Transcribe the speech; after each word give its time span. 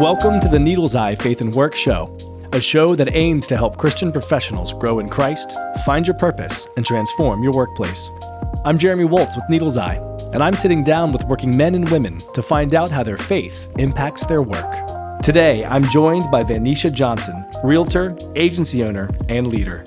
Welcome 0.00 0.40
to 0.40 0.48
the 0.48 0.58
Needle's 0.58 0.94
Eye 0.94 1.14
Faith 1.14 1.40
and 1.40 1.54
Work 1.54 1.74
Show, 1.74 2.14
a 2.52 2.60
show 2.60 2.94
that 2.96 3.14
aims 3.14 3.46
to 3.46 3.56
help 3.56 3.78
Christian 3.78 4.12
professionals 4.12 4.74
grow 4.74 4.98
in 4.98 5.08
Christ, 5.08 5.56
find 5.86 6.06
your 6.06 6.18
purpose, 6.18 6.68
and 6.76 6.84
transform 6.84 7.42
your 7.42 7.54
workplace. 7.54 8.10
I'm 8.66 8.76
Jeremy 8.76 9.04
Waltz 9.04 9.36
with 9.36 9.46
Needle's 9.48 9.78
Eye, 9.78 9.96
and 10.34 10.42
I'm 10.42 10.58
sitting 10.58 10.84
down 10.84 11.12
with 11.12 11.24
working 11.24 11.56
men 11.56 11.74
and 11.74 11.88
women 11.88 12.18
to 12.34 12.42
find 12.42 12.74
out 12.74 12.90
how 12.90 13.02
their 13.04 13.16
faith 13.16 13.70
impacts 13.78 14.26
their 14.26 14.42
work. 14.42 14.70
Today, 15.22 15.64
I'm 15.64 15.88
joined 15.88 16.30
by 16.30 16.42
Van-Neisha 16.42 16.92
Johnson, 16.92 17.46
realtor, 17.64 18.14
agency 18.34 18.84
owner, 18.84 19.08
and 19.30 19.46
leader. 19.46 19.82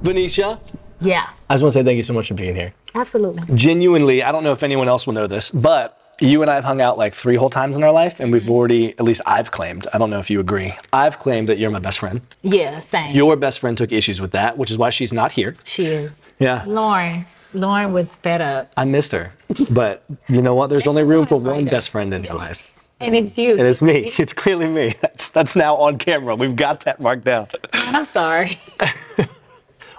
Van-Neisha, 0.00 0.58
Yeah, 1.00 1.28
I 1.50 1.54
just 1.54 1.62
want 1.62 1.72
to 1.74 1.80
say 1.80 1.84
thank 1.84 1.98
you 1.98 2.02
so 2.02 2.14
much 2.14 2.28
for 2.28 2.34
being 2.34 2.54
here. 2.54 2.72
Absolutely. 2.94 3.42
genuinely, 3.56 4.22
I 4.22 4.32
don't 4.32 4.44
know 4.44 4.52
if 4.52 4.62
anyone 4.62 4.88
else 4.88 5.06
will 5.06 5.14
know 5.14 5.26
this, 5.26 5.50
but 5.50 5.96
you 6.20 6.42
and 6.42 6.50
I 6.50 6.54
have 6.56 6.64
hung 6.64 6.80
out 6.80 6.98
like 6.98 7.14
three 7.14 7.36
whole 7.36 7.50
times 7.50 7.76
in 7.76 7.82
our 7.82 7.92
life, 7.92 8.20
and 8.20 8.32
we've 8.32 8.50
already, 8.50 8.90
at 8.90 9.02
least 9.02 9.22
I've 9.26 9.50
claimed, 9.50 9.86
I 9.92 9.98
don't 9.98 10.10
know 10.10 10.18
if 10.18 10.30
you 10.30 10.40
agree, 10.40 10.74
I've 10.92 11.18
claimed 11.18 11.48
that 11.48 11.58
you're 11.58 11.70
my 11.70 11.78
best 11.78 11.98
friend. 11.98 12.20
Yeah, 12.42 12.80
same. 12.80 13.14
Your 13.14 13.36
best 13.36 13.58
friend 13.58 13.76
took 13.76 13.90
issues 13.92 14.20
with 14.20 14.32
that, 14.32 14.58
which 14.58 14.70
is 14.70 14.78
why 14.78 14.90
she's 14.90 15.12
not 15.12 15.32
here. 15.32 15.54
she 15.64 15.86
is. 15.86 16.20
Yeah. 16.38 16.64
Lauren. 16.66 17.26
Lauren 17.52 17.92
was 17.92 18.14
fed 18.16 18.40
up. 18.40 18.72
I 18.76 18.84
missed 18.84 19.12
her. 19.12 19.32
But 19.70 20.04
you 20.28 20.40
know 20.40 20.54
what? 20.54 20.70
There's 20.70 20.86
only 20.86 21.02
room 21.02 21.26
for 21.26 21.36
one 21.36 21.64
best 21.64 21.90
friend 21.90 22.14
in 22.14 22.22
your 22.22 22.34
life. 22.34 22.76
And 23.00 23.16
it's 23.16 23.36
you. 23.36 23.52
And 23.52 23.62
it's 23.62 23.82
me. 23.82 24.12
It's 24.18 24.32
clearly 24.32 24.68
me. 24.68 24.94
That's 25.00 25.30
that's 25.30 25.56
now 25.56 25.74
on 25.76 25.98
camera. 25.98 26.36
We've 26.36 26.54
got 26.54 26.84
that 26.84 27.00
marked 27.00 27.24
down. 27.24 27.48
I'm 27.72 28.04
sorry. 28.04 28.60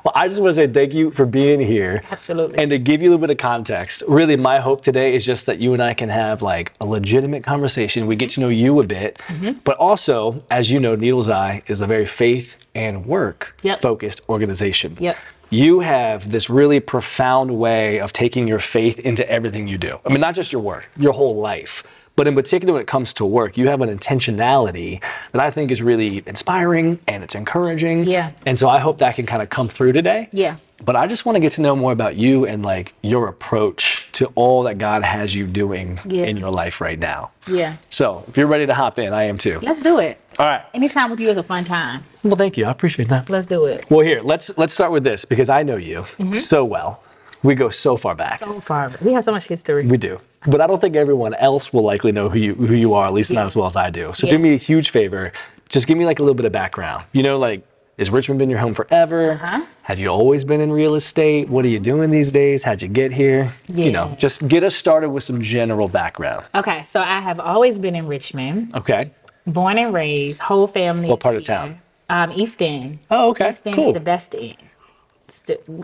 Well, 0.04 0.14
I 0.16 0.28
just 0.28 0.40
want 0.42 0.56
to 0.56 0.56
say 0.56 0.68
thank 0.68 0.94
you 0.94 1.12
for 1.12 1.26
being 1.26 1.60
here. 1.60 2.02
Absolutely. 2.12 2.58
And 2.58 2.72
to 2.72 2.80
give 2.80 3.02
you 3.02 3.10
a 3.10 3.12
little 3.12 3.22
bit 3.28 3.30
of 3.32 3.38
context, 3.38 4.02
really 4.08 4.36
my 4.36 4.60
hope 4.60 4.82
today 4.84 5.14
is 5.14 5.24
just 5.26 5.46
that 5.46 5.60
you 5.60 5.74
and 5.74 5.82
I 5.82 5.94
can 5.94 6.10
have 6.10 6.42
like 6.42 6.74
a 6.82 6.86
legitimate 6.86 7.44
conversation. 7.44 8.08
We 8.08 8.16
get 8.16 8.30
to 8.32 8.40
know 8.40 8.50
you 8.50 8.80
a 8.80 8.84
bit, 8.84 9.20
Mm-hmm. 9.28 9.60
but 9.64 9.78
also, 9.78 10.44
as 10.50 10.72
you 10.72 10.80
know, 10.80 10.96
Needle's 10.96 11.30
Eye 11.30 11.62
is 11.68 11.82
a 11.82 11.88
very 11.88 12.06
faith 12.06 12.56
and 12.74 13.06
work 13.06 13.56
Yep. 13.64 13.82
focused 13.82 14.22
organization. 14.30 14.98
Yep. 15.00 15.18
You 15.50 15.82
have 15.82 16.32
this 16.32 16.50
really 16.50 16.80
profound 16.80 17.52
way 17.60 18.00
of 18.00 18.14
taking 18.14 18.48
your 18.48 18.60
faith 18.60 18.98
into 19.00 19.30
everything 19.30 19.68
you 19.68 19.78
do. 19.78 20.00
I 20.06 20.10
mean, 20.10 20.22
not 20.22 20.34
just 20.34 20.52
your 20.54 20.62
work, 20.62 20.90
your 20.98 21.12
whole 21.14 21.34
life. 21.36 21.84
But 22.16 22.28
in 22.28 22.36
particular, 22.36 22.74
when 22.74 22.82
it 22.82 22.88
comes 22.88 23.14
to 23.16 23.26
work, 23.26 23.58
you 23.58 23.68
have 23.68 23.82
an 23.82 23.96
intentionality 23.96 25.02
that 25.32 25.42
I 25.42 25.50
think 25.50 25.72
is 25.72 25.82
really 25.82 26.24
inspiring 26.26 27.00
and 27.08 27.24
it's 27.24 27.36
encouraging. 27.36 28.06
Yeah. 28.06 28.32
And 28.46 28.60
so 28.60 28.70
I 28.70 28.80
hope 28.80 29.00
that 29.00 29.16
can 29.16 29.26
kind 29.26 29.42
of 29.42 29.50
come 29.50 29.70
through 29.70 29.94
today. 29.94 30.30
Yeah. 30.32 30.58
But 30.84 30.96
I 30.96 31.08
just 31.08 31.26
want 31.26 31.36
to 31.36 31.40
get 31.40 31.54
to 31.54 31.62
know 31.62 31.76
more 31.76 31.92
about 31.92 32.16
you 32.16 32.46
and 32.46 32.64
like 32.64 32.94
your 33.02 33.28
approach 33.28 34.10
to 34.14 34.32
all 34.36 34.64
that 34.64 34.78
God 34.78 35.04
has 35.04 35.34
you 35.36 35.46
doing 35.48 36.00
Yeah. 36.06 36.26
in 36.26 36.38
your 36.38 36.50
life 36.50 36.82
right 36.82 36.98
now. 36.98 37.32
Yeah. 37.48 37.78
So 37.90 38.24
if 38.28 38.36
you're 38.36 38.48
ready 38.48 38.66
to 38.66 38.74
hop 38.74 38.98
in, 39.00 39.14
I 39.14 39.24
am 39.24 39.38
too. 39.38 39.60
Let's 39.62 39.82
do 39.82 40.00
it. 40.00 40.20
All 40.40 40.46
right. 40.46 40.64
Anytime 40.74 41.12
with 41.12 41.20
you 41.20 41.30
is 41.30 41.38
a 41.38 41.44
fun 41.44 41.66
time. 41.66 42.04
Well, 42.24 42.36
thank 42.36 42.58
you. 42.58 42.66
I 42.66 42.72
appreciate 42.72 43.10
that. 43.10 43.30
Let's 43.30 43.46
do 43.46 43.66
it. 43.66 43.86
Well, 43.90 44.02
here 44.02 44.22
let's 44.22 44.58
let's 44.58 44.74
start 44.74 44.92
with 44.92 45.04
this 45.04 45.24
because 45.26 45.50
I 45.50 45.64
know 45.64 45.76
you 45.78 46.02
mm-hmm. 46.02 46.34
so 46.34 46.66
well. 46.66 47.04
We 47.44 47.56
go 47.56 47.70
so 47.70 47.98
far 47.98 48.14
back. 48.16 48.38
So 48.40 48.60
far. 48.62 48.92
We 49.02 49.14
have 49.14 49.24
so 49.24 49.32
much 49.32 49.46
history. 49.48 49.86
we 49.86 49.98
do, 49.98 50.20
but 50.48 50.62
I 50.62 50.68
don't 50.68 50.80
think 50.80 50.96
everyone 50.96 51.34
else 51.36 51.74
will 51.74 51.84
likely 51.84 52.12
know 52.12 52.30
who 52.30 52.38
you 52.40 52.54
who 52.56 52.76
you 52.76 52.94
are, 52.94 53.06
at 53.08 53.14
least 53.14 53.32
not 53.34 53.46
as 53.46 53.56
well 53.56 53.66
as 53.68 53.76
I 53.76 53.90
do. 53.90 54.12
So 54.14 54.28
Yeah. 54.28 54.34
do 54.34 54.40
me 54.40 54.54
a 54.54 54.58
huge 54.58 54.90
favor. 54.92 55.32
Just 55.70 55.88
give 55.88 55.98
me 55.98 56.06
like 56.06 56.20
a 56.20 56.22
little 56.22 56.36
bit 56.36 56.46
of 56.46 56.52
background. 56.52 57.06
You 57.14 57.24
know, 57.24 57.40
like 57.40 57.64
is 57.98 58.10
Richmond 58.10 58.40
been 58.40 58.50
your 58.50 58.60
home 58.60 58.74
forever? 58.74 59.32
Uh-huh. 59.34 59.62
Have 59.84 60.00
you 60.00 60.08
always 60.08 60.44
been 60.44 60.60
in 60.62 60.72
real 60.72 60.96
estate? 60.96 61.50
What 61.50 61.66
are 61.66 61.68
you 61.68 61.80
doing 61.80 62.10
these 62.10 62.32
days? 62.32 62.64
How'd 62.64 62.82
you 62.82 62.88
get 62.88 63.12
here? 63.12 63.54
Yeah. 63.68 63.86
You 63.86 63.92
know, 63.92 64.16
just 64.18 64.48
get 64.48 64.64
us 64.64 64.76
started 64.76 65.10
with 65.10 65.24
some 65.24 65.42
general 65.42 65.88
background. 65.88 66.46
Okay, 66.56 66.82
so 66.84 67.00
I 67.02 67.20
have 67.20 67.40
always 67.40 67.78
been 67.80 67.96
in 67.96 68.08
Richmond, 68.08 68.74
Okay. 68.76 69.12
born 69.46 69.78
and 69.78 69.94
raised, 69.94 70.40
whole 70.42 70.66
family. 70.68 71.10
What 71.10 71.20
part 71.20 71.36
of 71.36 71.44
town? 71.44 71.80
Um, 72.10 72.32
East 72.34 72.62
End. 72.62 73.00
Oh, 73.12 73.30
okay. 73.32 73.50
East 73.50 73.68
End 73.68 73.76
Cool. 73.76 73.88
is 73.90 73.94
the 73.94 74.00
best 74.00 74.34
end. 74.36 74.56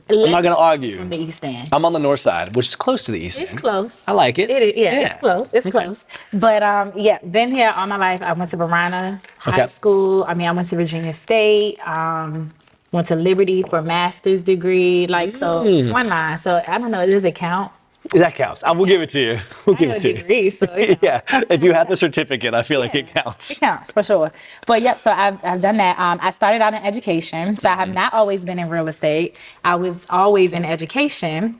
It's 0.09 0.25
I'm 0.25 0.31
not 0.31 0.43
gonna 0.43 0.55
argue. 0.55 0.97
From 0.97 1.09
the 1.09 1.17
East 1.17 1.43
End. 1.43 1.69
I'm 1.71 1.83
on 1.85 1.93
the 1.93 1.99
north 1.99 2.19
side, 2.19 2.55
which 2.55 2.67
is 2.67 2.75
close 2.75 3.03
to 3.05 3.11
the 3.11 3.19
east. 3.19 3.37
It's 3.37 3.51
end. 3.51 3.59
It's 3.59 3.61
close. 3.61 4.03
I 4.07 4.11
like 4.13 4.39
it. 4.39 4.49
It 4.49 4.61
is, 4.63 4.73
yeah, 4.75 4.93
Yeah. 4.99 4.99
it's 5.11 5.19
close. 5.19 5.53
It's 5.53 5.67
close. 5.67 6.05
But 6.33 6.63
um, 6.63 6.91
yeah, 6.95 7.19
been 7.19 7.49
here 7.51 7.73
all 7.75 7.87
my 7.87 7.97
life. 7.97 8.21
I 8.21 8.33
went 8.33 8.49
to 8.51 8.57
Varina 8.57 9.19
High 9.39 9.51
Okay. 9.63 9.67
School. 9.67 10.25
I 10.27 10.33
mean, 10.33 10.47
I 10.47 10.51
went 10.51 10.67
to 10.69 10.75
Virginia 10.75 11.13
State. 11.13 11.79
Um, 11.87 12.51
went 12.91 13.07
to 13.07 13.15
Liberty 13.15 13.63
for 13.63 13.79
a 13.79 13.83
master's 13.83 14.41
degree. 14.41 15.07
Like 15.07 15.31
so, 15.31 15.63
Mm. 15.63 15.91
one 15.91 16.07
line. 16.07 16.37
So 16.37 16.61
I 16.67 16.77
don't 16.77 16.91
know. 16.91 17.05
Does 17.05 17.25
it 17.25 17.35
count? 17.35 17.71
That 18.13 18.35
counts. 18.35 18.63
I 18.63 18.71
will 18.71 18.85
give 18.85 19.01
it 19.01 19.09
to 19.11 19.19
you. 19.19 19.39
We'll 19.65 19.75
I 19.75 19.79
give 19.79 19.89
it 19.91 20.01
to 20.01 20.07
you. 20.09 20.13
degree, 20.17 20.49
so 20.49 20.65
it 20.73 20.99
yeah, 21.03 21.21
if 21.49 21.61
you 21.63 21.73
have 21.73 21.87
the 21.89 21.95
certificate, 21.97 22.53
I 22.53 22.63
feel 22.63 22.79
like 22.79 22.95
it 22.95 23.07
counts. 23.13 23.51
It 23.51 23.59
counts 23.59 23.91
for 23.91 24.01
sure. 24.03 24.31
But 24.65 24.81
yep, 24.81 24.99
so 24.99 25.11
I've, 25.11 25.43
I've 25.43 25.61
done 25.61 25.77
that. 25.77 25.99
Um, 25.99 26.17
I 26.21 26.31
started 26.31 26.61
out 26.61 26.73
in 26.73 26.81
education, 26.83 27.57
so 27.57 27.69
I 27.69 27.75
have 27.75 27.89
not 27.89 28.13
always 28.13 28.45
been 28.45 28.59
in 28.59 28.69
real 28.69 28.87
estate. 28.87 29.37
I 29.63 29.75
was 29.75 30.05
always 30.09 30.53
in 30.53 30.63
education. 30.65 31.59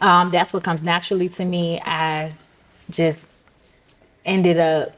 Um, 0.00 0.30
that's 0.30 0.52
what 0.52 0.64
comes 0.64 0.82
naturally 0.82 1.28
to 1.30 1.44
me. 1.44 1.80
I 1.80 2.32
just 2.90 3.32
ended 4.24 4.58
up 4.58 4.94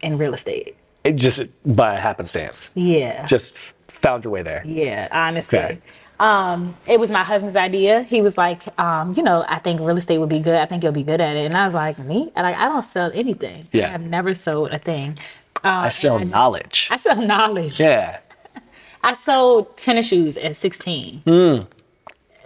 in 0.00 0.18
real 0.18 0.34
estate. 0.34 0.76
It 1.04 1.16
just 1.16 1.42
by 1.76 1.98
happenstance, 1.98 2.70
Yeah. 2.74 3.26
just 3.26 3.56
found 3.88 4.24
your 4.24 4.32
way 4.32 4.42
there. 4.42 4.62
yeah, 4.64 5.08
honestly. 5.12 5.58
Okay. 5.58 5.78
Um, 6.20 6.74
it 6.86 7.00
was 7.00 7.10
my 7.10 7.24
husband's 7.24 7.56
idea. 7.56 8.02
He 8.02 8.22
was 8.22 8.38
like, 8.38 8.62
um, 8.78 9.14
you 9.16 9.22
know, 9.22 9.44
I 9.48 9.58
think 9.58 9.80
real 9.80 9.96
estate 9.96 10.18
would 10.18 10.28
be 10.28 10.38
good. 10.38 10.54
I 10.54 10.66
think 10.66 10.82
you'll 10.84 10.92
be 10.92 11.02
good 11.02 11.20
at 11.20 11.36
it. 11.36 11.46
And 11.46 11.56
I 11.56 11.64
was 11.64 11.74
like, 11.74 11.98
me? 11.98 12.30
Like, 12.36 12.56
I 12.56 12.66
don't 12.66 12.82
sell 12.84 13.10
anything. 13.12 13.64
Yeah. 13.72 13.92
I've 13.92 14.02
never 14.02 14.32
sold 14.34 14.70
a 14.70 14.78
thing. 14.78 15.18
I 15.64 15.88
sell 15.88 16.16
I 16.16 16.20
just- 16.20 16.32
knowledge. 16.32 16.88
I 16.90 16.96
sell 16.96 17.20
knowledge. 17.20 17.80
yeah. 17.80 18.18
I 19.04 19.14
sold 19.14 19.76
tennis 19.76 20.06
shoes 20.08 20.36
at 20.36 20.54
16. 20.54 21.22
That 21.24 21.66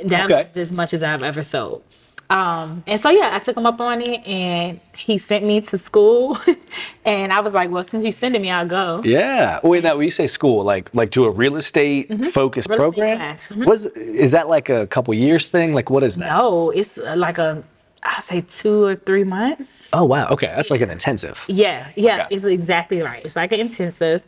Hmm. 0.01 0.15
Okay. 0.33 0.49
was 0.55 0.57
as 0.57 0.73
much 0.73 0.95
as 0.95 1.03
I've 1.03 1.23
ever 1.23 1.43
sold. 1.43 1.83
Um, 2.29 2.83
and 2.89 2.99
so 3.01 3.09
yeah, 3.11 3.31
I 3.33 3.39
took 3.39 3.57
him 3.57 3.67
up 3.67 3.81
on 3.81 4.03
it, 4.03 4.27
and 4.27 4.81
he 4.97 5.17
sent 5.17 5.45
me 5.45 5.61
to 5.61 5.79
school. 5.79 6.37
and 7.05 7.33
I 7.33 7.39
was 7.41 7.55
like, 7.55 7.71
"Well, 7.71 7.85
since 7.85 8.03
you're 8.05 8.11
sending 8.11 8.43
me, 8.43 8.51
I'll 8.51 8.67
go." 8.67 9.01
Yeah. 9.05 9.61
Wait, 9.63 9.85
now 9.85 9.95
when 9.97 10.05
you 10.05 10.11
say 10.11 10.27
school, 10.27 10.65
like 10.65 10.93
like 10.95 11.11
to 11.13 11.25
a 11.25 11.31
real 11.31 11.57
estate 11.57 12.09
focused 12.33 12.69
Mm-hmm. 12.69 12.81
Real 12.83 12.91
estate 12.91 12.99
program? 13.01 13.17
class. 13.19 13.49
Mhm. 13.49 13.67
Was 13.67 13.87
is 13.87 14.33
that 14.33 14.49
like 14.49 14.69
a 14.69 14.87
couple 14.89 15.15
years 15.15 15.47
thing? 15.49 15.73
Like 15.73 15.89
what 15.91 16.03
is 16.03 16.17
that? 16.17 16.29
No, 16.29 16.71
it's 16.71 16.99
uh, 16.99 17.15
like 17.17 17.39
a, 17.39 17.63
I'll 18.03 18.21
say 18.21 18.41
two 18.41 18.85
or 18.85 18.97
three 18.97 19.25
months. 19.25 19.89
Oh 19.93 20.05
wow. 20.05 20.27
Okay, 20.29 20.49
that's 20.49 20.71
like 20.71 20.81
an 20.81 20.91
intensive. 20.91 21.41
Yeah, 21.47 21.89
yeah, 21.95 22.25
Okay. 22.25 22.35
it's 22.35 22.45
exactly 22.45 23.03
right. 23.03 23.25
It's 23.25 23.37
like 23.37 23.53
an 23.53 23.61
intensive, 23.61 24.23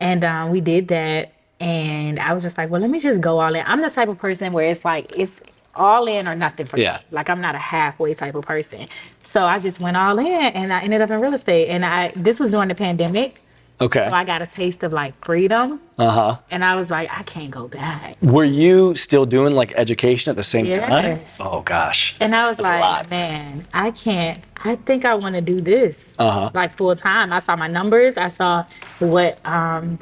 and 0.00 0.24
um, 0.24 0.50
we 0.50 0.62
did 0.62 0.88
that, 0.88 1.32
and 1.60 2.18
I 2.18 2.32
was 2.32 2.42
just 2.42 2.56
like, 2.56 2.70
well, 2.70 2.80
let 2.80 2.88
me 2.90 2.98
just 2.98 3.20
go 3.20 3.40
all 3.40 3.54
in. 3.54 3.62
I'm 3.66 3.82
the 3.82 3.90
type 3.90 4.08
of 4.08 4.18
person 4.18 4.54
where 4.54 4.66
it's 4.70 4.84
like 4.86 5.12
it's 5.16 5.40
all 5.74 6.06
in 6.06 6.28
or 6.28 6.34
nothing 6.34 6.66
for 6.66 6.78
Yeah. 6.78 6.98
me. 6.98 7.02
Like 7.10 7.30
I'm 7.30 7.40
not 7.40 7.54
a 7.54 7.58
halfway 7.58 8.14
type 8.14 8.34
of 8.34 8.44
person. 8.44 8.88
So 9.22 9.46
I 9.46 9.58
just 9.58 9.80
went 9.80 9.96
all 9.96 10.18
in, 10.18 10.26
and 10.26 10.72
I 10.72 10.80
ended 10.80 11.00
up 11.00 11.10
in 11.10 11.20
real 11.20 11.34
estate. 11.34 11.68
And 11.68 11.84
I 11.84 12.12
this 12.14 12.38
was 12.40 12.50
during 12.50 12.68
the 12.68 12.74
pandemic, 12.74 13.42
Okay. 13.80 14.06
so 14.08 14.14
I 14.14 14.24
got 14.24 14.42
a 14.42 14.46
taste 14.46 14.82
of 14.82 14.92
like 14.92 15.12
freedom, 15.24 15.80
Uh 15.98 16.10
huh. 16.10 16.36
and 16.50 16.64
I 16.64 16.76
was 16.76 16.90
like, 16.90 17.08
I 17.10 17.22
can't 17.22 17.50
go 17.50 17.68
back. 17.68 18.14
Were 18.22 18.44
you 18.44 18.94
still 18.96 19.24
doing 19.26 19.54
like 19.54 19.72
education 19.76 20.30
at 20.30 20.36
the 20.36 20.42
same 20.42 20.66
time? 20.66 21.04
Yes. 21.04 21.38
Oh 21.40 21.62
gosh. 21.62 22.16
And 22.20 22.34
I 22.34 22.46
was 22.48 22.58
That's 22.58 22.68
like, 22.68 23.10
man, 23.10 23.62
I 23.74 23.90
can't. 23.90 24.38
I 24.64 24.76
think 24.76 25.04
I 25.04 25.14
want 25.14 25.34
to 25.36 25.40
do 25.42 25.60
this 25.60 26.08
Uh-huh. 26.18 26.50
like 26.54 26.76
full 26.76 26.94
time. 26.94 27.32
I 27.32 27.38
saw 27.40 27.56
my 27.56 27.66
numbers. 27.66 28.16
I 28.16 28.28
saw 28.28 28.64
what 29.00 29.40
um 29.46 29.98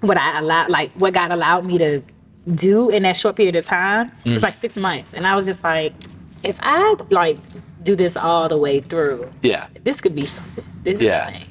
what 0.00 0.18
I 0.18 0.40
allowed, 0.40 0.68
like 0.68 0.90
what 0.94 1.14
God 1.14 1.30
allowed 1.30 1.64
me 1.64 1.78
to 1.78 2.02
do 2.54 2.90
in 2.90 3.02
that 3.04 3.16
short 3.16 3.36
period 3.36 3.56
of 3.56 3.64
time. 3.64 4.10
Mm. 4.24 4.34
was 4.34 4.42
like 4.42 4.54
six 4.54 4.76
months, 4.76 5.14
and 5.14 5.26
I 5.26 5.34
was 5.36 5.46
just 5.46 5.62
like, 5.62 5.92
if 6.42 6.58
I 6.62 6.94
like 7.10 7.38
do 7.82 7.94
this 7.96 8.16
all 8.16 8.48
the 8.48 8.56
way 8.56 8.80
through, 8.80 9.30
Yeah. 9.42 9.66
this 9.84 10.00
could 10.00 10.14
be 10.14 10.26
something. 10.26 10.64
This 10.82 11.00
Yeah. 11.00 11.28
is 11.30 11.36
a 11.36 11.38
thing. 11.38 11.48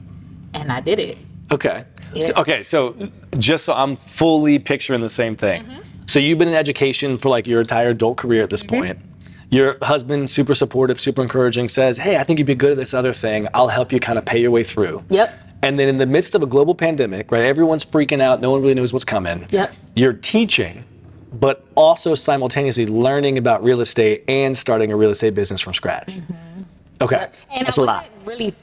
And 0.54 0.72
I 0.72 0.80
did 0.82 1.00
it. 1.00 1.18
Okay. 1.52 1.86
Yeah. 2.14 2.28
So, 2.28 2.34
okay, 2.38 2.64
so 2.64 2.96
just 3.38 3.64
so 3.66 3.74
I'm 3.74 3.96
fully 3.96 4.60
picturing 4.60 5.02
the 5.02 5.10
same 5.10 5.36
thing. 5.36 5.64
Mm-hmm. 5.64 5.80
So 6.08 6.20
you've 6.20 6.38
been 6.40 6.50
in 6.50 6.54
education 6.56 7.18
for 7.18 7.30
like 7.30 7.48
your 7.48 7.62
entire 7.62 7.90
adult 7.90 8.18
career 8.18 8.44
at 8.44 8.50
this 8.50 8.64
Mm-hmm. 8.64 8.76
point. 8.84 9.00
Your 9.50 9.78
husband, 9.82 10.30
super 10.30 10.56
supportive, 10.56 11.00
super 11.00 11.22
encouraging, 11.22 11.68
says, 11.70 11.98
Hey, 11.98 12.16
I 12.18 12.24
think 12.24 12.40
you'd 12.40 12.46
be 12.46 12.56
good 12.56 12.72
at 12.72 12.78
this 12.78 12.94
other 12.94 13.12
thing. 13.14 13.48
I'll 13.54 13.68
help 13.68 13.92
you 13.92 14.00
kind 14.00 14.18
of 14.18 14.24
pay 14.26 14.40
your 14.40 14.52
way 14.52 14.64
through. 14.64 15.04
Yep. 15.10 15.34
And 15.64 15.78
then 15.80 15.88
in 15.88 15.98
the 15.98 16.06
midst 16.06 16.34
of 16.36 16.42
a 16.42 16.46
global 16.48 16.74
pandemic, 16.74 17.32
right, 17.32 17.44
everyone's 17.44 17.86
freaking 17.86 18.20
out, 18.22 18.42
no 18.42 18.50
one 18.52 18.62
really 18.62 18.74
knows 18.74 18.92
what's 18.94 19.06
coming. 19.06 19.46
Yep. 19.52 19.74
You're 19.96 20.14
teaching, 20.14 20.84
but 21.34 21.64
also 21.76 22.16
simultaneously 22.16 22.88
learning 22.88 23.38
about 23.38 23.64
real 23.64 23.80
estate 23.82 24.24
and 24.28 24.58
starting 24.58 24.92
a 24.92 24.96
real 24.96 25.12
estate 25.12 25.36
business 25.36 25.62
from 25.62 25.74
scratch. 25.74 26.12
Okay. 27.00 27.28
And 27.52 27.66
That's 27.68 27.78
I 27.78 27.82
a 27.82 27.86
lot. 27.86 28.10
really 28.26 28.56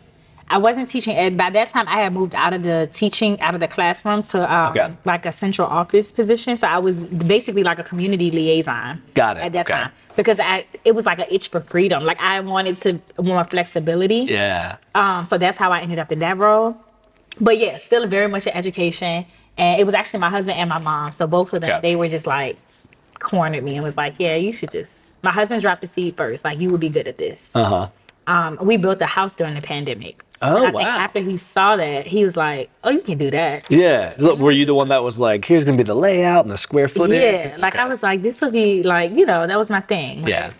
I 0.50 0.56
wasn't 0.56 0.88
teaching 0.88 1.14
ed. 1.14 1.36
By 1.36 1.50
that 1.50 1.68
time, 1.68 1.86
I 1.88 1.96
had 1.98 2.12
moved 2.14 2.34
out 2.34 2.54
of 2.54 2.62
the 2.62 2.88
teaching, 2.90 3.38
out 3.42 3.52
of 3.54 3.60
the 3.60 3.68
classroom 3.68 4.22
to 4.22 4.52
um, 4.54 4.70
Okay. 4.70 4.92
like 5.04 5.26
a 5.26 5.32
central 5.32 5.68
office 5.68 6.10
position. 6.10 6.56
So 6.56 6.66
I 6.66 6.78
was 6.78 7.04
basically 7.04 7.62
like 7.62 7.78
a 7.78 7.82
community 7.84 8.30
liaison. 8.30 9.02
Got 9.12 9.36
it. 9.36 9.40
At 9.40 9.52
that 9.52 9.66
Okay. 9.66 9.74
time, 9.74 9.92
because 10.16 10.40
I 10.40 10.64
it 10.84 10.94
was 10.94 11.04
like 11.04 11.18
an 11.18 11.26
itch 11.30 11.48
for 11.50 11.60
freedom. 11.60 12.02
Like 12.04 12.18
I 12.18 12.40
wanted 12.40 12.76
to 12.78 12.98
more 13.22 13.44
flexibility. 13.44 14.20
Yeah. 14.20 14.76
Um, 14.94 15.26
so 15.26 15.36
that's 15.36 15.58
how 15.58 15.70
I 15.70 15.80
ended 15.80 15.98
up 15.98 16.10
in 16.12 16.18
that 16.20 16.38
role. 16.38 16.76
But 17.40 17.58
yeah, 17.58 17.76
still 17.78 18.06
very 18.06 18.28
much 18.28 18.46
an 18.46 18.54
education. 18.54 19.26
And 19.56 19.80
it 19.80 19.84
was 19.84 19.94
actually 19.94 20.20
my 20.20 20.30
husband 20.30 20.58
and 20.58 20.68
my 20.68 20.78
mom. 20.78 21.10
So 21.12 21.26
both 21.26 21.52
of 21.52 21.60
them, 21.60 21.68
Yeah. 21.70 21.80
they 21.80 21.96
were 21.96 22.08
just 22.08 22.26
like 22.26 22.56
cornered 23.18 23.64
me 23.64 23.74
and 23.74 23.84
was 23.84 23.96
like, 23.96 24.14
Yeah, 24.18 24.36
you 24.36 24.52
should 24.52 24.70
just 24.70 25.22
my 25.24 25.32
husband 25.32 25.60
dropped 25.62 25.80
the 25.80 25.86
seed 25.86 26.16
first. 26.16 26.44
Like 26.44 26.60
you 26.60 26.68
would 26.70 26.80
be 26.80 26.88
good 26.88 27.08
at 27.08 27.18
this. 27.18 27.54
Uh 27.56 27.64
huh. 27.64 27.88
Um, 28.26 28.58
we 28.60 28.76
built 28.76 29.00
a 29.00 29.06
house 29.06 29.34
during 29.34 29.54
the 29.54 29.62
pandemic. 29.62 30.22
Oh, 30.42 30.48
And 30.48 30.58
I 30.58 30.70
think 30.70 30.74
wow. 30.74 30.98
after 30.98 31.18
he 31.20 31.36
saw 31.38 31.76
that, 31.76 32.06
he 32.06 32.24
was 32.24 32.36
like, 32.36 32.70
Oh, 32.84 32.90
you 32.90 33.00
can 33.00 33.18
do 33.18 33.30
that. 33.30 33.68
Yeah. 33.70 34.14
So, 34.18 34.34
Were 34.36 34.52
you 34.52 34.66
the 34.66 34.74
one 34.74 34.88
that 34.88 35.02
was 35.02 35.18
like, 35.18 35.44
here's 35.44 35.64
gonna 35.64 35.76
be 35.78 35.82
the 35.82 35.94
layout 35.94 36.44
and 36.44 36.50
the 36.52 36.56
square 36.58 36.86
footage? 36.88 37.20
Yeah, 37.22 37.56
like 37.58 37.74
I 37.74 37.86
was 37.86 38.02
like, 38.02 38.22
this 38.22 38.40
would 38.42 38.52
be 38.52 38.82
like, 38.84 39.14
you 39.16 39.26
know, 39.26 39.46
that 39.46 39.58
was 39.58 39.70
my 39.70 39.80
thing. 39.80 40.22
Like, 40.22 40.30
Yeah. 40.30 40.50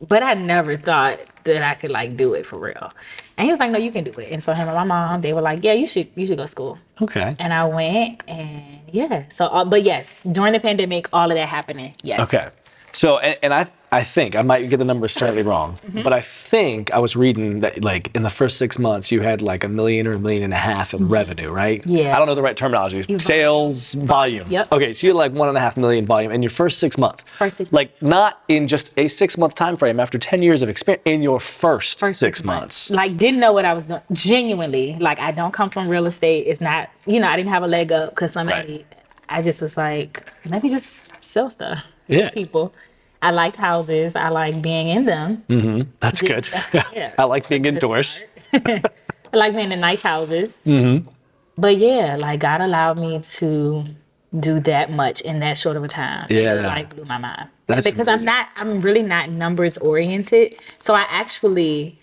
But 0.00 0.22
I 0.22 0.34
never 0.34 0.76
thought 0.76 1.20
that 1.44 1.62
I 1.62 1.74
could 1.74 1.90
like 1.90 2.16
do 2.16 2.34
it 2.34 2.44
for 2.44 2.58
real. 2.58 2.90
And 3.36 3.46
he 3.46 3.50
was 3.50 3.60
like, 3.60 3.70
no, 3.70 3.78
you 3.78 3.90
can 3.90 4.04
do 4.04 4.12
it. 4.12 4.32
And 4.32 4.42
so 4.42 4.52
him 4.52 4.68
and 4.68 4.76
my 4.76 4.84
mom, 4.84 5.20
they 5.20 5.32
were 5.32 5.40
like, 5.40 5.62
yeah, 5.62 5.72
you 5.72 5.86
should, 5.86 6.08
you 6.14 6.26
should 6.26 6.36
go 6.36 6.44
to 6.44 6.48
school. 6.48 6.78
Okay. 7.00 7.34
And 7.38 7.52
I 7.52 7.64
went, 7.64 8.22
and 8.28 8.80
yeah. 8.90 9.24
So, 9.28 9.46
uh, 9.46 9.64
but 9.64 9.82
yes, 9.82 10.22
during 10.30 10.52
the 10.52 10.60
pandemic, 10.60 11.08
all 11.12 11.30
of 11.30 11.36
that 11.36 11.48
happening. 11.48 11.94
Yes. 12.02 12.20
Okay. 12.20 12.48
So, 12.92 13.18
and, 13.18 13.38
and 13.42 13.54
I, 13.54 13.66
I 14.00 14.02
think 14.02 14.34
I 14.34 14.42
might 14.42 14.68
get 14.70 14.78
the 14.78 14.84
numbers 14.92 15.12
slightly 15.20 15.42
wrong, 15.50 15.70
Mm-hmm. 15.86 16.02
but 16.02 16.12
I 16.12 16.20
think 16.20 16.90
I 16.92 16.98
was 16.98 17.12
reading 17.24 17.60
that 17.60 17.74
like 17.90 18.04
in 18.16 18.22
the 18.28 18.30
first 18.40 18.54
six 18.62 18.78
months 18.78 19.06
you 19.12 19.20
had 19.30 19.38
like 19.42 19.62
a 19.64 19.68
million 19.68 20.06
or 20.08 20.12
a 20.14 20.18
million 20.18 20.42
and 20.42 20.52
a 20.52 20.62
half 20.70 20.94
in 20.94 21.08
revenue, 21.08 21.50
right? 21.50 21.80
Mm-hmm. 21.82 21.96
Yeah. 21.96 22.14
I 22.14 22.18
don't 22.18 22.26
know 22.28 22.34
the 22.34 22.42
right 22.48 22.56
terminology. 22.56 23.00
Sales 23.18 23.94
volume. 23.94 24.46
Yep. 24.50 24.72
Okay, 24.72 24.92
so 24.92 25.06
you 25.06 25.12
had 25.12 25.16
like 25.24 25.32
one 25.32 25.48
and 25.48 25.56
a 25.56 25.60
half 25.60 25.76
million 25.76 26.04
volume 26.06 26.32
in 26.32 26.42
your 26.42 26.50
first 26.62 26.76
six 26.84 26.98
months. 26.98 27.24
First 27.38 27.56
six 27.58 27.72
Like 27.72 27.90
not 28.02 28.32
in 28.48 28.66
just 28.74 28.92
a 28.98 29.06
six 29.08 29.38
month 29.38 29.54
time 29.54 29.76
frame 29.76 29.98
after 30.00 30.18
ten 30.18 30.42
years 30.42 30.60
of 30.62 30.68
experience 30.68 31.02
in 31.04 31.22
your 31.22 31.40
first, 31.40 31.98
First 32.00 32.18
six, 32.20 32.42
months. 32.44 32.90
Like, 32.90 33.16
didn't 33.16 33.40
know 33.40 33.52
what 33.52 33.64
I 33.64 33.74
was 33.78 33.84
doing. 33.84 34.00
Genuinely, 34.12 34.96
like, 35.08 35.18
I 35.20 35.30
don't 35.30 35.52
come 35.52 35.70
from 35.70 35.88
real 35.88 36.06
estate. 36.06 36.46
It's 36.46 36.60
not, 36.60 36.88
you 37.06 37.20
know, 37.20 37.28
I 37.28 37.36
didn't 37.36 37.50
have 37.50 37.62
a 37.62 37.66
leg 37.78 37.92
up 37.92 38.10
because 38.10 38.32
somebody, 38.32 38.72
Right. 38.78 38.86
I 39.28 39.42
just 39.42 39.60
was 39.62 39.76
like, 39.76 40.12
let 40.52 40.62
me 40.62 40.68
just 40.76 41.12
sell 41.22 41.48
stuff. 41.50 41.84
Yeah. 42.08 42.30
People. 42.30 42.72
I 43.24 43.30
liked 43.30 43.56
houses. 43.56 44.16
I 44.16 44.28
like 44.28 44.60
being 44.60 44.88
in 44.88 45.06
them. 45.06 45.44
That's 46.00 46.20
good. 46.20 46.48
Yeah. 46.92 47.14
I 47.18 47.24
like 47.24 47.48
being 47.48 47.64
indoors. 47.64 48.22
I 48.52 48.82
like 49.32 49.54
being 49.54 49.72
in 49.72 49.80
nice 49.80 50.02
houses. 50.02 50.62
Mm-hmm. 50.66 51.08
But 51.56 51.78
yeah, 51.78 52.16
like 52.16 52.40
God 52.40 52.60
allowed 52.60 53.00
me 53.00 53.20
to 53.20 53.84
do 54.38 54.60
that 54.60 54.90
much 54.92 55.22
in 55.22 55.38
that 55.38 55.56
short 55.56 55.76
of 55.76 55.84
a 55.84 55.88
time. 55.88 56.26
Yeah. 56.28 56.58
It, 56.58 56.62
like 56.62 56.94
blew 56.94 57.04
my 57.04 57.18
mind. 57.18 57.48
That's 57.66 57.86
because 57.86 58.06
amazing. 58.06 58.28
I'm 58.28 58.34
not 58.34 58.48
I'm 58.56 58.80
really 58.80 59.02
not 59.02 59.30
numbers 59.30 59.78
oriented. 59.78 60.56
So 60.78 60.94
I 60.94 61.06
actually 61.08 61.98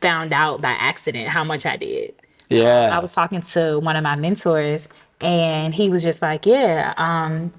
found 0.00 0.32
out 0.32 0.60
by 0.60 0.72
accident 0.72 1.28
how 1.28 1.44
much 1.44 1.64
I 1.64 1.76
did. 1.76 2.14
Yeah. 2.48 2.90
I 2.92 2.98
was 2.98 3.14
talking 3.14 3.42
to 3.42 3.78
one 3.78 3.94
of 3.94 4.02
my 4.02 4.16
mentors 4.16 4.88
and 5.20 5.74
he 5.74 5.88
was 5.88 6.02
just 6.02 6.20
like, 6.20 6.46
Yeah, 6.46 6.94
um, 6.96 7.52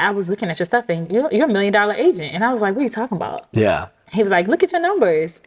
I 0.00 0.10
was 0.10 0.28
looking 0.28 0.48
at 0.50 0.58
your 0.58 0.66
stuff 0.66 0.88
and 0.88 1.10
you're, 1.10 1.32
you're 1.32 1.46
a 1.46 1.52
million 1.52 1.72
dollar 1.72 1.94
agent. 1.94 2.34
And 2.34 2.44
I 2.44 2.52
was 2.52 2.60
like, 2.60 2.74
What 2.74 2.80
are 2.80 2.84
you 2.84 2.90
talking 2.90 3.16
about? 3.16 3.48
yeah. 3.52 3.88
he 4.12 4.22
was 4.22 4.30
like, 4.32 4.46
"Look 4.48 4.62
at 4.62 4.72
your 4.72 4.80
numbers." 4.80 5.40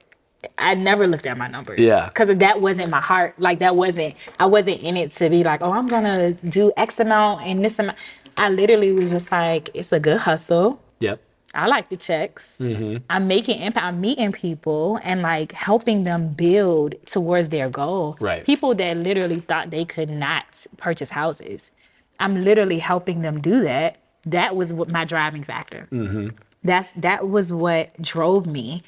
I 0.57 0.73
never 0.73 1.05
looked 1.05 1.25
at 1.25 1.37
my 1.37 1.47
numbers. 1.49 1.79
Yeah. 1.81 2.07
Because 2.07 2.37
that 2.37 2.61
wasn't 2.61 2.89
my 2.89 3.01
heart. 3.01 3.35
Like 3.39 3.59
that 3.59 3.75
wasn't. 3.75 4.15
I 4.39 4.45
wasn't 4.45 4.81
in 4.83 4.95
it 4.97 5.11
to 5.13 5.29
be 5.29 5.43
like, 5.43 5.61
"Oh, 5.61 5.71
I'm 5.71 5.87
gonna 5.87 6.33
do 6.33 6.71
X 6.77 6.99
amount 6.99 7.43
and 7.43 7.63
this 7.63 7.77
amount." 7.79 7.97
I 8.37 8.49
literally 8.49 8.91
was 8.93 9.09
just 9.11 9.31
like, 9.31 9.69
"It's 9.73 9.91
a 9.91 9.99
good 9.99 10.17
hustle. 10.19 10.81
Yep. 10.99 11.21
I 11.53 11.65
like 11.67 11.89
the 11.89 11.97
checks. 11.97 12.55
Mm-hmm. 12.59 12.97
I'm 13.09 13.27
making 13.27 13.59
impact. 13.59 13.83
I'm 13.85 13.99
meeting 13.99 14.31
people 14.31 14.99
and 15.03 15.21
like 15.23 15.51
helping 15.51 16.03
them 16.03 16.29
build 16.29 16.93
towards 17.05 17.49
their 17.49 17.69
goal. 17.69 18.15
Right. 18.19 18.45
People 18.45 18.75
that 18.75 18.97
literally 18.97 19.39
thought 19.39 19.71
they 19.71 19.83
could 19.83 20.09
not 20.09 20.65
purchase 20.77 21.09
houses. 21.09 21.71
I'm 22.19 22.43
literally 22.43 22.79
helping 22.79 23.21
them 23.23 23.41
do 23.41 23.61
that. 23.63 23.97
That 24.25 24.55
was 24.55 24.73
what 24.73 24.89
my 24.89 25.05
driving 25.05 25.43
factor. 25.43 25.87
Mm-hmm. 25.91 26.29
That's 26.63 26.91
that 26.97 27.29
was 27.29 27.53
what 27.53 27.99
drove 28.01 28.45
me. 28.45 28.81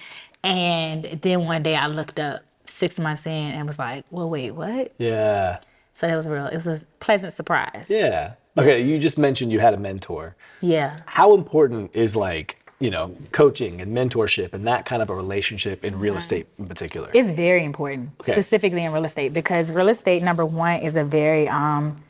And 0.43 1.19
then 1.21 1.45
one 1.45 1.63
day 1.63 1.75
I 1.75 1.87
looked 1.87 2.19
up 2.19 2.41
six 2.65 2.99
months 2.99 3.25
in 3.25 3.31
and 3.31 3.67
was 3.67 3.79
like, 3.79 4.05
"Well, 4.11 4.29
wait, 4.29 4.51
what?" 4.51 4.91
Yeah. 4.97 5.59
So 5.93 6.07
that 6.07 6.15
was 6.15 6.27
real. 6.27 6.47
It 6.47 6.55
was 6.55 6.67
a 6.67 6.81
pleasant 6.99 7.33
surprise. 7.33 7.87
Yeah. 7.89 8.33
Okay, 8.57 8.83
you 8.83 8.99
just 8.99 9.17
mentioned 9.17 9.51
you 9.51 9.59
had 9.59 9.73
a 9.73 9.77
mentor. 9.77 10.35
Yeah. 10.61 10.97
How 11.05 11.33
important 11.33 11.91
is 11.93 12.15
like, 12.17 12.57
you 12.79 12.89
know, 12.89 13.15
coaching 13.31 13.79
and 13.79 13.95
mentorship 13.95 14.53
and 14.53 14.67
that 14.67 14.85
kind 14.85 15.01
of 15.01 15.09
a 15.09 15.15
relationship 15.15 15.85
in 15.85 15.97
real 15.97 16.17
estate 16.17 16.47
in 16.59 16.65
particular? 16.65 17.09
It's 17.13 17.31
very 17.31 17.63
important, 17.63 18.09
Okay. 18.21 18.33
specifically 18.33 18.83
in 18.83 18.91
real 18.91 19.05
estate, 19.05 19.31
because 19.31 19.71
real 19.71 19.87
estate 19.87 20.21
number 20.21 20.45
one 20.45 20.81
is 20.81 20.97
a 20.97 21.03
very 21.03 21.47
um, 21.47 22.03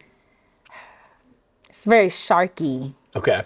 it's 1.70 1.86
very 1.86 2.08
sharky 2.08 2.94
Okay. 3.16 3.44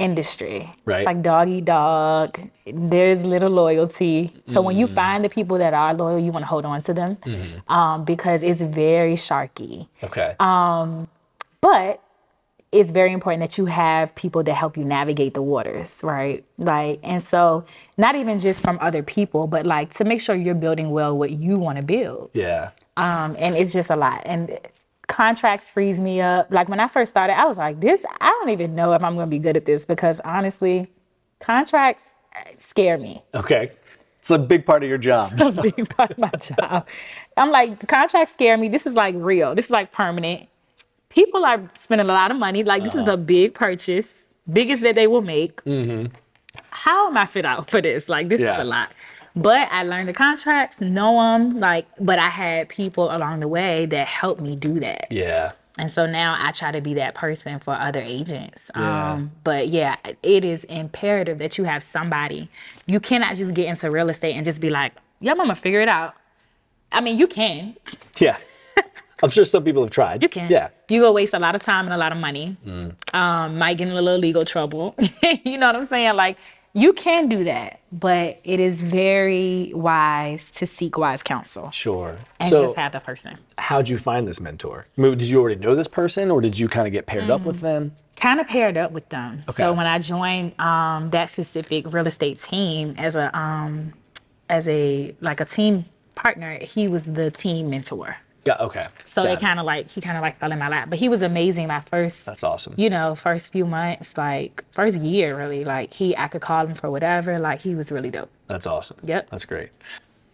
industry. 0.00 0.68
Right. 0.84 1.06
Like 1.06 1.22
dog 1.22 1.48
eat 1.48 1.64
dog. 1.66 2.38
There's 2.66 3.24
little 3.24 3.50
loyalty. 3.50 4.32
So 4.48 4.60
when 4.60 4.74
Mm. 4.74 4.80
you 4.80 4.86
find 4.88 5.24
the 5.24 5.28
people 5.28 5.56
that 5.58 5.72
are 5.72 5.94
loyal, 5.94 6.18
you 6.18 6.32
want 6.32 6.42
to 6.42 6.48
hold 6.48 6.64
on 6.66 6.80
to 6.82 6.92
them 6.92 7.16
Mm-hmm. 7.24 7.72
um, 7.72 8.04
because 8.04 8.42
it's 8.42 8.60
very 8.60 9.14
sharky. 9.14 9.86
Okay. 10.02 10.34
Um, 10.40 11.06
but 11.60 12.00
it's 12.72 12.90
very 12.90 13.12
important 13.12 13.40
that 13.40 13.56
you 13.56 13.66
have 13.66 14.12
people 14.16 14.42
that 14.42 14.54
help 14.54 14.76
you 14.76 14.84
navigate 14.84 15.32
the 15.34 15.42
waters, 15.42 16.00
right? 16.02 16.44
Like, 16.58 16.98
and 17.04 17.22
so 17.22 17.64
not 17.96 18.16
even 18.16 18.40
just 18.40 18.64
from 18.64 18.78
other 18.80 19.04
people, 19.04 19.46
but 19.46 19.64
like 19.64 19.92
to 19.94 20.04
make 20.04 20.20
sure 20.20 20.34
you're 20.34 20.56
building 20.56 20.90
well 20.90 21.16
what 21.16 21.30
you 21.30 21.56
want 21.56 21.78
to 21.78 21.84
build. 21.84 22.30
yeah. 22.34 22.70
Um, 22.96 23.36
and 23.38 23.56
it's 23.56 23.72
just 23.72 23.90
a 23.90 23.96
lot. 23.96 24.22
And 24.24 24.58
contracts 25.08 25.68
freeze 25.68 26.00
me 26.00 26.20
up. 26.20 26.48
Like 26.50 26.68
when 26.68 26.80
I 26.80 26.88
first 26.88 27.10
started, 27.10 27.38
I 27.38 27.46
was 27.46 27.58
like, 27.58 27.80
this, 27.80 28.04
I 28.20 28.28
don't 28.28 28.50
even 28.50 28.74
know 28.74 28.92
if 28.92 29.02
I'm 29.02 29.14
going 29.14 29.26
to 29.26 29.30
be 29.30 29.38
good 29.38 29.56
at 29.56 29.64
this 29.64 29.86
because 29.86 30.20
honestly, 30.20 30.90
contracts 31.40 32.10
eh, 32.34 32.52
scare 32.58 32.98
me. 32.98 33.22
Okay. 33.34 33.72
It's 34.18 34.30
a 34.30 34.38
big 34.38 34.64
part 34.64 34.82
of 34.82 34.88
your 34.88 34.98
job. 34.98 35.32
a 35.40 35.52
big 35.52 35.88
part 35.90 36.12
of 36.12 36.18
my 36.18 36.30
job. 36.30 36.88
I'm 37.36 37.50
like, 37.50 37.86
contracts 37.88 38.32
scare 38.32 38.56
me. 38.56 38.68
This 38.68 38.86
is 38.86 38.94
like 38.94 39.14
real. 39.18 39.54
This 39.54 39.66
is 39.66 39.70
like 39.70 39.92
permanent. 39.92 40.48
People 41.10 41.44
are 41.44 41.70
spending 41.74 42.08
a 42.08 42.12
lot 42.12 42.30
of 42.30 42.38
money. 42.38 42.64
Like, 42.64 42.82
this 42.82 42.94
is 42.94 43.02
uh-huh. 43.02 43.12
a 43.12 43.16
big 43.18 43.54
purchase, 43.54 44.24
biggest 44.50 44.82
that 44.82 44.94
they 44.94 45.06
will 45.06 45.22
make. 45.22 45.62
Mm-hmm. 45.64 46.06
How 46.70 47.08
am 47.08 47.16
I 47.16 47.26
fit 47.26 47.44
out 47.44 47.70
for 47.70 47.80
this? 47.80 48.08
Like, 48.08 48.28
this 48.28 48.40
Yeah. 48.40 48.54
is 48.54 48.60
a 48.60 48.64
lot. 48.64 48.90
But 49.36 49.68
I 49.72 49.82
learned 49.82 50.08
the 50.08 50.12
contracts, 50.12 50.80
know 50.80 51.16
them. 51.20 51.58
Like, 51.58 51.86
but 51.98 52.18
I 52.18 52.28
had 52.28 52.68
people 52.68 53.14
along 53.14 53.40
the 53.40 53.48
way 53.48 53.86
that 53.86 54.06
helped 54.06 54.40
me 54.40 54.56
do 54.56 54.78
that. 54.80 55.08
yeah. 55.10 55.52
And 55.76 55.90
so 55.90 56.06
now 56.06 56.36
I 56.38 56.52
try 56.52 56.70
to 56.70 56.80
be 56.80 56.94
that 56.94 57.16
person 57.16 57.58
for 57.58 57.74
other 57.74 58.00
agents. 58.00 58.70
Yeah. 58.76 59.14
Um, 59.14 59.32
but 59.42 59.66
yeah, 59.70 59.96
it 60.22 60.44
is 60.44 60.62
imperative 60.64 61.38
that 61.38 61.58
you 61.58 61.64
have 61.64 61.82
somebody. 61.82 62.48
You 62.86 63.00
cannot 63.00 63.34
just 63.34 63.54
get 63.54 63.66
into 63.66 63.90
real 63.90 64.08
estate 64.08 64.34
and 64.36 64.44
just 64.44 64.60
be 64.60 64.70
like, 64.70 64.92
yeah, 65.18 65.32
I'm 65.32 65.36
gonna 65.36 65.56
figure 65.56 65.80
it 65.80 65.88
out. 65.88 66.14
I 66.92 67.00
mean, 67.00 67.18
you 67.18 67.26
can. 67.26 67.76
Yeah. 68.18 68.36
I'm 69.22 69.30
sure 69.30 69.44
some 69.44 69.64
people 69.64 69.82
have 69.82 69.90
tried. 69.90 70.22
You 70.22 70.28
can. 70.28 70.50
Yeah. 70.50 70.68
You 70.88 71.00
go 71.00 71.10
waste 71.12 71.34
a 71.34 71.38
lot 71.40 71.56
of 71.56 71.62
time 71.62 71.86
and 71.86 71.94
a 71.94 71.96
lot 71.96 72.12
of 72.12 72.18
money. 72.18 72.56
Mm. 72.64 72.94
Um, 73.14 73.58
might 73.58 73.76
get 73.78 73.88
in 73.88 73.94
a 73.94 74.02
little 74.02 74.20
legal 74.20 74.44
trouble. 74.44 74.94
you 75.44 75.58
know 75.58 75.66
what 75.66 75.76
I'm 75.76 75.88
saying? 75.88 76.14
Like, 76.14 76.36
you 76.76 76.92
can 76.92 77.28
do 77.28 77.44
that, 77.44 77.80
but 77.92 78.40
it 78.44 78.58
is 78.60 78.80
very 78.82 79.72
wise 79.74 80.50
to 80.52 80.66
seek 80.66 80.98
wise 80.98 81.22
counsel 81.22 81.70
Sure. 81.70 82.16
and 82.40 82.50
so, 82.50 82.62
just 82.62 82.76
have 82.76 82.92
the 82.92 83.00
person. 83.00 83.38
how'd 83.58 83.88
you 83.88 83.96
find 83.96 84.26
this 84.26 84.40
mentor? 84.40 84.86
I 84.98 85.00
mean, 85.00 85.16
did 85.16 85.28
you 85.28 85.40
already 85.40 85.60
know 85.60 85.74
this 85.76 85.88
person 85.88 86.30
or 86.30 86.40
did 86.40 86.58
you 86.58 86.68
kind 86.68 86.86
of 86.86 86.92
get 86.92 87.06
paired 87.06 87.30
up 87.30 87.42
Mm. 87.42 87.44
with 87.46 87.60
them? 87.60 87.92
kind 88.16 88.40
of 88.40 88.46
paired 88.46 88.76
up 88.76 88.92
with 88.92 89.08
them. 89.08 89.42
So 89.50 89.72
when 89.72 89.86
I 89.86 89.98
joined 89.98 90.58
um, 90.60 91.10
that 91.10 91.30
specific 91.30 91.92
real 91.92 92.06
estate 92.06 92.38
team 92.38 92.94
as 92.96 93.16
a 93.16 93.36
um, 93.36 93.92
as 94.48 94.68
a 94.68 95.14
like 95.20 95.40
a 95.40 95.44
team 95.44 95.84
partner, 96.14 96.58
he 96.60 96.86
was 96.86 97.06
the 97.12 97.30
team 97.32 97.70
mentor. 97.70 98.16
Yeah. 98.44 98.56
Okay. 98.60 98.86
So 99.04 99.24
Got 99.24 99.32
it 99.32 99.40
kind 99.40 99.58
of 99.58 99.66
like 99.66 99.88
he 99.88 100.00
kind 100.00 100.16
of 100.16 100.22
like 100.22 100.38
fell 100.38 100.52
in 100.52 100.58
my 100.58 100.68
lap, 100.68 100.90
but 100.90 100.98
he 100.98 101.08
was 101.08 101.22
amazing. 101.22 101.68
My 101.68 101.80
first, 101.80 102.26
That's 102.26 102.44
awesome. 102.44 102.74
you 102.76 102.90
know, 102.90 103.14
first 103.14 103.50
few 103.52 103.64
months, 103.64 104.16
like 104.18 104.64
first 104.70 104.98
year, 104.98 105.36
really. 105.36 105.64
Like 105.64 105.94
he, 105.94 106.16
I 106.16 106.28
could 106.28 106.42
call 106.42 106.66
him 106.66 106.74
for 106.74 106.90
whatever. 106.90 107.38
Like 107.38 107.60
he 107.60 107.74
was 107.74 107.90
really 107.90 108.10
dope. 108.10 108.30
That's 108.48 108.66
awesome. 108.66 108.98
Yep. 109.02 109.30
That's 109.30 109.44
great. 109.44 109.70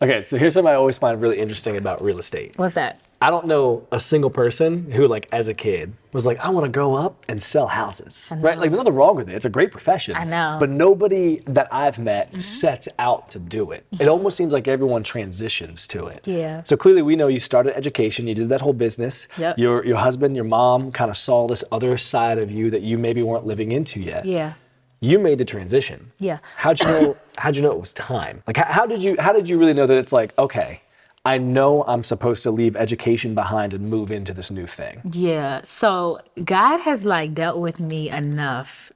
Okay, 0.02 0.22
so 0.22 0.38
here's 0.38 0.54
something 0.54 0.72
I 0.72 0.76
always 0.76 0.96
find 0.98 1.20
really 1.20 1.38
interesting 1.38 1.76
about 1.76 2.02
real 2.02 2.18
estate. 2.18 2.56
What's 2.56 2.74
that? 2.74 3.00
I 3.22 3.28
don't 3.28 3.46
know 3.46 3.86
a 3.92 4.00
single 4.00 4.30
person 4.30 4.90
who, 4.90 5.06
like, 5.06 5.28
as 5.30 5.48
a 5.48 5.54
kid, 5.54 5.92
was 6.12 6.24
like, 6.24 6.38
I 6.38 6.48
want 6.48 6.64
to 6.64 6.70
grow 6.70 6.94
up 6.94 7.22
and 7.28 7.42
sell 7.42 7.66
houses, 7.66 8.32
right? 8.36 8.58
Like, 8.58 8.70
there's 8.70 8.78
nothing 8.78 8.94
wrong 8.94 9.14
with 9.14 9.28
it. 9.28 9.34
It's 9.34 9.44
a 9.44 9.50
great 9.50 9.70
profession. 9.70 10.16
I 10.16 10.24
know. 10.24 10.56
But 10.58 10.70
nobody 10.70 11.42
that 11.46 11.68
I've 11.70 11.98
met 11.98 12.28
mm-hmm. 12.28 12.38
sets 12.38 12.88
out 12.98 13.30
to 13.30 13.38
do 13.38 13.72
it. 13.72 13.84
It 13.98 14.08
almost 14.08 14.38
seems 14.38 14.54
like 14.54 14.68
everyone 14.68 15.02
transitions 15.02 15.86
to 15.88 16.06
it. 16.06 16.26
Yeah. 16.26 16.62
So 16.62 16.78
clearly, 16.78 17.02
we 17.02 17.14
know 17.14 17.28
you 17.28 17.40
started 17.40 17.76
education. 17.76 18.26
You 18.26 18.34
did 18.34 18.48
that 18.48 18.62
whole 18.62 18.72
business. 18.72 19.28
Yep. 19.36 19.58
Your 19.58 19.84
your 19.84 19.98
husband, 19.98 20.34
your 20.34 20.46
mom, 20.46 20.90
kind 20.90 21.10
of 21.10 21.16
saw 21.18 21.46
this 21.46 21.62
other 21.70 21.98
side 21.98 22.38
of 22.38 22.50
you 22.50 22.70
that 22.70 22.80
you 22.80 22.96
maybe 22.96 23.22
weren't 23.22 23.44
living 23.44 23.70
into 23.72 24.00
yet. 24.00 24.24
Yeah. 24.24 24.54
You 25.00 25.18
made 25.18 25.36
the 25.38 25.44
transition. 25.44 26.12
Yeah. 26.18 26.38
How'd 26.56 26.80
you 26.80 26.86
know? 26.86 27.16
how'd 27.36 27.56
you 27.56 27.62
know 27.62 27.72
it 27.72 27.80
was 27.80 27.92
time? 27.92 28.42
Like, 28.46 28.56
how, 28.56 28.72
how 28.72 28.86
did 28.86 29.04
you? 29.04 29.16
How 29.18 29.32
did 29.32 29.46
you 29.46 29.58
really 29.58 29.74
know 29.74 29.86
that 29.86 29.98
it's 29.98 30.12
like, 30.12 30.36
okay, 30.38 30.80
I 31.24 31.36
know 31.38 31.84
I'm 31.86 32.02
supposed 32.02 32.42
to 32.44 32.50
leave 32.50 32.76
education 32.76 33.34
behind 33.34 33.74
and 33.74 33.90
move 33.90 34.10
into 34.10 34.32
this 34.32 34.50
new 34.50 34.66
thing. 34.66 35.02
Yeah. 35.12 35.60
So 35.64 36.20
God 36.44 36.78
has 36.80 37.04
like 37.04 37.34
dealt 37.34 37.58
with 37.58 37.78
me 37.78 38.08
enough 38.08 38.90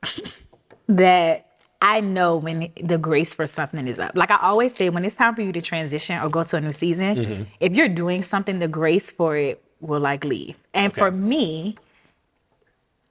that 0.88 1.47
I 1.83 2.00
know 2.00 2.38
when 2.38 2.73
the 2.83 2.97
grace 2.97 3.35
for 3.35 3.47
something 3.47 3.87
is 3.87 3.99
up. 3.99 4.12
Like 4.14 4.31
I 4.31 4.38
always 4.40 4.75
say, 4.75 4.88
when 4.88 5.04
it's 5.04 5.16
time 5.16 5.35
for 5.35 5.43
you 5.43 5.52
to 5.52 5.61
transition 5.61 6.19
or 6.23 6.31
go 6.31 6.43
to 6.43 6.57
a 6.57 6.61
new 6.62 6.73
season, 6.73 7.16
Mm-hmm. 7.16 7.43
if 7.61 7.75
you're 7.75 7.88
doing 7.90 8.23
something, 8.23 8.59
the 8.59 8.69
grace 8.69 9.11
for 9.11 9.37
it 9.37 9.62
will 9.81 10.00
like 10.00 10.25
leave. 10.25 10.57
And 10.73 10.95
for 10.95 11.11
me, 11.11 11.76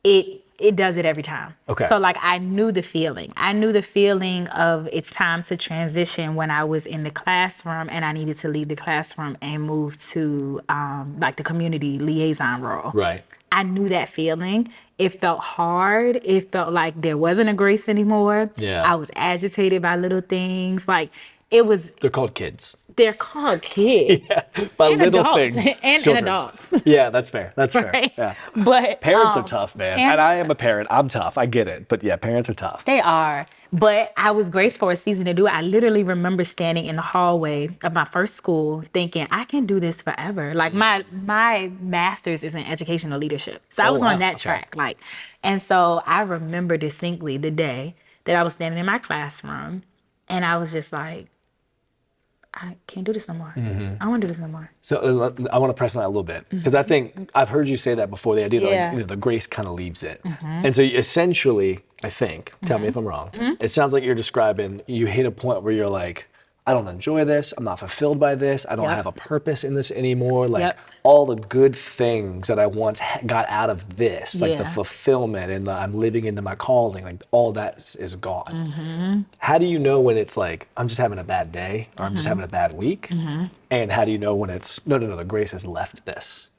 it 0.04 0.43
it 0.60 0.76
does 0.76 0.98
it 0.98 1.06
every 1.06 1.24
time. 1.24 1.56
Okay. 1.68 1.88
So 1.90 1.98
like 1.98 2.18
I 2.22 2.38
knew 2.38 2.72
the 2.72 2.84
feeling. 2.84 3.34
I 3.36 3.54
knew 3.54 3.72
the 3.72 3.82
feeling 3.82 4.48
of 4.50 4.88
it's 4.92 5.12
time 5.12 5.44
to 5.44 5.58
transition 5.58 6.36
when 6.36 6.52
I 6.52 6.64
was 6.64 6.86
in 6.86 7.04
the 7.04 7.12
classroom 7.12 7.90
and 7.90 8.06
I 8.06 8.12
needed 8.12 8.38
to 8.40 8.48
leave 8.48 8.68
the 8.68 8.76
classroom 8.76 9.38
and 9.42 9.64
move 9.64 9.98
to 10.10 10.62
um, 10.70 11.18
like 11.20 11.38
the 11.38 11.44
community 11.44 12.00
liaison 12.00 12.62
role. 12.62 12.92
Right. 12.94 13.24
I 13.52 13.64
knew 13.64 13.88
that 13.90 14.10
feeling. 14.10 14.72
It 14.98 15.10
felt 15.10 15.40
hard. 15.40 16.22
It 16.24 16.52
felt 16.52 16.72
like 16.72 17.00
there 17.00 17.18
wasn't 17.18 17.50
a 17.50 17.54
grace 17.54 17.90
anymore. 17.90 18.50
Yeah. 18.58 18.84
I 18.84 18.96
was 18.96 19.12
agitated 19.16 19.82
by 19.82 19.96
little 19.96 20.22
things. 20.22 20.88
Like 20.88 21.12
it 21.54 21.66
was 21.66 21.92
They're 22.02 22.10
called 22.10 22.34
kids. 22.34 22.76
they're 22.96 23.14
called 23.14 23.62
kids. 23.62 24.28
By 24.78 24.90
And 24.90 25.02
little 25.02 25.22
adults. 25.22 25.38
things. 25.40 25.78
And- 25.84 26.08
and 26.08 26.18
adults. 26.20 26.74
Yeah, 26.86 27.10
that's 27.10 27.30
fair. 27.30 27.54
That's 27.56 27.74
Right. 27.76 27.92
fair. 27.92 28.12
Yeah. 28.18 28.64
But 28.64 29.02
Parents 29.02 29.36
um, 29.36 29.44
are 29.44 29.48
tough, 29.48 29.76
man. 29.76 29.98
And 30.00 30.20
I 30.22 30.36
am 30.36 30.52
a 30.52 30.56
parent. 30.56 30.88
I'm 30.92 31.10
tough. 31.10 31.38
I 31.38 31.46
get 31.48 31.68
it. 31.68 31.88
But 31.88 32.04
yeah, 32.04 32.16
parents 32.18 32.50
are 32.50 32.54
tough. 32.54 32.86
They 32.86 33.00
are. 33.02 33.46
But 33.72 34.14
I 34.18 34.30
was 34.32 34.50
graced 34.52 34.78
for 34.80 34.92
a 34.92 34.96
season 34.96 35.26
to 35.26 35.34
do 35.34 35.48
it. 35.48 35.54
I 35.54 35.62
literally 35.62 36.04
remember 36.04 36.44
standing 36.44 36.86
in 36.86 36.96
the 36.96 37.02
hallway 37.02 37.70
of 37.84 37.94
my 37.94 38.06
first 38.06 38.36
school 38.36 38.84
thinking, 38.94 39.26
I 39.32 39.46
can 39.46 39.66
do 39.66 39.80
this 39.80 40.02
forever. 40.04 40.54
Like 40.54 40.74
my 40.76 41.04
my 41.12 41.72
master's 41.82 42.44
is 42.44 42.54
in 42.54 42.64
educational 42.64 43.18
leadership. 43.20 43.64
So 43.70 43.84
I 43.84 43.88
Oh, 43.90 43.94
was 43.94 44.02
wow. 44.02 44.10
on 44.14 44.20
that 44.20 44.36
Okay. 44.36 44.42
track. 44.44 44.76
Like 44.76 44.98
and 45.42 45.60
so 45.62 46.04
I 46.06 46.22
remember 46.22 46.78
distinctly 46.78 47.38
the 47.38 47.52
day 47.52 47.96
that 48.26 48.36
I 48.36 48.44
was 48.44 48.54
standing 48.54 48.80
in 48.80 48.86
my 48.86 49.00
classroom 49.00 49.82
and 50.30 50.46
I 50.46 50.58
was 50.58 50.72
just 50.72 50.94
like, 50.94 51.28
I 52.56 52.76
can't 52.88 53.06
do 53.06 53.14
this 53.14 53.28
no 53.28 53.34
more. 53.34 53.54
Mm-hmm. 53.58 53.96
I 54.02 54.08
want 54.08 54.22
to 54.22 54.28
do 54.28 54.32
this 54.32 54.40
no 54.40 54.48
more. 54.48 54.70
So 54.82 54.98
uh, 54.98 55.32
I 55.52 55.58
want 55.58 55.72
to 55.72 55.74
press 55.74 55.96
on 55.96 56.02
that 56.02 56.08
a 56.08 56.10
little 56.10 56.24
bit 56.24 56.46
because 56.50 56.76
I 56.76 56.84
think 56.84 57.32
I've 57.34 57.50
heard 57.50 57.68
you 57.68 57.78
say 57.78 57.96
that 57.96 58.10
before. 58.10 58.36
The 58.36 58.46
idea 58.46 58.60
that 58.62 58.66
Mm-hmm. 58.68 58.74
Yeah. 58.76 58.86
like, 58.90 58.94
you 58.94 59.00
know, 59.00 59.06
the 59.08 59.16
grace 59.16 59.48
kind 59.48 59.68
of 59.68 59.74
leaves 59.74 60.04
it, 60.04 60.22
and 60.42 60.76
so 60.76 60.82
you 60.82 60.98
essentially, 60.98 61.80
I 62.04 62.10
think, 62.10 62.54
tell 62.66 62.78
Mm-hmm. 62.78 62.84
me 62.84 62.88
if 62.90 62.96
I'm 62.98 63.06
wrong. 63.06 63.32
It 63.60 63.70
sounds 63.70 63.92
like 63.94 64.04
you're 64.04 64.16
describing 64.16 64.82
you 64.88 65.08
hit 65.08 65.26
a 65.26 65.32
point 65.32 65.64
where 65.64 65.74
you're 65.74 65.90
like, 65.90 66.28
I 66.66 66.74
don't 66.74 66.88
enjoy 66.88 67.26
this. 67.26 67.54
I'm 67.58 67.66
not 67.66 67.80
fulfilled 67.80 68.20
by 68.20 68.36
this. 68.36 68.66
I 68.70 68.76
don't 68.78 68.86
Yep. 68.88 68.96
have 68.96 69.06
a 69.06 69.12
purpose 69.12 69.66
in 69.66 69.74
this 69.76 69.92
anymore. 69.92 70.48
Like 70.48 70.62
Yep. 70.62 70.80
all 71.04 71.26
the 71.26 71.36
good 71.36 71.76
things 71.76 72.48
that 72.48 72.58
I 72.58 72.68
once 72.68 73.02
ha- 73.02 73.20
got 73.26 73.50
out 73.50 73.70
of 73.70 73.98
this, 73.98 74.40
like 74.40 74.58
the 74.58 74.64
fulfillment 74.66 75.52
and 75.52 75.68
the 75.68 75.72
I'm 75.74 75.94
living 76.00 76.24
into 76.24 76.42
my 76.42 76.56
calling, 76.56 77.04
like 77.04 77.22
all 77.32 77.52
that 77.54 77.80
is, 77.80 77.96
is 77.98 78.16
gone. 78.16 78.46
Mm-hmm. 78.78 79.22
How 79.40 79.58
do 79.58 79.66
you 79.66 79.78
know 79.78 80.00
when 80.00 80.16
it's 80.16 80.38
like 80.38 80.70
I'm 80.78 80.88
just 80.88 81.02
having 81.02 81.20
a 81.20 81.24
bad 81.26 81.52
day 81.52 81.90
or 81.92 81.92
Mm-hmm. 81.96 82.04
I'm 82.04 82.16
just 82.16 82.28
having 82.30 82.44
a 82.46 82.48
bad 82.48 82.72
week? 82.78 83.12
And 83.70 83.92
how 83.92 84.06
do 84.06 84.12
you 84.12 84.18
know 84.18 84.34
when 84.34 84.50
it's 84.50 84.86
no, 84.88 84.98
no, 84.98 85.08
no, 85.08 85.18
the 85.18 85.26
grace 85.26 85.52
has 85.52 85.66
left 85.68 86.06
this? 86.06 86.52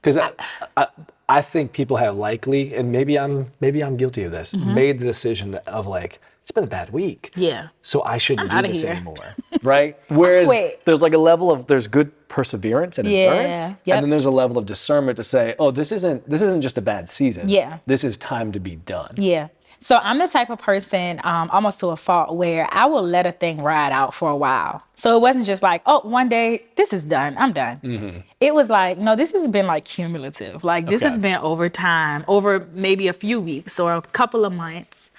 Because 0.00 0.16
I, 0.16 0.30
I, 0.78 0.86
I 1.28 1.42
think 1.42 1.74
people 1.74 1.98
have 1.98 2.16
likely, 2.16 2.74
and 2.74 2.90
maybe 2.90 3.18
I'm 3.18 3.52
maybe 3.60 3.84
I'm 3.84 3.98
guilty 3.98 4.22
of 4.24 4.32
this, 4.32 4.54
Mm-hmm. 4.54 4.74
made 4.74 4.98
the 5.00 5.04
decision 5.04 5.56
of 5.66 5.86
like 5.86 6.18
it's 6.42 6.50
been 6.50 6.64
a 6.64 6.66
bad 6.68 6.90
week, 6.90 7.30
Yeah. 7.36 7.68
so 7.82 8.02
I 8.02 8.18
shouldn't 8.18 8.52
I'm 8.52 8.64
do 8.64 8.70
this 8.72 8.82
here. 8.82 8.90
anymore, 8.92 9.34
right? 9.62 9.96
Whereas 10.08 10.48
Wait. 10.48 10.84
there's 10.84 11.02
like 11.02 11.12
a 11.14 11.18
level 11.18 11.50
of 11.50 11.66
there's 11.66 11.86
good 11.86 12.10
perseverance 12.28 12.98
and 12.98 13.06
Yeah, 13.08 13.18
endurance, 13.18 13.74
yep. 13.84 13.96
and 13.96 14.04
then 14.04 14.10
there's 14.10 14.24
a 14.24 14.30
level 14.30 14.58
of 14.58 14.66
discernment 14.66 15.16
to 15.18 15.24
say, 15.24 15.54
oh, 15.58 15.70
this 15.70 15.92
isn't 15.92 16.28
this 16.28 16.42
isn't 16.42 16.60
just 16.62 16.78
a 16.78 16.82
bad 16.82 17.08
season. 17.08 17.48
Yeah. 17.48 17.78
this 17.86 18.04
is 18.04 18.16
time 18.18 18.52
to 18.52 18.60
be 18.60 18.76
done. 18.76 19.14
Yeah. 19.16 19.48
So 19.82 19.96
I'm 19.96 20.18
the 20.18 20.28
type 20.28 20.50
of 20.50 20.58
person, 20.58 21.22
um, 21.24 21.48
almost 21.50 21.80
to 21.80 21.86
a 21.86 21.96
fault, 21.96 22.36
where 22.36 22.68
I 22.70 22.84
will 22.84 23.02
let 23.02 23.26
a 23.26 23.32
thing 23.32 23.62
ride 23.62 23.92
out 23.92 24.12
for 24.12 24.28
a 24.28 24.36
while. 24.36 24.82
So 24.94 25.16
it 25.16 25.20
wasn't 25.22 25.46
just 25.46 25.62
like, 25.62 25.80
oh, 25.86 26.06
one 26.06 26.28
day 26.28 26.64
this 26.76 26.92
is 26.92 27.02
done, 27.06 27.34
I'm 27.38 27.54
done. 27.54 28.22
It 28.40 28.52
was 28.54 28.68
like, 28.68 28.98
no, 28.98 29.16
this 29.16 29.32
has 29.32 29.48
been 29.48 29.66
like 29.66 29.86
cumulative. 29.86 30.64
Like 30.64 30.86
this 30.86 31.00
has 31.02 31.16
been 31.18 31.36
over 31.38 31.70
time, 31.70 32.24
over 32.28 32.68
maybe 32.74 33.08
a 33.08 33.14
few 33.14 33.40
weeks 33.40 33.80
or 33.80 33.94
a 33.94 34.02
couple 34.02 34.44
of 34.44 34.52
months, 34.52 35.09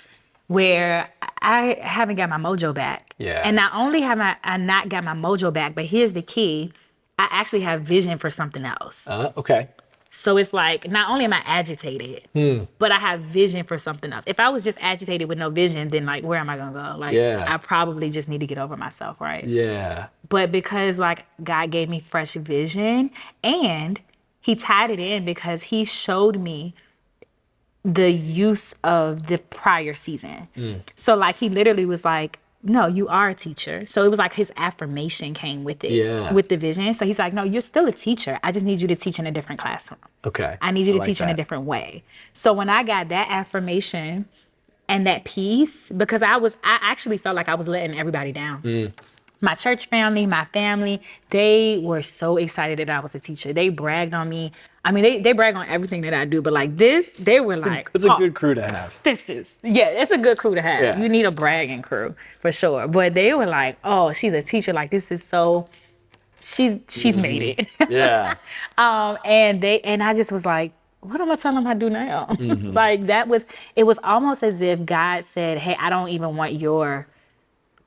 where 0.52 1.10
I 1.42 1.78
haven't 1.82 2.18
got 2.18 2.30
my 2.30 2.38
mojo 2.38 2.74
back. 2.74 3.16
Yeah. 3.18 3.42
And 3.44 3.56
not 3.56 3.74
only 3.74 4.02
have 4.02 4.20
I, 4.20 4.36
I 4.44 4.58
not 4.58 4.90
got 4.90 5.04
my 5.04 5.14
mojo 5.14 5.52
back, 5.54 5.76
but 5.76 5.86
here's 5.86 6.14
the 6.14 6.22
key: 6.22 6.74
I 7.18 7.28
actually 7.32 7.62
have 7.62 7.82
vision 7.84 8.18
for 8.18 8.30
something 8.30 8.66
else. 8.66 9.08
Uh, 9.08 9.32
okay. 9.38 9.70
So 10.14 10.36
it's 10.36 10.52
like 10.52 10.92
not 10.92 11.10
only 11.10 11.24
am 11.24 11.32
I 11.32 11.42
agitated, 11.46 12.28
Hmm. 12.34 12.66
but 12.80 12.92
I 12.92 13.00
have 13.00 13.22
vision 13.24 13.64
for 13.64 13.78
something 13.78 14.12
else. 14.12 14.26
If 14.28 14.42
I 14.42 14.50
was 14.50 14.62
just 14.66 14.78
agitated 14.82 15.30
with 15.30 15.38
no 15.38 15.50
vision, 15.50 15.88
then 15.88 16.06
like 16.06 16.26
where 16.26 16.38
am 16.38 16.50
I 16.50 16.58
gonna 16.58 16.74
go? 16.94 17.00
Like 17.00 17.14
Yeah. 17.14 17.46
I 17.48 17.56
probably 17.56 18.10
just 18.10 18.28
need 18.28 18.42
to 18.42 18.46
get 18.46 18.58
over 18.58 18.76
myself, 18.76 19.22
right? 19.22 19.46
Yeah. 19.46 20.08
But 20.28 20.52
because 20.52 21.00
like 21.00 21.26
God 21.42 21.72
gave 21.72 21.88
me 21.88 22.02
fresh 22.02 22.34
vision 22.34 23.10
and 23.42 24.02
he 24.42 24.56
tied 24.56 24.92
it 24.92 25.00
in 25.00 25.24
because 25.24 25.64
he 25.64 25.86
showed 25.86 26.38
me 26.38 26.74
the 27.84 28.12
use 28.12 28.76
of 28.84 29.28
the 29.28 29.38
prior 29.38 29.94
season. 29.94 30.48
Hmm. 30.56 30.74
So 30.96 31.16
like 31.16 31.38
he 31.38 31.50
literally 31.50 31.86
was 31.86 32.06
like, 32.06 32.40
no, 32.64 32.86
you 32.86 33.08
are 33.08 33.30
a 33.30 33.34
teacher. 33.34 33.88
So 33.88 34.04
it 34.04 34.10
was 34.10 34.20
like 34.20 34.34
his 34.36 34.52
affirmation 34.56 35.34
came 35.34 35.64
with 35.64 35.84
it, 35.84 35.92
Yeah. 35.92 36.32
with 36.32 36.50
the 36.50 36.58
vision. 36.58 36.94
So 36.94 37.06
he's 37.08 37.18
like, 37.18 37.34
no, 37.34 37.42
you're 37.44 37.60
still 37.62 37.88
a 37.88 37.92
teacher. 37.92 38.40
I 38.44 38.52
just 38.52 38.64
need 38.64 38.82
you 38.82 38.88
to 38.88 38.96
teach 38.96 39.18
in 39.18 39.26
a 39.26 39.32
different 39.32 39.60
classroom. 39.60 40.00
Okay. 40.26 40.58
I 40.62 40.70
need 40.70 40.86
you 40.86 40.94
to 40.94 41.00
like 41.00 41.08
teach 41.08 41.22
in 41.22 41.30
a 41.30 41.34
different 41.34 41.64
way. 41.64 42.04
So 42.34 42.54
when 42.54 42.70
I 42.70 42.84
got 42.84 43.10
that 43.10 43.30
affirmation 43.32 44.26
and 44.88 45.08
that 45.08 45.24
peace, 45.24 45.90
because 45.90 46.22
I 46.22 46.38
was, 46.38 46.56
I 46.64 46.78
actually 46.84 47.18
felt 47.18 47.36
like 47.36 47.50
I 47.50 47.56
was 47.56 47.68
letting 47.68 47.98
everybody 47.98 48.32
down. 48.32 48.62
Mm. 48.62 48.94
My 49.42 49.56
church 49.56 49.88
family, 49.88 50.26
my 50.28 50.46
family, 50.54 51.02
they 51.30 51.80
were 51.84 52.04
so 52.04 52.38
excited 52.38 52.80
that 52.80 52.90
I 52.90 53.00
was 53.00 53.16
a 53.16 53.20
teacher. 53.20 53.52
They 53.54 53.70
bragged 53.70 54.14
on 54.14 54.30
me. 54.30 54.52
I 54.86 54.92
mean, 54.92 55.04
they, 55.04 55.20
they 55.20 55.34
brag 55.34 55.56
on 55.56 55.68
everything 55.68 56.02
that 56.02 56.14
I 56.14 56.26
do, 56.26 56.42
but 56.42 56.54
like 56.54 56.78
this, 56.78 57.12
they 57.20 57.40
were 57.40 57.58
like, 57.58 57.90
It's 57.94 58.04
a 58.06 58.14
"Oh, 58.14 58.18
good 58.18 58.34
crew 58.36 58.54
to 58.56 58.62
have. 58.64 59.00
this 59.04 59.30
is 59.30 59.58
yeah, 59.64 59.86
it's 59.88 60.12
a 60.12 60.18
good 60.18 60.38
crew 60.38 60.56
to 60.56 60.62
have. 60.62 60.82
Yeah. 60.82 61.00
You 61.00 61.10
need 61.10 61.26
a 61.26 61.32
bragging 61.32 61.82
crew 61.82 62.16
for 62.40 62.52
sure. 62.52 62.88
But 62.88 63.14
they 63.14 63.34
were 63.34 63.46
like, 63.46 63.78
oh, 63.84 64.14
she's 64.14 64.34
a 64.34 64.42
teacher. 64.42 64.74
Like 64.74 64.92
this 64.92 65.12
is 65.12 65.24
so. 65.24 65.68
She's 66.40 66.80
she's 66.90 67.18
made 67.18 67.44
it. 67.60 67.68
Yeah. 67.90 68.36
um, 68.78 69.18
and 69.24 69.62
they 69.62 69.82
and 69.82 70.02
I 70.02 70.14
just 70.16 70.32
was 70.32 70.46
like, 70.46 70.74
what 71.02 71.22
am 71.22 71.32
I 71.32 71.36
telling 71.36 71.58
them 71.64 71.68
I 71.68 71.76
do 71.76 71.90
now? 71.90 72.26
Mm-hmm. 72.32 72.72
like 72.74 73.06
that 73.06 73.28
was 73.28 73.46
it 73.76 73.84
was 73.84 74.00
almost 74.04 74.44
as 74.44 74.62
if 74.62 74.84
God 74.86 75.24
said, 75.26 75.60
hey, 75.60 75.76
I 75.80 75.90
don't 75.92 76.10
even 76.10 76.36
want 76.36 76.54
your 76.54 77.08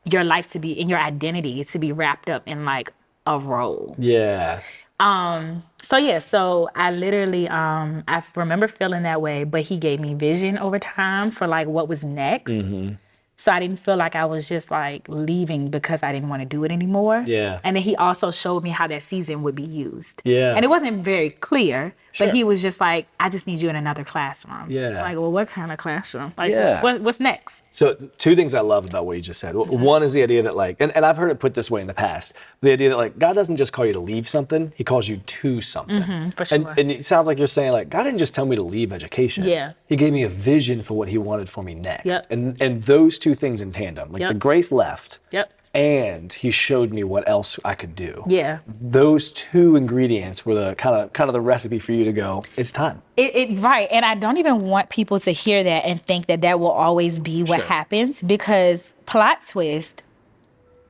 your 0.04 0.24
life 0.24 0.46
to 0.48 0.58
be 0.58 0.72
in 0.72 0.88
your 0.88 0.98
identity 0.98 1.64
to 1.64 1.78
be 1.78 1.92
wrapped 1.92 2.28
up 2.28 2.42
in 2.46 2.64
like 2.64 2.92
a 3.26 3.38
role. 3.38 3.94
yeah. 3.98 4.60
Um 5.00 5.64
so 5.82 5.96
yeah, 5.96 6.18
so 6.18 6.70
I 6.74 6.90
literally 6.90 7.48
um 7.48 8.04
I 8.08 8.22
remember 8.36 8.68
feeling 8.68 9.02
that 9.02 9.20
way, 9.20 9.44
but 9.44 9.62
he 9.62 9.76
gave 9.76 10.00
me 10.00 10.14
vision 10.14 10.58
over 10.58 10.78
time 10.78 11.30
for 11.30 11.46
like 11.46 11.66
what 11.66 11.88
was 11.88 12.04
next. 12.04 12.52
Mm-hmm. 12.52 12.94
So 13.36 13.50
I 13.50 13.58
didn't 13.58 13.80
feel 13.80 13.96
like 13.96 14.14
I 14.14 14.24
was 14.24 14.48
just 14.48 14.70
like 14.70 15.08
leaving 15.08 15.68
because 15.68 16.02
I 16.02 16.12
didn't 16.12 16.28
want 16.28 16.42
to 16.42 16.48
do 16.48 16.62
it 16.64 16.70
anymore. 16.70 17.24
Yeah. 17.26 17.58
And 17.64 17.74
then 17.74 17.82
he 17.82 17.96
also 17.96 18.30
showed 18.30 18.62
me 18.62 18.70
how 18.70 18.86
that 18.86 19.02
season 19.02 19.42
would 19.42 19.56
be 19.56 19.64
used. 19.64 20.22
Yeah. 20.24 20.54
And 20.54 20.64
it 20.64 20.68
wasn't 20.68 21.02
very 21.04 21.30
clear, 21.30 21.94
Sure. 22.14 22.28
but 22.28 22.34
he 22.36 22.44
was 22.44 22.62
just 22.62 22.80
like, 22.80 23.06
I 23.18 23.28
just 23.28 23.46
need 23.46 23.60
you 23.60 23.68
in 23.68 23.74
another 23.76 24.04
classroom. 24.04 24.70
Yeah. 24.70 25.02
Like, 25.02 25.18
well, 25.18 25.32
what 25.32 25.48
kind 25.48 25.72
of 25.72 25.78
classroom? 25.78 26.32
Like, 26.38 26.50
Yeah. 26.52 26.80
what, 26.80 27.00
what's 27.00 27.18
next? 27.18 27.64
So 27.72 27.94
two 28.18 28.36
things 28.36 28.54
I 28.54 28.60
love 28.60 28.86
about 28.86 29.04
what 29.04 29.16
you 29.16 29.22
just 29.22 29.40
said. 29.40 29.56
One 29.56 30.02
is 30.04 30.12
the 30.12 30.22
idea 30.22 30.42
that 30.44 30.54
like, 30.54 30.76
and, 30.78 30.94
and 30.94 31.04
I've 31.04 31.16
heard 31.16 31.30
it 31.32 31.40
put 31.40 31.54
this 31.54 31.70
way 31.72 31.80
in 31.80 31.88
the 31.88 31.94
past. 31.94 32.32
The 32.60 32.70
idea 32.72 32.90
that 32.90 32.96
like 32.96 33.18
God 33.18 33.32
doesn't 33.34 33.56
just 33.56 33.72
call 33.72 33.84
you 33.84 33.92
to 33.92 34.00
leave 34.00 34.28
something; 34.28 34.72
He 34.76 34.84
calls 34.84 35.08
you 35.08 35.16
to 35.16 35.60
something. 35.60 36.02
Mm-hmm, 36.02 36.30
for 36.30 36.54
And, 36.54 36.78
and 36.78 36.90
it 36.92 37.04
sounds 37.04 37.26
like 37.26 37.36
you're 37.38 37.48
saying 37.48 37.72
like 37.72 37.90
God 37.90 38.04
didn't 38.04 38.18
just 38.18 38.32
tell 38.34 38.46
me 38.46 38.54
to 38.54 38.62
leave 38.62 38.92
education. 38.92 39.42
Yeah. 39.44 39.72
He 39.86 39.96
gave 39.96 40.12
me 40.12 40.22
a 40.22 40.28
vision 40.28 40.82
for 40.82 40.94
what 40.94 41.08
He 41.08 41.18
wanted 41.18 41.50
for 41.50 41.64
me 41.64 41.74
next. 41.74 42.06
Yep. 42.06 42.26
And 42.30 42.62
and 42.62 42.82
those 42.84 43.18
two 43.18 43.34
things 43.34 43.60
in 43.60 43.72
tandem, 43.72 44.12
like 44.12 44.20
Yep. 44.20 44.28
the 44.28 44.34
grace 44.38 44.70
left, 44.70 45.18
Yep. 45.32 45.52
And 45.74 46.32
he 46.32 46.50
showed 46.52 46.92
me 46.92 47.02
what 47.04 47.28
else 47.28 47.58
I 47.64 47.74
could 47.74 47.96
do. 47.96 48.22
Yeah. 48.28 48.60
Those 48.66 49.32
two 49.32 49.74
ingredients 49.76 50.46
were 50.46 50.54
the 50.54 50.74
kind 50.76 50.96
of 50.96 51.12
kind 51.12 51.28
of 51.28 51.34
the 51.34 51.40
recipe 51.40 51.78
for 51.80 51.92
you 51.92 52.04
to 52.04 52.12
go. 52.12 52.42
It's 52.56 52.70
time. 52.72 53.02
It, 53.16 53.34
it 53.34 53.58
right, 53.58 53.88
and 53.90 54.04
I 54.04 54.14
don't 54.14 54.36
even 54.36 54.60
want 54.62 54.88
people 54.88 55.18
to 55.20 55.30
hear 55.32 55.62
that 55.64 55.84
and 55.84 56.00
think 56.04 56.26
that 56.26 56.40
that 56.42 56.60
will 56.60 56.70
always 56.70 57.18
be 57.20 57.42
what 57.42 57.56
Sure. 57.58 57.66
happens 57.66 58.22
because 58.22 58.94
plot 59.06 59.38
twist, 59.48 60.02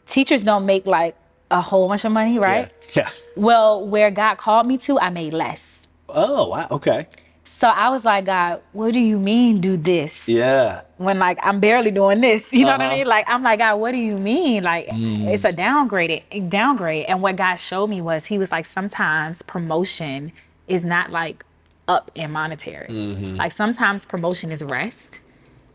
teachers 0.06 0.42
don't 0.42 0.66
make 0.66 0.86
like 0.86 1.16
a 1.50 1.60
whole 1.60 1.88
bunch 1.88 2.04
of 2.04 2.12
money, 2.12 2.38
right? 2.38 2.70
Yeah. 2.94 3.10
Well, 3.36 3.86
where 3.86 4.10
God 4.10 4.36
called 4.36 4.66
me 4.66 4.78
to, 4.78 4.98
I 5.00 5.10
made 5.10 5.32
less. 5.34 5.88
Oh 6.08 6.48
wow. 6.48 6.68
Okay. 6.70 7.06
So 7.46 7.68
I 7.68 7.90
was 7.90 8.04
like, 8.06 8.24
God, 8.24 8.62
what 8.72 8.92
do 8.94 8.98
you 8.98 9.18
mean 9.18 9.60
do 9.60 9.76
this? 9.76 10.26
Yeah. 10.28 10.80
When 10.96 11.18
like 11.18 11.38
I'm 11.42 11.60
barely 11.60 11.90
doing 11.90 12.20
this, 12.20 12.52
you 12.52 12.60
know 12.64 12.72
what 12.72 12.80
Uh-huh. 12.80 12.90
I 12.90 12.94
mean? 12.96 13.06
Like 13.06 13.26
I'm 13.28 13.42
like, 13.42 13.58
God, 13.58 13.76
what 13.76 13.92
do 13.92 13.98
you 13.98 14.16
mean? 14.16 14.62
Like 14.64 14.86
it's 14.90 15.44
a 15.44 15.52
downgrade, 15.52 16.22
downgrade. 16.48 17.06
And 17.06 17.20
what 17.20 17.36
God 17.36 17.56
showed 17.56 17.88
me 17.88 18.00
was 18.00 18.24
He 18.26 18.38
was 18.38 18.50
like, 18.50 18.64
sometimes 18.64 19.42
promotion 19.42 20.32
is 20.68 20.84
not 20.84 21.10
like 21.10 21.44
up 21.86 22.10
in 22.14 22.30
monetary. 22.32 22.88
Like 22.88 23.52
sometimes 23.52 24.06
promotion 24.06 24.50
is 24.50 24.62
rest. 24.64 25.20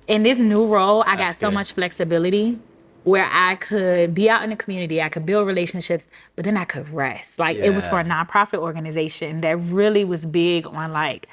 In 0.07 0.23
this 0.23 0.39
new 0.39 0.65
role, 0.65 1.03
I 1.05 1.15
got 1.15 1.35
so 1.35 1.49
good. 1.49 1.53
much 1.53 1.73
flexibility 1.73 2.57
where 3.03 3.29
I 3.31 3.55
could 3.55 4.13
be 4.15 4.27
out 4.29 4.43
in 4.43 4.49
the 4.49 4.55
community, 4.55 5.01
I 5.01 5.09
could 5.09 5.25
build 5.25 5.45
relationships, 5.47 6.07
but 6.35 6.45
then 6.45 6.57
I 6.57 6.65
could 6.65 6.89
rest. 6.89 7.37
Like 7.37 7.57
it 7.57 7.69
was 7.75 7.87
for 7.87 7.99
a 7.99 8.03
nonprofit 8.03 8.57
organization 8.57 9.41
that 9.41 9.57
really 9.57 10.03
was 10.03 10.25
big 10.25 10.65
on 10.65 10.91
like 10.93 11.27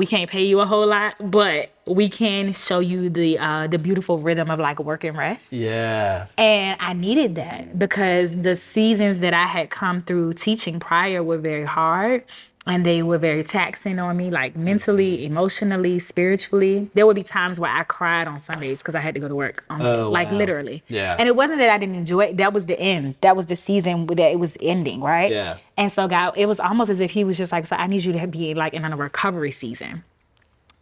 we 0.00 0.06
can't 0.06 0.30
pay 0.30 0.44
you 0.44 0.60
a 0.60 0.64
whole 0.64 0.86
lot, 0.86 1.14
but 1.30 1.72
we 1.86 2.08
can 2.08 2.54
show 2.54 2.78
you 2.78 3.10
the 3.10 3.38
uh, 3.38 3.66
the 3.66 3.78
beautiful 3.78 4.16
rhythm 4.16 4.50
of 4.50 4.58
like 4.58 4.80
work 4.80 5.04
and 5.04 5.14
rest. 5.14 5.52
Yeah. 5.52 6.26
And 6.38 6.80
I 6.80 6.94
needed 6.94 7.34
that 7.34 7.78
because 7.78 8.40
the 8.40 8.56
seasons 8.56 9.20
that 9.20 9.34
I 9.34 9.44
had 9.44 9.68
come 9.68 10.00
through 10.00 10.32
teaching 10.32 10.80
prior 10.80 11.22
were 11.22 11.36
very 11.36 11.66
hard 11.66 12.24
and 12.66 12.84
they 12.84 13.02
were 13.02 13.16
very 13.18 13.42
taxing 13.42 13.98
on 13.98 14.16
me, 14.16 14.30
like 14.30 14.54
mentally, 14.54 15.24
emotionally, 15.24 15.98
spiritually. 15.98 16.90
There 16.94 17.06
would 17.06 17.16
be 17.16 17.22
times 17.22 17.58
where 17.58 17.70
I 17.70 17.84
cried 17.84 18.28
on 18.28 18.38
Sundays 18.38 18.80
because 18.82 18.94
I 18.94 19.00
had 19.00 19.14
to 19.14 19.20
go 19.20 19.28
to 19.28 19.34
work, 19.34 19.64
on, 19.70 19.80
Oh, 19.80 20.10
like 20.10 20.30
wow. 20.30 20.36
literally. 20.38 20.82
Yeah. 20.88 21.16
And 21.18 21.26
it 21.26 21.34
wasn't 21.34 21.58
that 21.60 21.70
I 21.70 21.78
didn't 21.78 21.94
enjoy 21.94 22.26
it, 22.26 22.36
that 22.36 22.52
was 22.52 22.66
the 22.66 22.78
end. 22.78 23.14
That 23.22 23.34
was 23.34 23.46
the 23.46 23.56
season 23.56 24.06
that 24.06 24.18
it 24.30 24.38
was 24.38 24.58
ending, 24.60 25.00
right? 25.00 25.30
Yeah. 25.30 25.56
And 25.78 25.90
so 25.90 26.06
God, 26.06 26.34
it 26.36 26.46
was 26.46 26.60
almost 26.60 26.90
as 26.90 27.00
if 27.00 27.10
He 27.12 27.24
was 27.24 27.38
just 27.38 27.50
like, 27.50 27.66
so 27.66 27.76
I 27.76 27.86
need 27.86 28.04
you 28.04 28.12
to 28.12 28.26
be 28.26 28.52
like 28.54 28.74
in 28.74 28.84
a 28.84 28.94
recovery 28.96 29.50
season. 29.50 30.04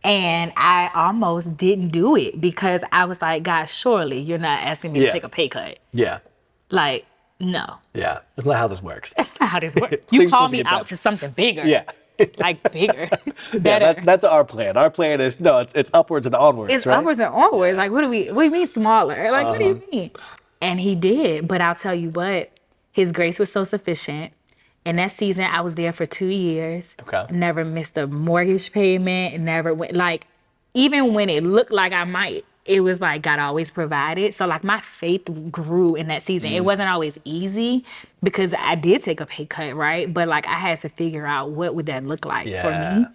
And 0.05 0.53
I 0.57 0.91
almost 0.95 1.57
didn't 1.57 1.89
do 1.89 2.17
it 2.17 2.41
because 2.41 2.83
I 2.93 3.05
was 3.05 3.21
like, 3.23 3.43
God, 3.43 3.65
surely 3.67 4.21
you're 4.21 4.39
not 4.39 4.61
asking 4.63 4.93
me 4.93 5.01
Yeah. 5.01 5.07
to 5.07 5.13
take 5.13 5.25
a 5.25 5.29
pay 5.29 5.49
cut. 5.49 5.79
Yeah. 5.93 6.19
Like, 6.71 7.07
no, 7.40 7.76
Yeah. 7.95 8.18
That's 8.37 8.47
not 8.47 8.57
how 8.57 8.66
this 8.68 8.83
works. 8.83 9.14
that's 9.16 9.38
not 9.40 9.49
how 9.49 9.61
this 9.61 9.76
works. 9.76 9.97
Things 10.09 10.23
You 10.23 10.28
call 10.28 10.49
me 10.49 10.59
get 10.59 10.66
out 10.66 10.80
better. 10.80 10.88
to 10.88 10.97
something 10.97 11.30
bigger. 11.33 11.64
Yeah. 11.66 11.85
Like 12.38 12.73
bigger. 12.73 13.09
Yeah, 13.52 13.59
better. 13.61 13.85
that, 13.95 14.04
that's 14.04 14.25
our 14.25 14.45
plan. 14.45 14.76
Our 14.76 14.90
plan 14.90 15.21
is 15.21 15.38
no, 15.38 15.59
it's 15.59 15.73
it's 15.75 15.88
upwards 15.95 16.26
and 16.26 16.35
onwards, 16.35 16.73
it's 16.73 16.85
right? 16.85 16.95
Uh-huh. 16.95 17.00
upwards 17.00 17.21
and 17.21 17.33
onwards. 17.33 17.76
Like, 17.76 17.92
what 17.92 18.00
do 18.00 18.09
we 18.09 18.26
what 18.33 18.42
do 18.42 18.47
you 18.47 18.50
mean 18.50 18.66
smaller? 18.66 19.30
Like, 19.30 19.47
what 19.47 19.61
do 19.61 19.64
you 19.66 19.83
mean? 19.92 20.11
And 20.61 20.80
he 20.80 20.97
did. 20.97 21.47
But 21.47 21.61
I'll 21.61 21.76
tell 21.76 21.95
you 21.95 22.11
what, 22.11 22.50
his 22.90 23.12
grace 23.12 23.38
was 23.38 23.52
so 23.52 23.62
sufficient. 23.62 24.33
In 24.85 24.97
that 24.97 25.12
season, 25.12 25.45
I 25.45 25.61
was 25.61 25.76
there 25.76 25.92
for 25.92 26.07
two 26.07 26.26
years. 26.26 26.97
Okay. 27.02 27.25
Never 27.30 27.64
missed 27.64 27.97
a 27.97 28.09
mortgage 28.09 28.73
payment. 28.73 29.38
Never 29.40 29.73
went 29.73 29.95
like, 29.95 30.26
even 30.75 31.14
when 31.14 31.28
it 31.30 31.45
looked 31.45 31.71
like 31.71 31.92
I 31.92 32.02
might, 32.02 32.45
it 32.69 32.81
was 32.81 33.01
like 33.01 33.23
God 33.23 33.39
always 33.39 33.71
provided. 33.71 34.35
So 34.35 34.47
like 34.47 34.63
my 34.63 34.81
faith 34.81 35.29
grew 35.51 35.95
in 35.95 36.07
that 36.09 36.23
season. 36.23 36.51
Mm. 36.51 36.57
It 36.57 36.65
wasn't 36.65 36.89
always 36.91 37.19
easy 37.25 37.85
because 38.23 38.55
I 38.59 38.75
did 38.75 39.03
take 39.03 39.21
a 39.21 39.27
pay 39.27 39.47
cut, 39.47 39.75
right? 39.75 40.13
But 40.13 40.29
like 40.29 40.47
I 40.47 40.55
had 40.55 40.79
to 40.81 40.89
figure 40.89 41.27
out 41.27 41.51
what 41.51 41.75
would 41.75 41.87
that 41.87 42.05
look 42.05 42.25
like 42.25 42.45
for 42.47 42.71
me. 42.71 43.07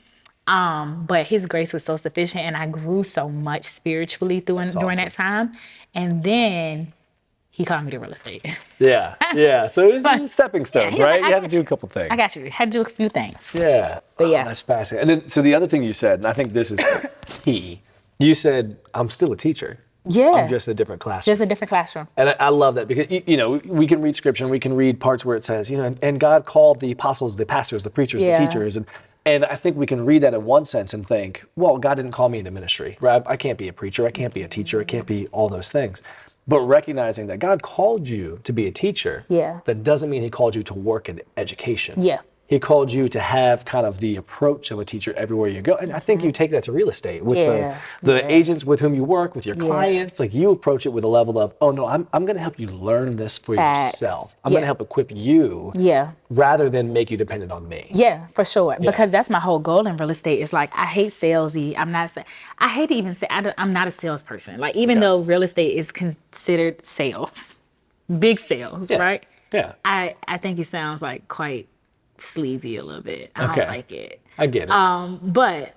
Um, 0.45 1.05
but 1.05 1.27
his 1.27 1.45
grace 1.45 1.72
was 1.72 1.86
so 1.86 1.95
sufficient 1.95 2.43
and 2.43 2.57
I 2.57 2.67
grew 2.67 3.03
so 3.03 3.29
much 3.29 3.63
spiritually 3.63 4.41
through 4.41 4.69
during 4.72 4.98
that 4.98 5.12
time. 5.12 5.53
And 5.95 6.22
then 6.24 6.91
he 7.51 7.63
called 7.63 7.86
me 7.86 7.91
to 7.91 8.00
real 8.00 8.12
estate. 8.12 8.43
Yeah, 8.79 9.15
yeah. 9.36 9.67
So 9.67 9.88
it 9.88 9.93
was 9.93 10.03
But- 10.10 10.27
stepping 10.27 10.65
stones, 10.65 10.93
was 10.93 11.00
right? 11.01 11.22
like, 11.22 11.29
you 11.29 11.33
had 11.33 11.43
to 11.43 11.55
do 11.55 11.62
a 11.62 11.63
couple 11.63 11.88
things. 11.88 12.07
I 12.10 12.15
got 12.17 12.36
you. 12.36 12.50
Had 12.50 12.72
to 12.72 12.77
do 12.79 12.81
a 12.81 12.86
few 12.89 13.07
things. 13.10 13.53
Yeah. 13.55 14.00
But 14.17 14.25
Oh, 14.25 14.31
yeah. 14.31 14.43
that's 14.45 14.62
fascinating. 14.63 15.10
And 15.12 15.22
then, 15.22 15.27
so 15.29 15.41
the 15.41 15.53
other 15.53 15.67
thing 15.67 15.83
you 15.83 15.93
said, 15.93 16.19
and 16.19 16.27
I 16.27 16.33
think 16.33 16.51
this 16.51 16.72
is 16.72 16.79
key, 17.43 17.81
you 18.20 18.34
said, 18.34 18.77
I'm 18.93 19.10
still 19.10 19.32
a 19.32 19.38
teacher. 19.38 19.79
Yeah. 20.05 20.32
I'm 20.32 20.50
just 20.50 20.67
a 20.67 20.74
different 20.74 21.01
class. 21.01 21.25
Just 21.25 21.41
a 21.41 21.46
different 21.46 21.70
classroom. 21.70 22.08
And 22.17 22.29
I, 22.29 22.36
I 22.39 22.50
love 22.50 22.75
that 22.75 22.88
because, 22.88 23.10
you, 23.10 23.24
you 23.25 23.38
know, 23.38 23.62
we 23.65 23.88
can 23.88 24.01
read 24.01 24.15
scripture 24.15 24.43
and 24.43 24.51
we 24.51 24.60
can 24.60 24.74
read 24.75 25.00
parts 25.00 25.24
where 25.24 25.38
it 25.38 25.43
says, 25.46 25.70
you 25.70 25.77
know, 25.77 25.84
and, 25.86 25.98
and 26.01 26.20
God 26.20 26.46
called 26.46 26.82
the 26.82 26.91
apostles, 26.91 27.38
the 27.38 27.46
pastors, 27.46 27.84
the 27.84 27.89
preachers, 27.89 28.22
Yeah. 28.22 28.38
the 28.39 28.46
teachers. 28.46 28.75
And, 28.75 28.86
and 29.26 29.45
I 29.45 29.56
think 29.56 29.78
we 29.78 29.86
can 29.86 30.04
read 30.06 30.23
that 30.23 30.34
in 30.34 30.43
one 30.43 30.65
sense 30.65 30.93
and 30.93 31.08
think, 31.08 31.45
well, 31.56 31.78
God 31.78 31.95
didn't 31.95 32.12
call 32.12 32.28
me 32.28 32.39
into 32.39 32.52
ministry, 32.52 32.97
right? 32.99 33.23
I 33.26 33.38
can't 33.38 33.58
be 33.58 33.69
a 33.69 33.73
preacher. 33.73 34.06
I 34.06 34.12
can't 34.12 34.34
be 34.34 34.41
a 34.41 34.47
teacher. 34.49 34.82
I 34.82 34.84
can't 34.84 35.06
be 35.08 35.28
all 35.28 35.47
those 35.47 35.71
things. 35.71 36.02
But 36.45 36.60
recognizing 36.62 37.28
that 37.28 37.39
God 37.39 37.62
called 37.62 38.06
you 38.06 38.41
to 38.43 38.52
be 38.52 38.67
a 38.67 38.71
teacher, 38.71 39.23
Yeah. 39.30 39.62
that 39.63 39.86
doesn't 39.86 40.10
mean 40.10 40.21
he 40.21 40.30
called 40.30 40.54
you 40.56 40.63
to 40.63 40.73
work 40.73 41.08
in 41.08 41.21
education. 41.38 41.95
Yeah. 42.02 42.19
He 42.45 42.60
called 42.60 42.91
you 42.91 43.08
to 43.08 43.19
have 43.21 43.63
kind 43.63 43.86
of 43.88 43.99
the 43.99 44.17
approach 44.17 44.69
of 44.71 44.77
a 44.77 44.86
teacher 44.86 45.13
everywhere 45.15 45.49
you 45.49 45.62
go. 45.62 45.75
And 45.75 45.93
I 45.93 45.99
think 45.99 46.21
you 46.21 46.27
mm-hmm. 46.27 46.34
take 46.34 46.51
that 46.51 46.63
to 46.63 46.71
real 46.73 46.89
estate 46.89 47.23
with 47.23 47.38
Yeah, 47.38 47.79
the, 48.01 48.12
the 48.12 48.17
yeah. 48.19 48.27
agents 48.27 48.65
with 48.65 48.82
whom 48.82 48.93
you 48.93 49.03
work, 49.06 49.34
with 49.34 49.45
your 49.45 49.56
Yeah. 49.56 49.65
clients. 49.65 50.19
Like 50.19 50.34
you 50.34 50.51
approach 50.51 50.86
it 50.86 50.89
with 50.89 51.06
a 51.06 51.08
level 51.08 51.39
of, 51.39 51.53
oh 51.62 51.71
no, 51.71 51.88
I'm, 51.88 52.06
I'm 52.12 52.25
going 52.25 52.36
to 52.36 52.41
help 52.41 52.60
you 52.60 52.67
learn 52.67 53.15
this 53.15 53.38
for 53.38 53.56
Facts. 53.56 54.01
yourself. 54.01 54.36
I'm 54.43 54.51
going 54.51 54.62
to 54.62 54.65
help 54.67 54.82
equip 54.82 55.10
you 55.10 55.71
Yeah. 55.75 56.12
rather 56.29 56.69
than 56.69 56.91
make 56.91 57.10
you 57.10 57.17
dependent 57.17 57.51
on 57.51 57.67
me. 57.67 57.89
Yeah, 57.93 58.27
for 58.36 58.43
sure. 58.43 58.75
Because 58.79 59.10
that's 59.12 59.29
my 59.29 59.39
whole 59.39 59.60
goal 59.60 59.88
in 59.88 59.95
real 59.97 60.12
estate. 60.12 60.41
Is 60.41 60.51
like 60.51 60.71
I 60.75 60.86
hate 60.86 61.12
salesy. 61.12 61.75
I'm 61.77 61.91
not. 61.91 62.15
I 62.60 62.67
hate 62.67 62.89
to 62.89 62.95
even 62.95 63.13
say 63.13 63.25
I 63.29 63.41
don't- 63.41 63.56
I'm 63.58 63.71
not 63.71 63.88
a 63.88 63.91
salesperson. 63.91 64.60
Like 64.60 64.75
even 64.75 64.99
though 64.99 65.21
real 65.21 65.43
estate 65.43 65.77
is 65.77 65.91
considered 65.93 66.86
sales, 66.86 67.62
big 68.19 68.38
sales, 68.39 68.91
right? 68.91 69.23
Yeah. 69.53 69.73
I 69.86 70.15
I 70.27 70.38
think 70.38 70.60
it 70.60 70.65
sounds 70.67 71.01
like 71.01 71.27
quite 71.29 71.67
sleazy 72.23 72.77
a 72.77 72.83
little 72.83 73.01
bit. 73.03 73.31
I 73.36 73.45
Okay. 73.45 73.55
don't 73.62 73.67
like 73.67 73.91
it. 73.91 74.21
I 74.38 74.47
get 74.47 74.63
it. 74.63 74.71
Um, 74.71 75.19
but 75.21 75.75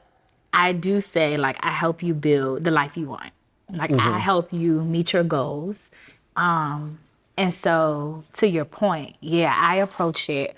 I 0.52 0.72
do 0.72 1.00
say 1.00 1.36
like 1.36 1.56
I 1.60 1.70
help 1.70 2.02
you 2.02 2.14
build 2.14 2.64
the 2.64 2.70
life 2.70 2.96
you 2.96 3.08
want. 3.08 3.32
Like 3.70 3.90
Mm-hmm. 3.90 4.14
I 4.14 4.18
help 4.18 4.52
you 4.52 4.82
meet 4.84 5.12
your 5.12 5.24
goals. 5.24 5.90
Um, 6.36 6.98
and 7.36 7.52
so 7.52 8.24
to 8.34 8.46
your 8.48 8.64
point, 8.64 9.16
yeah, 9.20 9.54
I 9.56 9.76
approach 9.76 10.30
it 10.30 10.56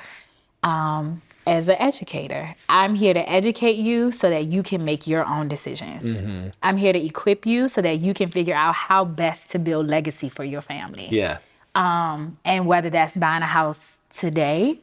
um, 0.63 1.21
as 1.47 1.69
an 1.69 1.77
educator. 1.81 2.55
I'm 2.69 2.95
here 2.95 3.15
to 3.15 3.31
educate 3.31 3.77
you 3.77 4.13
so 4.13 4.29
that 4.31 4.47
you 4.47 4.63
can 4.63 4.85
make 4.85 5.07
your 5.07 5.27
own 5.27 5.49
decisions. 5.49 6.21
Mm-hmm. 6.21 6.49
I'm 6.63 6.77
here 6.77 6.93
to 6.93 7.05
equip 7.05 7.47
you 7.47 7.69
so 7.69 7.81
that 7.83 8.01
you 8.01 8.13
can 8.15 8.29
figure 8.29 8.55
out 8.55 8.75
how 8.75 9.05
best 9.05 9.51
to 9.51 9.59
build 9.59 9.87
legacy 9.89 10.29
for 10.29 10.45
your 10.45 10.61
family 10.61 11.09
yeah. 11.11 11.39
Um, 11.75 12.39
and 12.45 12.67
whether 12.67 12.91
that's 12.91 13.17
buying 13.17 13.43
a 13.43 13.47
house 13.47 13.99
today 14.13 14.81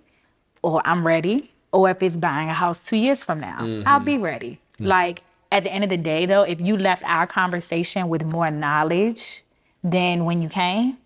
or 0.65 0.81
I'm 0.83 1.05
ready, 1.05 1.51
or 1.71 1.89
if 1.91 2.01
it's 2.01 2.17
buying 2.17 2.49
a 2.49 2.53
house 2.53 2.87
two 2.87 2.97
years 2.97 3.23
from 3.23 3.39
now, 3.39 3.59
mm-hmm. 3.59 3.87
I'll 3.87 3.99
be 3.99 4.17
ready. 4.17 4.59
Mm. 4.79 4.87
Like 4.87 5.21
at 5.51 5.63
the 5.63 5.71
end 5.71 5.83
of 5.83 5.91
the 5.91 5.97
day, 5.97 6.25
though, 6.25 6.41
if 6.41 6.59
you 6.59 6.75
left 6.75 7.03
our 7.03 7.27
conversation 7.27 8.09
with 8.09 8.25
more 8.25 8.49
knowledge 8.49 9.43
than 9.83 10.25
when 10.25 10.41
you 10.41 10.49
came, 10.49 10.97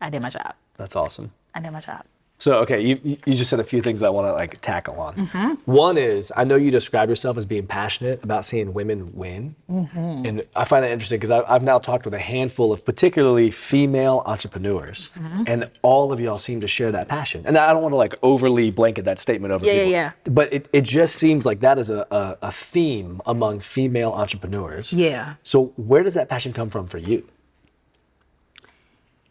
I 0.00 0.10
did 0.10 0.20
my 0.20 0.28
job. 0.28 0.54
That's 0.76 0.96
awesome. 0.96 1.30
I 1.54 1.60
did 1.60 1.70
my 1.70 1.78
job. 1.78 2.04
So 2.42 2.58
okay, 2.62 2.80
you 2.80 2.96
you- 3.04 3.36
just 3.42 3.50
said 3.50 3.60
a 3.60 3.64
few 3.72 3.80
things 3.80 4.02
I 4.02 4.08
want 4.08 4.26
to 4.26 4.32
like 4.32 4.60
tackle 4.60 4.98
on. 5.06 5.14
Mm-hmm. 5.14 5.50
One 5.86 5.96
is 5.96 6.32
I 6.36 6.42
know 6.42 6.56
you 6.56 6.72
describe 6.72 7.08
yourself 7.08 7.36
as 7.38 7.46
being 7.46 7.68
passionate 7.68 8.18
about 8.24 8.44
seeing 8.44 8.74
women 8.74 9.00
win, 9.14 9.54
Mm-hmm. 9.70 10.26
and 10.26 10.34
I 10.56 10.64
find 10.64 10.82
that 10.84 10.90
interesting 10.90 11.20
because 11.20 11.30
I've 11.30 11.62
now 11.62 11.78
talked 11.78 12.04
with 12.04 12.14
a 12.14 12.18
handful 12.34 12.72
of 12.72 12.84
particularly 12.84 13.52
female 13.52 14.24
entrepreneurs, 14.26 15.10
Mm-hmm. 15.16 15.44
and 15.46 15.70
all 15.82 16.10
of 16.12 16.18
y'all 16.18 16.36
seem 16.48 16.60
to 16.62 16.68
share 16.76 16.90
that 16.90 17.06
passion. 17.06 17.44
And 17.46 17.56
I 17.56 17.72
don't 17.72 17.82
want 17.86 17.92
to 17.92 17.96
like 18.04 18.14
overly 18.24 18.72
blanket 18.72 19.04
that 19.04 19.20
statement 19.20 19.52
over 19.54 19.64
Yeah, 19.64 19.72
yeah, 19.74 19.78
people, 19.78 19.92
yeah. 19.92 20.12
but 20.38 20.52
it, 20.52 20.68
it 20.72 20.82
just 20.82 21.14
seems 21.16 21.46
like 21.46 21.60
that 21.60 21.78
is 21.78 21.90
a, 21.90 22.00
a, 22.10 22.36
a 22.48 22.52
theme 22.52 23.20
among 23.24 23.60
female 23.60 24.10
entrepreneurs. 24.22 24.92
Yeah. 24.92 25.34
So 25.44 25.66
where 25.76 26.02
does 26.02 26.14
that 26.14 26.28
passion 26.28 26.52
come 26.52 26.70
from 26.70 26.88
for 26.88 26.98
you? 26.98 27.22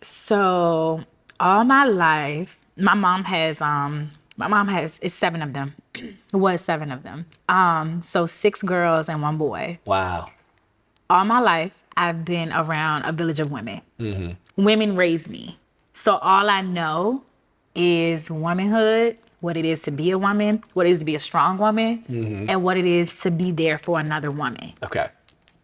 So 0.02 1.04
all 1.42 1.64
my 1.66 1.86
life, 1.86 2.61
my 2.78 2.94
mom 2.94 3.24
has 3.26 3.62
um 3.62 4.12
my 4.38 4.48
mom 4.48 4.68
has 4.70 5.00
it's 5.04 5.14
seven 5.14 5.42
of 5.42 5.54
them. 5.54 5.76
it 5.96 6.16
was 6.34 6.62
seven 6.62 6.92
of 6.92 7.04
them. 7.04 7.26
Um, 7.50 8.02
so 8.02 8.26
six 8.26 8.62
girls 8.64 9.10
and 9.10 9.22
one 9.22 9.38
boy. 9.38 9.80
Wow. 9.86 10.28
all 11.10 11.26
my 11.26 11.40
life 11.40 11.84
I've 11.98 12.24
been 12.26 12.52
around 12.54 13.04
a 13.06 13.12
village 13.12 13.40
of 13.40 13.52
women. 13.52 13.82
Women 14.56 14.96
raised 14.96 15.30
me. 15.30 15.58
So 15.94 16.18
all 16.18 16.50
I 16.50 16.62
know 16.62 17.24
is 17.76 18.32
womanhood, 18.32 19.18
what 19.42 19.58
it 19.58 19.66
is 19.66 19.82
to 19.84 19.92
be 19.92 20.12
a 20.12 20.18
woman, 20.18 20.64
what 20.74 20.86
it 20.88 20.92
is 20.92 21.00
to 21.00 21.06
be 21.06 21.16
a 21.16 21.20
strong 21.20 21.58
woman, 21.58 22.46
and 22.50 22.64
what 22.64 22.78
it 22.78 22.86
is 22.86 23.22
to 23.22 23.32
be 23.32 23.52
there 23.52 23.78
for 23.78 24.00
another 24.00 24.32
woman. 24.32 24.74
Okay. 24.84 25.08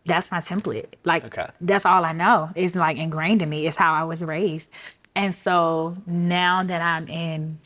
that's 0.06 0.30
my 0.32 0.38
template. 0.40 0.86
Like 1.06 1.26
Okay. 1.26 1.48
that's 1.62 1.86
all 1.86 2.06
I 2.06 2.12
know. 2.14 2.50
It's 2.56 2.76
like 2.76 2.98
ingrained 2.98 3.42
in 3.42 3.50
me. 3.50 3.68
It's 3.68 3.78
how 3.78 3.94
I 3.94 4.04
was 4.04 4.24
raised. 4.24 4.70
And 5.18 5.34
so 5.34 5.98
now 6.06 6.64
that 6.64 6.80
I'm 6.80 7.08
in 7.08 7.58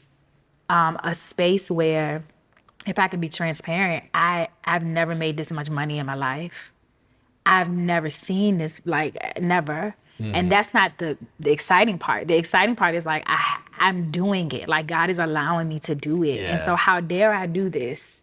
um, 0.69 0.97
a 1.03 1.13
space 1.13 1.69
where, 1.69 2.23
if 2.87 2.97
I 2.97 3.09
can 3.09 3.19
be 3.19 3.27
transparent, 3.27 4.05
I 4.13 4.47
I've 4.63 4.85
never 4.85 5.13
made 5.13 5.35
this 5.35 5.51
much 5.51 5.69
money 5.69 5.99
in 5.99 6.05
my 6.05 6.15
life. 6.15 6.71
I've 7.45 7.69
never 7.69 8.09
seen 8.09 8.57
this 8.57 8.81
like 8.85 9.39
never. 9.39 9.95
And 10.19 10.51
that's 10.51 10.71
not 10.71 10.99
the 10.99 11.17
the 11.39 11.51
exciting 11.51 11.97
part. 11.97 12.27
The 12.27 12.37
exciting 12.37 12.75
part 12.75 12.93
is 12.95 13.07
like 13.07 13.23
I 13.25 13.59
I'm 13.79 14.11
doing 14.11 14.51
it. 14.51 14.69
Like 14.69 14.87
God 14.87 15.09
is 15.09 15.19
allowing 15.19 15.67
me 15.67 15.79
to 15.79 15.95
do 15.95 16.23
it. 16.23 16.39
Yeah. 16.39 16.51
And 16.51 16.61
so 16.61 16.75
how 16.75 16.99
dare 17.01 17.33
I 17.33 17.47
do 17.47 17.69
this 17.69 18.21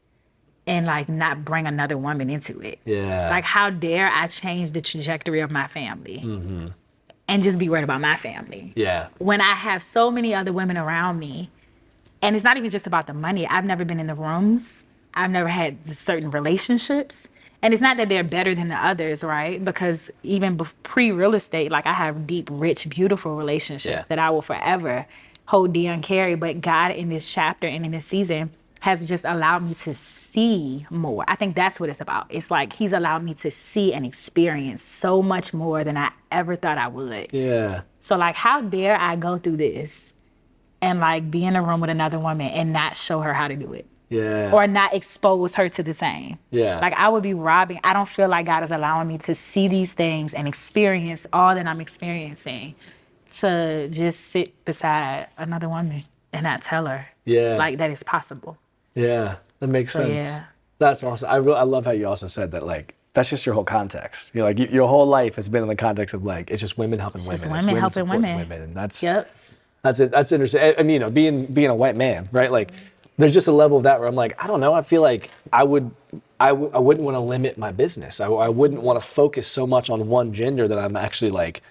and 0.66 0.86
like 0.86 1.08
not 1.08 1.44
bring 1.44 1.66
another 1.66 1.98
woman 1.98 2.30
into 2.30 2.60
it? 2.60 2.78
Yeah. 2.84 3.28
Like 3.28 3.44
how 3.44 3.70
dare 3.70 4.08
I 4.08 4.28
change 4.28 4.72
the 4.72 4.80
trajectory 4.80 5.40
of 5.40 5.50
my 5.50 5.66
family? 5.66 6.18
And 7.28 7.42
just 7.42 7.58
be 7.58 7.68
worried 7.68 7.84
about 7.84 8.00
my 8.00 8.16
family 8.16 8.72
yeah. 8.74 9.08
when 9.18 9.42
I 9.42 9.52
have 9.52 9.82
so 9.82 10.10
many 10.10 10.34
other 10.34 10.52
women 10.52 10.78
around 10.78 11.18
me, 11.18 11.50
and 12.22 12.34
it's 12.34 12.44
not 12.44 12.56
even 12.56 12.70
just 12.70 12.86
about 12.86 13.06
the 13.06 13.12
money. 13.12 13.46
I've 13.46 13.66
never 13.66 13.84
been 13.84 14.00
in 14.00 14.06
the 14.06 14.14
rooms. 14.14 14.82
I've 15.12 15.30
never 15.30 15.48
had 15.48 15.86
certain 15.86 16.30
relationships. 16.30 17.28
And 17.60 17.74
it's 17.74 17.80
not 17.82 17.96
that 17.96 18.08
they're 18.08 18.24
better 18.24 18.54
than 18.54 18.68
the 18.68 18.76
others, 18.76 19.24
right? 19.24 19.62
Because 19.62 20.10
even 20.22 20.56
pre 20.84 21.10
real 21.10 21.34
estate, 21.34 21.70
like 21.70 21.86
I 21.86 21.92
have 21.92 22.26
deep, 22.26 22.48
rich, 22.50 22.88
beautiful 22.88 23.36
relationships 23.36 24.04
Yeah. 24.04 24.08
that 24.08 24.18
I 24.18 24.30
will 24.30 24.42
forever 24.42 25.06
hold 25.46 25.72
dear 25.72 25.92
and 25.92 26.02
carry. 26.02 26.34
But 26.34 26.60
God, 26.60 26.92
in 26.92 27.08
this 27.08 27.32
chapter 27.32 27.66
and 27.66 27.84
in 27.84 27.92
this 27.92 28.06
season, 28.06 28.50
has 28.80 29.08
just 29.08 29.24
allowed 29.24 29.62
me 29.64 29.74
to 29.74 29.94
see 29.94 30.86
more. 30.90 31.24
I 31.26 31.34
think 31.34 31.56
that's 31.56 31.80
what 31.80 31.88
it's 31.88 32.00
about. 32.00 32.26
It's 32.30 32.50
like 32.50 32.72
He's 32.74 32.92
allowed 32.92 33.22
me 33.24 33.34
to 33.34 33.50
see 33.50 33.92
and 33.92 34.06
experience 34.06 34.82
so 34.82 35.22
much 35.22 35.52
more 35.52 35.82
than 35.84 35.96
I 35.96 36.10
ever 36.30 36.54
thought 36.54 36.78
I 36.78 36.88
would. 36.88 37.32
Yeah. 37.32 37.82
So 38.00 38.16
like, 38.16 38.36
how 38.36 38.60
dare 38.60 38.96
I 38.96 39.16
go 39.16 39.38
through 39.38 39.56
this 39.56 40.12
and 40.80 41.00
like 41.00 41.30
be 41.30 41.44
in 41.44 41.56
a 41.56 41.62
room 41.62 41.80
with 41.80 41.90
another 41.90 42.18
woman 42.18 42.48
and 42.48 42.72
not 42.72 42.96
show 42.96 43.20
her 43.20 43.32
how 43.34 43.48
to 43.48 43.56
do 43.56 43.72
it 43.72 43.86
Yeah. 44.10 44.52
or 44.52 44.68
not 44.68 44.94
expose 44.94 45.56
her 45.56 45.68
to 45.70 45.82
the 45.82 45.92
same? 45.94 46.38
Yeah. 46.50 46.78
Like 46.78 46.92
I 46.94 47.08
would 47.08 47.22
be 47.24 47.34
robbing. 47.34 47.80
I 47.82 47.92
don't 47.92 48.08
feel 48.08 48.28
like 48.28 48.46
God 48.46 48.62
is 48.62 48.70
allowing 48.70 49.08
me 49.08 49.18
to 49.18 49.34
see 49.34 49.66
these 49.66 49.94
things 49.94 50.34
and 50.34 50.46
experience 50.46 51.26
all 51.32 51.54
that 51.56 51.66
I'm 51.66 51.80
experiencing 51.80 52.76
to 53.40 53.88
just 53.90 54.20
sit 54.26 54.64
beside 54.64 55.26
another 55.36 55.68
woman 55.68 56.02
and 56.32 56.44
not 56.44 56.62
tell 56.62 56.86
her 56.86 57.08
Yeah. 57.24 57.56
like 57.56 57.78
that 57.78 57.90
is 57.90 58.02
possible. 58.02 58.56
Yeah, 58.98 59.36
that 59.60 59.68
makes 59.68 59.92
So, 59.92 60.00
sense. 60.00 60.20
yeah. 60.20 60.44
That's 60.78 61.02
awesome. 61.02 61.28
I 61.28 61.36
re- 61.36 61.54
I 61.54 61.62
love 61.62 61.84
how 61.86 61.90
you 61.92 62.06
also 62.06 62.28
said 62.28 62.52
that 62.52 62.64
like 62.66 62.94
that's 63.14 63.30
just 63.30 63.44
your 63.46 63.54
whole 63.54 63.64
context. 63.64 64.30
You're 64.34 64.44
like 64.44 64.58
y- 64.58 64.68
your 64.70 64.88
whole 64.88 65.06
life 65.06 65.36
has 65.36 65.48
been 65.48 65.62
in 65.62 65.68
the 65.68 65.74
context 65.76 66.14
of 66.14 66.24
like 66.24 66.50
it's 66.50 66.60
just 66.60 66.78
women 66.78 66.98
helping 67.00 67.22
just 67.22 67.28
women. 67.44 67.56
It's 67.58 67.66
women 67.66 67.80
helping 67.80 67.92
supporting 67.94 68.22
women. 68.22 68.36
women, 68.38 68.62
and 68.62 68.74
that's 68.76 69.02
Yep. 69.02 69.28
that's 69.82 70.00
it. 70.00 70.10
That's 70.10 70.30
interesting. 70.32 70.60
I, 70.62 70.74
I 70.78 70.82
mean, 70.82 70.94
you 70.94 70.98
know, 71.00 71.10
being 71.10 71.46
being 71.46 71.68
a 71.70 71.74
white 71.74 71.96
man, 71.96 72.28
right? 72.32 72.50
Like, 72.52 72.70
there's 73.16 73.34
just 73.34 73.48
a 73.48 73.52
level 73.52 73.76
of 73.78 73.82
that 73.84 73.98
where 73.98 74.08
I'm 74.08 74.14
like, 74.14 74.42
I 74.42 74.46
don't 74.46 74.60
know. 74.60 74.72
I 74.72 74.82
feel 74.82 75.02
like 75.02 75.30
I 75.52 75.64
would, 75.64 75.90
I 76.38 76.48
w- 76.50 76.70
I 76.72 76.78
wouldn't 76.78 77.04
want 77.04 77.16
to 77.16 77.22
limit 77.22 77.58
my 77.58 77.72
business. 77.72 78.20
I 78.20 78.28
wouldn't 78.48 78.82
want 78.82 79.00
to 79.00 79.04
focus 79.06 79.48
so 79.48 79.66
much 79.66 79.90
on 79.90 80.06
one 80.08 80.32
gender 80.32 80.68
that 80.68 80.78
I'm 80.78 80.94
actually 80.96 81.32
like 81.32 81.62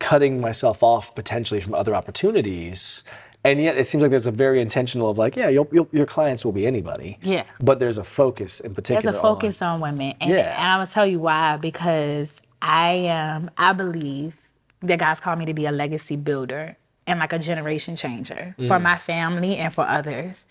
cutting 0.00 0.40
myself 0.40 0.82
off 0.82 1.14
potentially 1.14 1.60
from 1.60 1.74
other 1.74 1.94
opportunities. 1.94 3.04
And 3.42 3.60
yet, 3.60 3.78
it 3.78 3.86
seems 3.86 4.02
like 4.02 4.10
there's 4.10 4.26
a 4.26 4.30
very 4.30 4.60
intentional 4.60 5.08
of 5.08 5.16
like, 5.16 5.34
yeah, 5.34 5.48
you'll, 5.48 5.66
you'll, 5.72 5.88
your 5.92 6.04
clients 6.06 6.44
will 6.44 6.52
be 6.52 6.66
anybody. 6.66 7.18
Yeah. 7.22 7.44
But 7.60 7.78
there's 7.80 7.96
a 7.96 8.04
focus 8.04 8.60
in 8.60 8.74
particular. 8.74 9.00
There's 9.00 9.16
a 9.16 9.20
focus 9.20 9.62
on, 9.62 9.80
women. 9.80 10.14
And, 10.20 10.30
Yeah. 10.30 10.54
and 10.60 10.68
I'm 10.68 10.78
gonna 10.80 10.90
tell 10.90 11.06
you 11.06 11.20
why, 11.20 11.56
because 11.56 12.42
I 12.60 12.90
am, 12.92 13.50
I 13.56 13.72
believe 13.72 14.36
that 14.82 14.98
God's 14.98 15.20
called 15.20 15.38
me 15.38 15.46
to 15.46 15.54
be 15.54 15.64
a 15.64 15.72
legacy 15.72 16.16
builder 16.16 16.76
and 17.06 17.18
like 17.18 17.32
a 17.32 17.38
generation 17.38 17.96
changer 17.96 18.54
for 18.58 18.78
Mm. 18.78 18.82
my 18.82 18.96
family 18.96 19.56
and 19.56 19.72
for 19.72 19.86
others. 19.86 20.46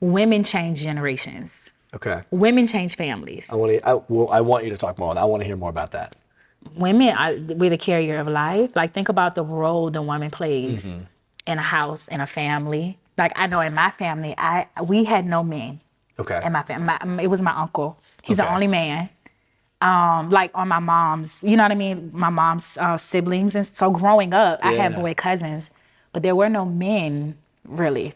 Women 0.00 0.44
change 0.44 0.82
generations. 0.82 1.70
Okay. 1.94 2.16
Women 2.30 2.66
change 2.66 2.96
families. 2.96 3.50
I 3.52 3.56
want 3.56 3.72
to. 3.80 3.88
I, 3.88 3.94
well, 4.08 4.28
I 4.30 4.40
want 4.40 4.64
you 4.64 4.70
to 4.70 4.76
talk 4.76 4.98
more 4.98 5.10
on 5.10 5.16
that. 5.16 5.22
I 5.22 5.24
want 5.24 5.40
to 5.40 5.46
hear 5.46 5.56
more 5.56 5.70
about 5.70 5.90
that. 5.92 6.16
women 6.74 7.08
are 7.16 7.34
we're 7.54 7.70
the 7.70 7.78
carrier 7.78 8.18
of 8.18 8.28
life. 8.28 8.74
Like 8.76 8.92
think 8.92 9.08
about 9.08 9.34
the 9.34 9.44
role 9.44 9.90
the 9.90 10.02
woman 10.02 10.30
plays 10.30 10.86
Mm-hmm. 10.94 11.04
In 11.48 11.58
a 11.58 11.62
house, 11.62 12.06
in 12.08 12.20
a 12.20 12.26
family. 12.26 12.98
Like 13.16 13.32
I 13.34 13.46
know 13.48 13.60
in 13.60 13.74
my 13.74 13.90
family, 13.90 14.34
I 14.38 14.66
we 14.86 15.04
had 15.04 15.26
no 15.26 15.42
men 15.42 15.80
Okay. 16.20 16.40
in 16.44 16.52
my 16.52 16.62
family. 16.62 17.24
It 17.24 17.28
was 17.28 17.42
my 17.42 17.52
uncle. 17.52 17.98
He's 18.22 18.36
the 18.36 18.48
only 18.52 18.66
man. 18.68 19.08
Um, 19.80 20.30
like 20.30 20.50
on 20.54 20.68
my 20.68 20.80
mom's, 20.80 21.42
you 21.42 21.56
know 21.56 21.62
what 21.62 21.70
I 21.72 21.76
mean? 21.76 22.10
My 22.12 22.30
mom's 22.30 22.76
uh, 22.78 22.96
siblings, 22.96 23.54
and 23.54 23.64
so 23.66 23.90
growing 23.90 24.34
up, 24.34 24.58
I 24.62 24.72
had 24.72 24.94
boy 24.96 25.14
cousins, 25.14 25.70
but 26.12 26.22
there 26.24 26.34
were 26.36 26.48
no 26.48 26.64
men 26.64 27.38
really. 27.64 28.14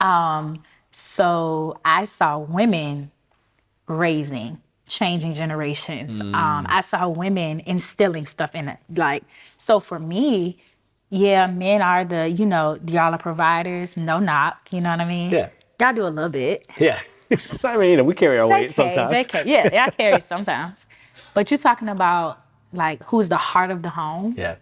Um, 0.00 0.62
so 0.92 1.78
I 1.84 2.04
saw 2.04 2.38
women 2.38 3.10
raising, 3.86 4.60
changing 4.86 5.32
generations. 5.32 6.20
Um, 6.20 6.66
I 6.68 6.82
saw 6.82 7.08
women 7.08 7.60
instilling 7.60 8.26
stuff 8.26 8.54
in 8.54 8.68
it. 8.68 8.78
Like, 8.94 9.24
so 9.56 9.80
for 9.80 9.98
me, 9.98 10.58
yeah, 11.10 11.46
men 11.46 11.82
are 11.82 12.04
the, 12.04 12.28
you 12.28 12.46
know, 12.46 12.78
y'all 12.86 13.12
are 13.12 13.18
providers, 13.18 13.96
no 13.96 14.18
knock, 14.18 14.72
you 14.72 14.80
know 14.80 14.90
what 14.90 15.00
I 15.00 15.04
mean? 15.04 15.30
Yeah. 15.30 15.50
Y'all 15.80 15.92
do 15.92 16.02
a 16.06 16.08
little 16.08 16.30
bit. 16.30 16.66
yeah. 16.78 17.00
so, 17.36 17.68
I 17.68 17.76
mean, 17.76 17.90
you 17.90 17.96
know, 17.96 18.04
we 18.04 18.14
carry 18.14 18.38
our 18.38 18.46
weight 18.48 18.72
sometimes. 18.72 19.10
JK. 19.10 19.46
Yeah, 19.46 19.68
yeah, 19.72 19.84
I 19.86 19.90
carry 19.90 20.20
sometimes. 20.20 20.86
But 21.34 21.50
you're 21.50 21.58
talking 21.58 21.88
about 21.88 22.40
like 22.72 23.02
who's 23.04 23.28
the 23.28 23.36
heart 23.36 23.70
of 23.70 23.82
the 23.82 23.90
home, 23.90 24.34
Yeah. 24.36 24.56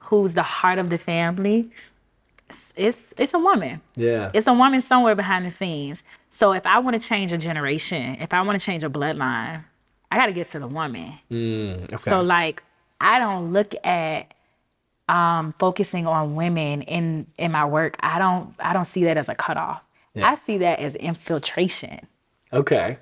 who's 0.00 0.34
the 0.34 0.42
heart 0.42 0.78
of 0.78 0.88
the 0.90 0.98
family. 0.98 1.70
It's 2.48 2.72
it's, 2.76 3.14
it's 3.18 3.34
a 3.34 3.38
woman. 3.38 3.80
Yeah. 3.96 4.30
It's 4.32 4.46
a 4.46 4.52
woman 4.54 4.80
somewhere 4.80 5.14
behind 5.14 5.44
the 5.44 5.50
scenes. 5.50 6.02
So 6.30 6.52
if 6.52 6.64
I 6.66 6.78
want 6.78 7.00
to 7.00 7.06
change 7.06 7.32
a 7.32 7.38
generation, 7.38 8.16
if 8.20 8.32
I 8.32 8.40
want 8.42 8.58
to 8.58 8.64
change 8.64 8.82
a 8.84 8.88
bloodline, 8.90 9.64
I 10.10 10.16
got 10.16 10.26
to 10.26 10.32
get 10.32 10.48
to 10.48 10.58
the 10.58 10.68
woman. 10.68 11.12
Mm, 11.30 11.84
okay. 11.84 11.96
So 11.96 12.22
like 12.22 12.62
I 13.00 13.18
don't 13.18 13.52
look 13.52 13.74
at 13.84 14.32
um 15.08 15.54
focusing 15.58 16.06
on 16.06 16.34
women 16.34 16.82
in 16.82 17.26
in 17.38 17.52
my 17.52 17.64
work. 17.64 17.96
I 18.00 18.18
don't 18.18 18.54
I 18.58 18.72
don't 18.72 18.84
see 18.86 19.04
that 19.04 19.16
as 19.16 19.28
a 19.28 19.34
cutoff. 19.34 19.82
Yeah. 20.14 20.28
I 20.30 20.34
see 20.34 20.58
that 20.58 20.78
as 20.80 20.94
infiltration. 20.96 21.98
okay. 22.52 22.98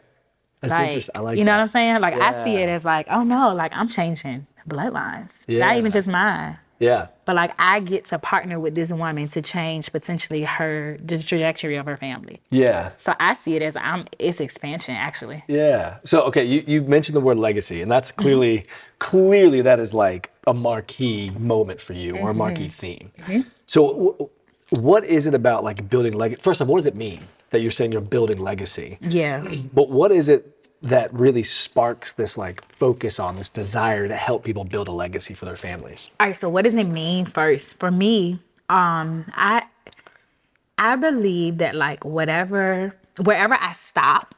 That's 0.61 0.73
Like, 0.73 0.89
interesting. 0.89 1.13
I 1.17 1.21
like 1.21 1.39
you 1.39 1.45
know 1.45 1.53
that. 1.53 1.57
what 1.57 1.63
I'm 1.63 1.69
saying? 1.69 2.01
Like 2.01 2.15
I 2.15 2.43
see 2.45 2.57
it 2.57 2.69
as 2.71 2.85
like, 2.87 3.07
oh 3.11 3.23
no, 3.23 3.55
like 3.55 3.73
I'm 3.75 3.89
changing 3.89 4.47
bloodlines. 4.69 5.45
Yeah. 5.47 5.67
Not 5.67 5.77
even 5.77 5.91
just 5.93 6.09
mine. 6.09 6.59
Yeah. 6.79 7.09
But 7.25 7.37
like 7.37 7.53
I 7.59 7.81
get 7.81 8.07
to 8.07 8.19
partner 8.19 8.61
with 8.61 8.75
this 8.75 8.93
woman 8.93 9.29
to 9.29 9.43
change 9.43 9.91
potentially 9.93 10.45
her 10.45 10.99
the 11.03 11.19
trajectory 11.19 11.77
of 11.77 11.87
her 11.87 11.97
family. 11.97 12.41
Yeah. 12.51 12.91
So 12.97 13.15
I 13.19 13.35
see 13.35 13.57
it 13.57 13.63
as 13.63 13.77
I'm 13.77 14.07
it's 14.19 14.41
expansion 14.41 14.95
actually. 14.95 15.45
Yeah. 15.49 15.99
So 16.05 16.23
okay, 16.25 16.45
you, 16.45 16.65
you 16.67 16.83
mentioned 16.83 17.17
the 17.17 17.21
word 17.21 17.39
legacy, 17.39 17.83
and 17.83 17.91
that's 17.91 18.13
clearly 18.13 18.59
mm-hmm. 18.59 18.69
clearly 18.99 19.63
that 19.63 19.81
is 19.81 19.95
like 19.95 20.31
a 20.47 20.55
marquee 20.55 21.31
moment 21.31 21.81
for 21.81 21.95
you 21.95 22.17
or 22.17 22.29
a 22.29 22.33
mm-hmm. 22.33 22.39
marquee 22.39 22.69
theme. 22.69 23.11
Mm-hmm. 23.19 23.49
So 23.67 23.89
w- 23.89 24.13
w- 24.13 24.31
what 24.81 25.05
is 25.05 25.27
it 25.27 25.35
about 25.35 25.65
like 25.65 25.89
building 25.89 26.15
legacy? 26.15 26.43
First 26.43 26.61
of 26.61 26.69
all, 26.69 26.75
what 26.75 26.81
does 26.81 26.87
it 26.87 26.97
mean 26.97 27.23
that 27.51 27.61
you're 27.61 27.71
saying 27.71 27.93
you're 27.93 28.01
building 28.01 28.39
legacy? 28.39 28.99
Yeah. 29.01 29.47
But 29.73 29.89
what 29.91 30.11
is 30.11 30.29
it 30.29 30.54
that 30.85 31.13
really 31.15 31.43
sparks 31.43 32.13
this 32.13 32.37
like 32.37 32.65
focus 32.71 33.19
on 33.19 33.37
this 33.37 33.49
desire 33.49 34.07
to 34.07 34.15
help 34.15 34.45
people 34.45 34.65
build 34.65 34.87
a 34.89 34.93
legacy 34.93 35.35
for 35.35 35.47
their 35.47 35.57
families? 35.57 36.11
All 36.21 36.29
right, 36.29 36.37
so 36.37 36.49
what 36.49 36.65
does 36.65 36.75
it 36.75 36.85
mean 36.85 37.25
first? 37.25 37.81
For 37.81 37.91
me, 37.91 38.39
um, 38.69 39.25
I 39.33 39.65
I 40.79 40.97
believe 40.97 41.59
that 41.59 41.75
like 41.75 42.05
whatever 42.05 42.95
wherever 43.23 43.57
I 43.59 43.73
stop, 43.73 44.35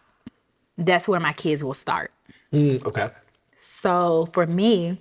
that's 0.78 1.08
where 1.08 1.20
my 1.20 1.32
kids 1.32 1.64
will 1.64 1.74
start. 1.74 2.12
Mm, 2.52 2.84
okay. 2.86 3.10
So 3.54 4.28
for 4.32 4.46
me, 4.46 5.00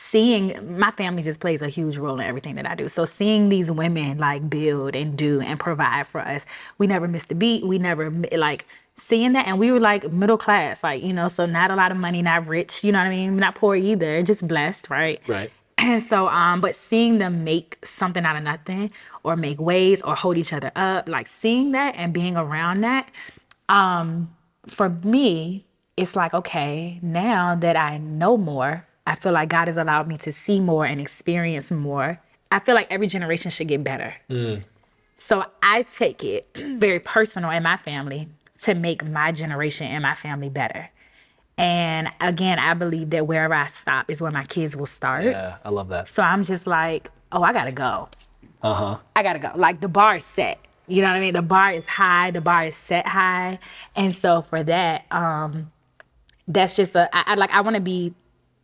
seeing 0.00 0.78
my 0.78 0.92
family 0.92 1.24
just 1.24 1.40
plays 1.40 1.60
a 1.60 1.66
huge 1.66 1.98
role 1.98 2.20
in 2.20 2.24
everything 2.24 2.54
that 2.54 2.64
I 2.64 2.76
do. 2.76 2.86
So 2.86 3.04
seeing 3.04 3.48
these 3.48 3.68
women 3.68 4.18
like 4.18 4.48
build 4.48 4.94
and 4.94 5.18
do 5.18 5.40
and 5.40 5.58
provide 5.58 6.06
for 6.06 6.20
us, 6.20 6.46
we 6.78 6.86
never 6.86 7.08
missed 7.08 7.32
a 7.32 7.34
beat. 7.34 7.66
We 7.66 7.80
never 7.80 8.08
like 8.36 8.64
seeing 8.94 9.32
that, 9.32 9.48
and 9.48 9.58
we 9.58 9.72
were 9.72 9.80
like 9.80 10.12
middle 10.12 10.38
class, 10.38 10.84
like 10.84 11.02
you 11.02 11.12
know, 11.12 11.26
so 11.26 11.46
not 11.46 11.72
a 11.72 11.74
lot 11.74 11.90
of 11.90 11.98
money, 11.98 12.22
not 12.22 12.46
rich, 12.46 12.84
you 12.84 12.92
know 12.92 13.00
what 13.00 13.08
I 13.08 13.10
mean, 13.10 13.36
not 13.38 13.56
poor 13.56 13.74
either, 13.74 14.22
just 14.22 14.46
blessed, 14.46 14.88
right? 14.88 15.20
Right. 15.26 15.50
And 15.78 16.00
so, 16.10 16.28
um, 16.28 16.60
but 16.60 16.76
seeing 16.76 17.18
them 17.18 17.42
make 17.42 17.76
something 17.82 18.24
out 18.24 18.36
of 18.36 18.44
nothing 18.44 18.92
or 19.24 19.34
make 19.34 19.60
ways 19.60 20.00
or 20.02 20.14
hold 20.14 20.38
each 20.38 20.52
other 20.52 20.70
up, 20.76 21.08
like 21.08 21.26
seeing 21.26 21.72
that 21.72 21.96
and 21.96 22.12
being 22.12 22.36
around 22.36 22.82
that, 22.82 23.10
um, 23.68 24.32
for 24.68 24.90
me, 24.90 25.66
it's 25.96 26.14
like, 26.14 26.34
okay, 26.34 27.00
now 27.02 27.56
that 27.56 27.76
I 27.76 27.98
know 27.98 28.36
more, 28.36 28.86
I 29.08 29.14
feel 29.14 29.32
like 29.32 29.48
God 29.48 29.68
has 29.68 29.78
allowed 29.78 30.06
me 30.06 30.18
to 30.18 30.30
see 30.30 30.60
more 30.60 30.84
and 30.84 31.00
experience 31.00 31.72
more. 31.72 32.20
I 32.52 32.58
feel 32.58 32.74
like 32.74 32.88
every 32.90 33.06
generation 33.06 33.50
should 33.50 33.66
get 33.66 33.82
better. 33.82 34.14
So 35.16 35.46
I 35.62 35.82
take 35.84 36.22
it 36.24 36.46
very 36.56 37.00
personal 37.00 37.50
in 37.50 37.62
my 37.62 37.78
family 37.78 38.28
to 38.58 38.74
make 38.74 39.02
my 39.02 39.32
generation 39.32 39.86
and 39.86 40.02
my 40.02 40.14
family 40.14 40.50
better. 40.50 40.90
And 41.56 42.10
again, 42.20 42.58
I 42.58 42.74
believe 42.74 43.08
that 43.10 43.26
wherever 43.26 43.54
I 43.54 43.68
stop 43.68 44.10
is 44.10 44.20
where 44.20 44.30
my 44.30 44.44
kids 44.44 44.76
will 44.76 44.86
start. 44.86 45.24
Yeah, 45.24 45.56
I 45.64 45.70
love 45.70 45.88
that. 45.88 46.06
So 46.06 46.22
I'm 46.22 46.44
just 46.44 46.66
like, 46.66 47.10
oh, 47.32 47.42
I 47.42 47.54
gotta 47.54 47.72
go. 47.72 48.10
Uh 48.62 48.74
huh. 48.74 48.98
I 49.16 49.22
gotta 49.22 49.38
go. 49.38 49.52
Like 49.56 49.80
the 49.80 49.88
bar 49.88 50.16
is 50.16 50.24
set. 50.26 50.58
You 50.86 51.00
know 51.00 51.08
what 51.08 51.16
I 51.16 51.20
mean? 51.20 51.32
The 51.32 51.42
bar 51.42 51.72
is 51.72 51.86
high. 51.86 52.30
The 52.30 52.42
bar 52.42 52.66
is 52.66 52.76
set 52.76 53.06
high. 53.06 53.58
And 53.96 54.14
so 54.14 54.42
for 54.42 54.62
that, 54.62 55.06
um, 55.10 55.72
that's 56.46 56.74
just 56.74 56.94
a 56.94 57.08
I, 57.16 57.32
I 57.32 57.34
like 57.36 57.50
I 57.52 57.62
want 57.62 57.74
to 57.74 57.80
be. 57.80 58.12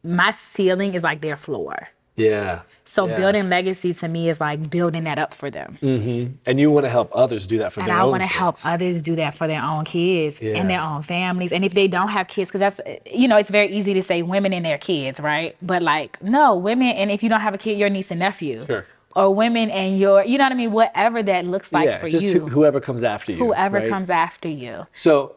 My 0.05 0.31
ceiling 0.31 0.95
is 0.95 1.03
like 1.03 1.21
their 1.23 1.37
floor. 1.37 1.89
Yeah. 2.17 2.61
So 2.85 3.09
Yeah. 3.09 3.17
building 3.17 3.49
legacy 3.49 3.93
to 3.95 4.07
me 4.07 4.29
is 4.29 4.41
like 4.41 4.71
building 4.71 5.03
that 5.05 5.19
up 5.19 5.35
for 5.35 5.51
them. 5.51 5.79
Mm-hmm. 5.83 6.35
And 6.47 6.61
you 6.61 6.71
want 6.71 6.85
to 6.85 6.91
help 6.91 7.11
others 7.13 7.47
do 7.49 7.59
that 7.59 7.73
for 7.73 7.81
and 7.81 7.89
their 7.89 7.97
I 7.97 8.03
own 8.03 8.11
want 8.11 8.23
to 8.23 8.29
help 8.29 8.57
others 8.65 9.03
do 9.03 9.17
that 9.17 9.37
for 9.37 9.49
their 9.49 9.61
own 9.63 9.85
kids 9.85 10.41
Yeah. 10.41 10.57
and 10.59 10.71
their 10.71 10.81
own 10.81 11.03
families. 11.03 11.51
And 11.53 11.65
if 11.65 11.75
they 11.75 11.89
don't 11.89 12.09
have 12.11 12.29
kids, 12.29 12.51
because 12.51 12.61
that's 12.61 12.81
you 13.13 13.27
know, 13.27 13.37
it's 13.37 13.51
very 13.51 13.67
easy 13.69 13.95
to 13.95 14.03
say 14.03 14.23
women 14.23 14.53
and 14.53 14.65
their 14.65 14.79
kids, 14.79 15.19
right? 15.19 15.57
But 15.61 15.83
like, 15.83 16.23
no, 16.23 16.55
women 16.55 16.89
and 16.91 17.11
if 17.11 17.23
you 17.25 17.29
don't 17.29 17.41
have 17.41 17.55
a 17.55 17.59
kid, 17.59 17.79
your 17.79 17.91
niece 17.91 18.13
and 18.13 18.21
nephew, 18.21 18.65
Sure. 18.67 18.87
or 19.17 19.35
women 19.35 19.71
and 19.71 19.99
your, 19.99 20.23
you 20.25 20.39
know 20.39 20.45
what 20.45 20.53
I 20.53 20.57
mean, 20.57 20.71
whatever 20.71 21.21
that 21.23 21.47
looks 21.47 21.73
like 21.73 21.87
yeah, 21.87 21.99
for 21.99 22.09
just 22.09 22.25
you, 22.25 22.39
who- 22.41 22.47
whoever 22.49 22.79
comes 22.81 23.03
after 23.03 23.33
you. 23.33 23.39
whoever 23.39 23.79
right? 23.79 23.89
comes 23.89 24.09
after 24.11 24.49
you. 24.49 24.87
So 24.95 25.35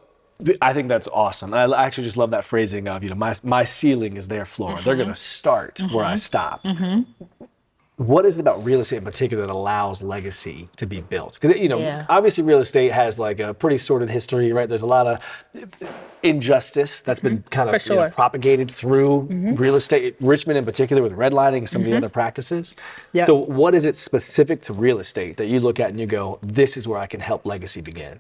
I 0.61 0.71
think 0.73 0.87
that's 0.87 1.07
awesome. 1.07 1.53
I 1.53 1.63
actually 1.85 2.03
just 2.03 2.17
love 2.17 2.29
that 2.31 2.45
phrasing 2.45 2.87
of, 2.87 3.03
you 3.03 3.09
know, 3.09 3.15
my, 3.15 3.33
my 3.43 3.63
ceiling 3.63 4.17
is 4.17 4.27
their 4.27 4.45
floor. 4.45 4.73
They're 4.83 4.93
Mm-hmm. 4.93 4.97
going 5.03 5.09
to 5.09 5.15
start 5.15 5.81
where 5.91 6.05
I 6.05 6.15
stop. 6.15 6.65
What 7.95 8.27
is 8.27 8.37
it 8.37 8.41
about 8.41 8.63
real 8.63 8.79
estate 8.79 8.97
in 8.97 9.03
particular 9.03 9.47
that 9.47 9.55
allows 9.55 10.03
legacy 10.03 10.69
to 10.75 10.85
be 10.85 11.01
built? 11.01 11.39
Because, 11.41 11.57
you 11.57 11.67
know, 11.67 11.79
Yeah. 11.79 12.05
obviously 12.09 12.43
real 12.43 12.59
estate 12.59 12.91
has 12.91 13.17
like 13.17 13.39
a 13.39 13.55
pretty 13.55 13.79
sordid 13.79 14.11
history, 14.11 14.53
right? 14.53 14.69
There's 14.69 14.83
a 14.83 14.85
lot 14.85 15.07
of 15.07 15.19
injustice 16.21 17.01
that's 17.01 17.19
been 17.19 17.43
kind 17.49 17.69
of 17.69 17.75
Mm-hmm. 17.75 17.89
You 17.91 17.95
know, 17.95 18.01
sure. 18.03 18.07
Mm-hmm. 18.09 18.15
propagated 18.15 18.71
through 18.71 19.21
redlining 19.57 19.75
estate, 19.77 20.15
Richmond 20.19 20.59
in 20.59 20.65
particular 20.65 21.01
with 21.01 21.13
redlining 21.13 21.57
and 21.59 21.69
some 21.69 21.81
of 21.81 21.87
the 21.87 21.97
other 21.97 22.09
practices. 22.09 22.75
Yep. 23.13 23.25
So 23.25 23.33
what 23.35 23.73
is 23.73 23.85
it 23.85 23.95
specific 23.95 24.61
to 24.63 24.73
real 24.73 24.99
estate 24.99 25.37
that 25.37 25.47
you 25.47 25.59
look 25.59 25.79
at 25.79 25.89
and 25.89 25.99
you 25.99 26.05
go, 26.05 26.37
this 26.43 26.77
is 26.77 26.87
where 26.87 26.99
I 26.99 27.07
can 27.07 27.19
help 27.19 27.47
legacy 27.47 27.81
begin? 27.81 28.19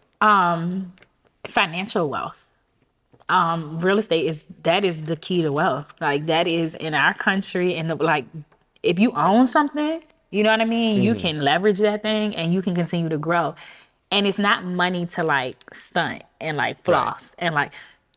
Financial 1.47 2.09
wealth. 2.09 2.49
Um, 3.29 3.79
real 3.79 3.97
estate 3.99 4.25
is 4.25 4.45
that 4.63 4.85
is 4.85 5.03
the 5.03 5.15
key 5.15 5.41
to 5.41 5.51
wealth. 5.51 5.93
Like 5.99 6.27
that 6.27 6.47
is 6.47 6.75
in 6.75 6.93
our 6.93 7.13
country, 7.13 7.75
and 7.75 7.89
the 7.89 7.95
like. 7.95 8.25
If 8.83 8.99
you 8.99 9.11
own 9.11 9.47
something, 9.47 10.01
you 10.29 10.43
know 10.43 10.51
what 10.51 10.61
I 10.61 10.65
mean. 10.65 11.03
You 11.03 11.15
can 11.15 11.41
leverage 11.41 11.79
that 11.79 12.03
thing, 12.03 12.35
and 12.35 12.53
you 12.53 12.61
can 12.61 12.75
continue 12.75 13.09
to 13.09 13.17
grow. 13.17 13.55
And 14.11 14.25
it's 14.25 14.37
not 14.37 14.63
money 14.63 15.05
to 15.07 15.23
like 15.23 15.57
stunt 15.73 16.23
and 16.39 16.55
like 16.57 16.83
floss 16.83 17.35
and 17.39 17.53
like. 17.53 17.73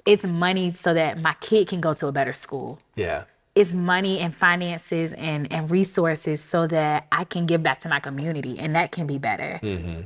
It's 0.07 0.25
money 0.25 0.71
so 0.71 0.95
that 0.95 1.23
my 1.23 1.35
kid 1.41 1.69
can 1.69 1.81
go 1.81 1.93
to 1.93 2.07
a 2.07 2.13
better 2.13 2.33
school 2.33 2.79
Yeah. 2.97 3.25
It's 3.57 3.75
money 3.75 4.21
and 4.21 4.35
finances 4.35 5.13
and, 5.15 5.53
and 5.53 5.71
resources 5.71 6.43
so 6.43 6.69
that 6.69 7.07
I 7.11 7.25
can 7.25 7.47
give 7.47 7.63
back 7.63 7.81
to 7.81 7.89
my 7.89 7.99
community 7.99 8.59
and 8.59 8.77
that 8.77 8.93
can 8.93 9.07
be 9.09 9.19
better. 9.19 9.59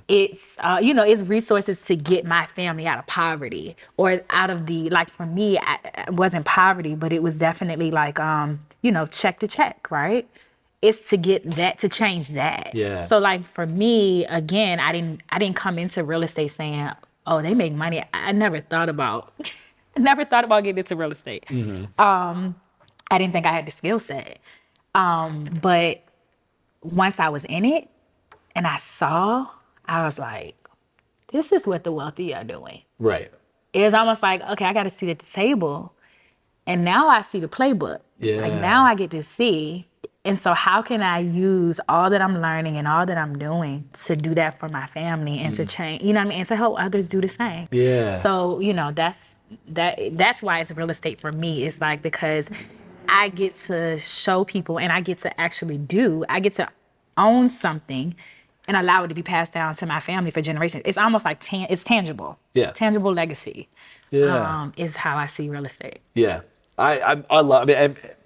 It's, 0.09 0.57
uh, 0.61 0.79
you 0.81 0.95
know, 0.95 1.05
it's 1.05 1.29
resources 1.29 1.85
to 1.87 1.97
get 1.97 2.25
my 2.25 2.47
family 2.47 2.87
out 2.87 2.99
of 2.99 3.07
poverty 3.07 3.77
or 3.99 4.23
out 4.31 4.49
of 4.49 4.67
the, 4.67 4.89
like 4.89 5.11
for 5.11 5.27
me, 5.27 5.59
I, 5.59 5.79
I 6.07 6.11
wasn't 6.11 6.47
poverty, 6.47 6.95
but 6.95 7.13
it 7.13 7.23
was 7.23 7.39
definitely 7.39 7.91
like, 7.91 8.19
um, 8.19 8.61
you 8.81 8.91
know, 8.91 9.05
check 9.05 9.41
to 9.41 9.49
check, 9.49 9.91
right? 9.91 10.27
It's 10.81 11.11
to 11.11 11.19
get 11.19 11.49
that 11.53 11.79
to 11.79 11.89
change 11.89 12.31
that. 12.31 12.71
Yeah. 12.75 13.03
So 13.03 13.19
like 13.19 13.47
for 13.47 13.67
me, 13.67 14.25
again, 14.27 14.81
I 14.81 14.93
didn't 14.93 15.23
I 15.31 15.39
didn't 15.39 15.57
come 15.57 15.79
into 15.79 16.05
real 16.05 16.23
estate 16.23 16.49
saying, 16.49 16.91
oh, 17.27 17.41
they 17.41 17.55
make 17.55 17.73
money. 17.73 18.03
I, 18.13 18.33
never 18.33 18.61
thought 18.61 18.91
about 18.91 19.33
never 19.97 20.27
thought 20.27 20.45
about 20.45 20.63
getting 20.65 20.79
into 20.79 20.95
real 20.97 21.13
estate. 21.13 21.51
Um, 21.99 22.57
I 23.11 23.19
didn't 23.19 23.33
think 23.33 23.47
I 23.47 23.53
had 23.53 23.67
the 23.67 23.71
skill 23.71 23.99
set. 23.99 24.39
Um, 24.95 25.59
but 25.61 26.03
once 26.83 27.19
I 27.19 27.29
was 27.29 27.45
in 27.45 27.65
it 27.65 27.89
and 28.55 28.67
I 28.67 28.77
saw, 28.77 29.49
I 29.87 30.05
was 30.05 30.19
like, 30.19 30.57
this 31.33 31.53
is 31.53 31.67
what 31.67 31.85
the 31.85 31.93
wealthy 31.93 32.35
are 32.35 32.45
doing. 32.45 32.83
Right. 32.99 33.31
It's 33.73 33.95
almost 33.95 34.23
like, 34.23 34.41
okay, 34.51 34.67
I 34.67 34.73
got 34.73 34.85
to 34.85 34.91
sit 34.91 35.09
at 35.09 35.19
the 35.19 35.27
table. 35.27 35.93
And 36.67 36.85
now 36.85 37.09
I 37.09 37.23
see 37.23 37.41
the 37.41 37.49
playbook. 37.49 38.01
Yeah. 38.21 38.37
Like 38.37 38.55
now 38.55 38.85
I 38.85 38.95
get 38.95 39.11
to 39.11 39.23
see. 39.23 39.87
And 40.25 40.39
so 40.39 40.55
how 40.55 40.81
can 40.81 41.03
I 41.03 41.19
use 41.19 41.81
all 41.87 42.09
that 42.09 42.23
I'm 42.23 42.41
learning 42.41 42.79
and 42.79 42.89
all 42.89 43.05
that 43.05 43.19
I'm 43.19 43.39
doing 43.39 43.89
to 44.05 44.17
do 44.17 44.35
that 44.35 44.59
for 44.59 44.71
my 44.71 44.87
family 44.87 45.39
and 45.41 45.55
to 45.57 45.67
change, 45.67 46.03
you 46.03 46.15
know 46.15 46.21
what 46.21 46.27
I 46.27 46.29
mean? 46.31 46.39
And 46.39 46.49
to 46.49 46.57
help 46.57 46.81
others 46.81 47.09
do 47.09 47.21
the 47.21 47.29
same. 47.29 47.67
Mm. 47.67 47.69
Yeah. 47.73 48.13
So, 48.13 48.59
you 48.61 48.73
know, 48.73 48.91
that's 48.91 49.35
that 49.69 49.99
that's 50.13 50.41
why 50.43 50.61
it's 50.61 50.71
real 50.71 50.89
estate 50.89 51.21
for 51.21 51.31
me. 51.31 51.65
It's 51.65 51.79
like 51.79 52.01
because 52.01 52.49
I 53.15 53.29
get 53.29 53.55
to 53.69 53.99
show 53.99 54.45
people 54.45 54.79
and 54.79 54.91
I 54.93 55.01
get 55.01 55.19
to 55.21 55.41
actually 55.41 55.79
do, 55.79 56.25
I 56.29 56.41
get 56.41 56.55
to 56.55 56.69
own 57.17 57.49
something 57.49 58.15
and 58.67 58.77
allow 58.77 59.05
it 59.05 59.09
to 59.09 59.15
be 59.15 59.23
passed 59.23 59.53
down 59.53 59.75
to 59.77 59.87
my 59.87 60.01
family 60.01 60.31
for 60.33 60.41
generations. 60.43 60.83
It's 60.85 60.99
almost 60.99 61.25
like 61.25 61.39
tan- 61.41 61.67
it's 61.71 61.85
tangible. 61.85 62.39
Yeah. 62.55 62.71
Tangible 62.73 63.13
legacy. 63.13 63.69
Yeah. 64.11 64.35
Um, 64.63 64.73
is 64.77 64.97
how 64.97 65.17
I 65.17 65.27
see 65.27 65.49
real 65.49 65.65
estate. 65.65 65.99
Yeah, 66.15 66.41
I 66.79 66.93
I, 67.01 67.23
I 67.31 67.41
love. 67.41 67.63
I 67.63 67.65
mean, 67.67 67.77
ev- 67.77 68.17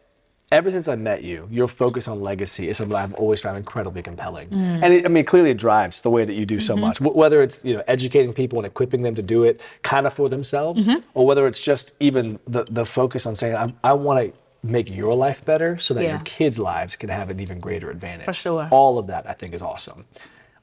ever 0.53 0.71
since 0.71 0.87
I 0.89 0.97
met 0.97 1.25
you, 1.25 1.47
your 1.51 1.69
focus 1.69 2.09
on 2.09 2.21
legacy 2.21 2.69
is 2.71 2.77
something 2.79 2.97
I've 2.97 3.15
always 3.15 3.41
found 3.41 3.57
incredibly 3.59 4.03
compelling. 4.03 4.49
Mm. 4.51 4.83
And 4.83 4.95
it, 4.95 5.05
I 5.05 5.09
mean, 5.09 5.25
clearly 5.25 5.51
it 5.51 5.59
drives 5.59 6.01
the 6.03 6.11
way 6.11 6.25
that 6.25 6.35
you 6.35 6.47
do 6.47 6.57
Mm-hmm. 6.57 6.63
so 6.73 6.77
much. 6.77 6.99
Wh- 6.99 7.17
Whether 7.17 7.43
it's 7.43 7.65
you 7.65 7.75
know 7.77 7.83
educating 7.89 8.33
people 8.33 8.59
and 8.59 8.67
equipping 8.67 9.03
them 9.03 9.15
to 9.17 9.23
do 9.23 9.45
it 9.45 9.61
kind 9.83 10.07
of 10.07 10.13
for 10.15 10.29
themselves, 10.29 10.87
Mm-hmm. 10.89 11.01
or 11.15 11.27
whether 11.27 11.47
it's 11.47 11.61
just 11.61 11.93
even 12.01 12.39
the 12.47 12.63
the 12.79 12.85
focus 12.87 13.27
on 13.27 13.35
saying 13.35 13.57
I, 13.57 13.67
I 13.83 13.93
want 13.95 14.17
to 14.33 14.39
make 14.63 14.91
your 14.91 15.15
life 15.15 15.45
better 15.45 15.79
so 15.79 15.95
that 15.95 16.05
your 16.05 16.19
kids' 16.21 16.59
lives 16.59 16.97
can 16.97 17.09
have 17.09 17.31
an 17.31 17.41
even 17.41 17.61
greater 17.61 17.91
advantage. 17.91 18.25
For 18.27 18.33
sure. 18.33 18.69
All 18.71 18.99
of 18.99 19.07
that 19.07 19.29
I 19.29 19.33
think 19.33 19.55
is 19.55 19.63
awesome. 19.63 20.05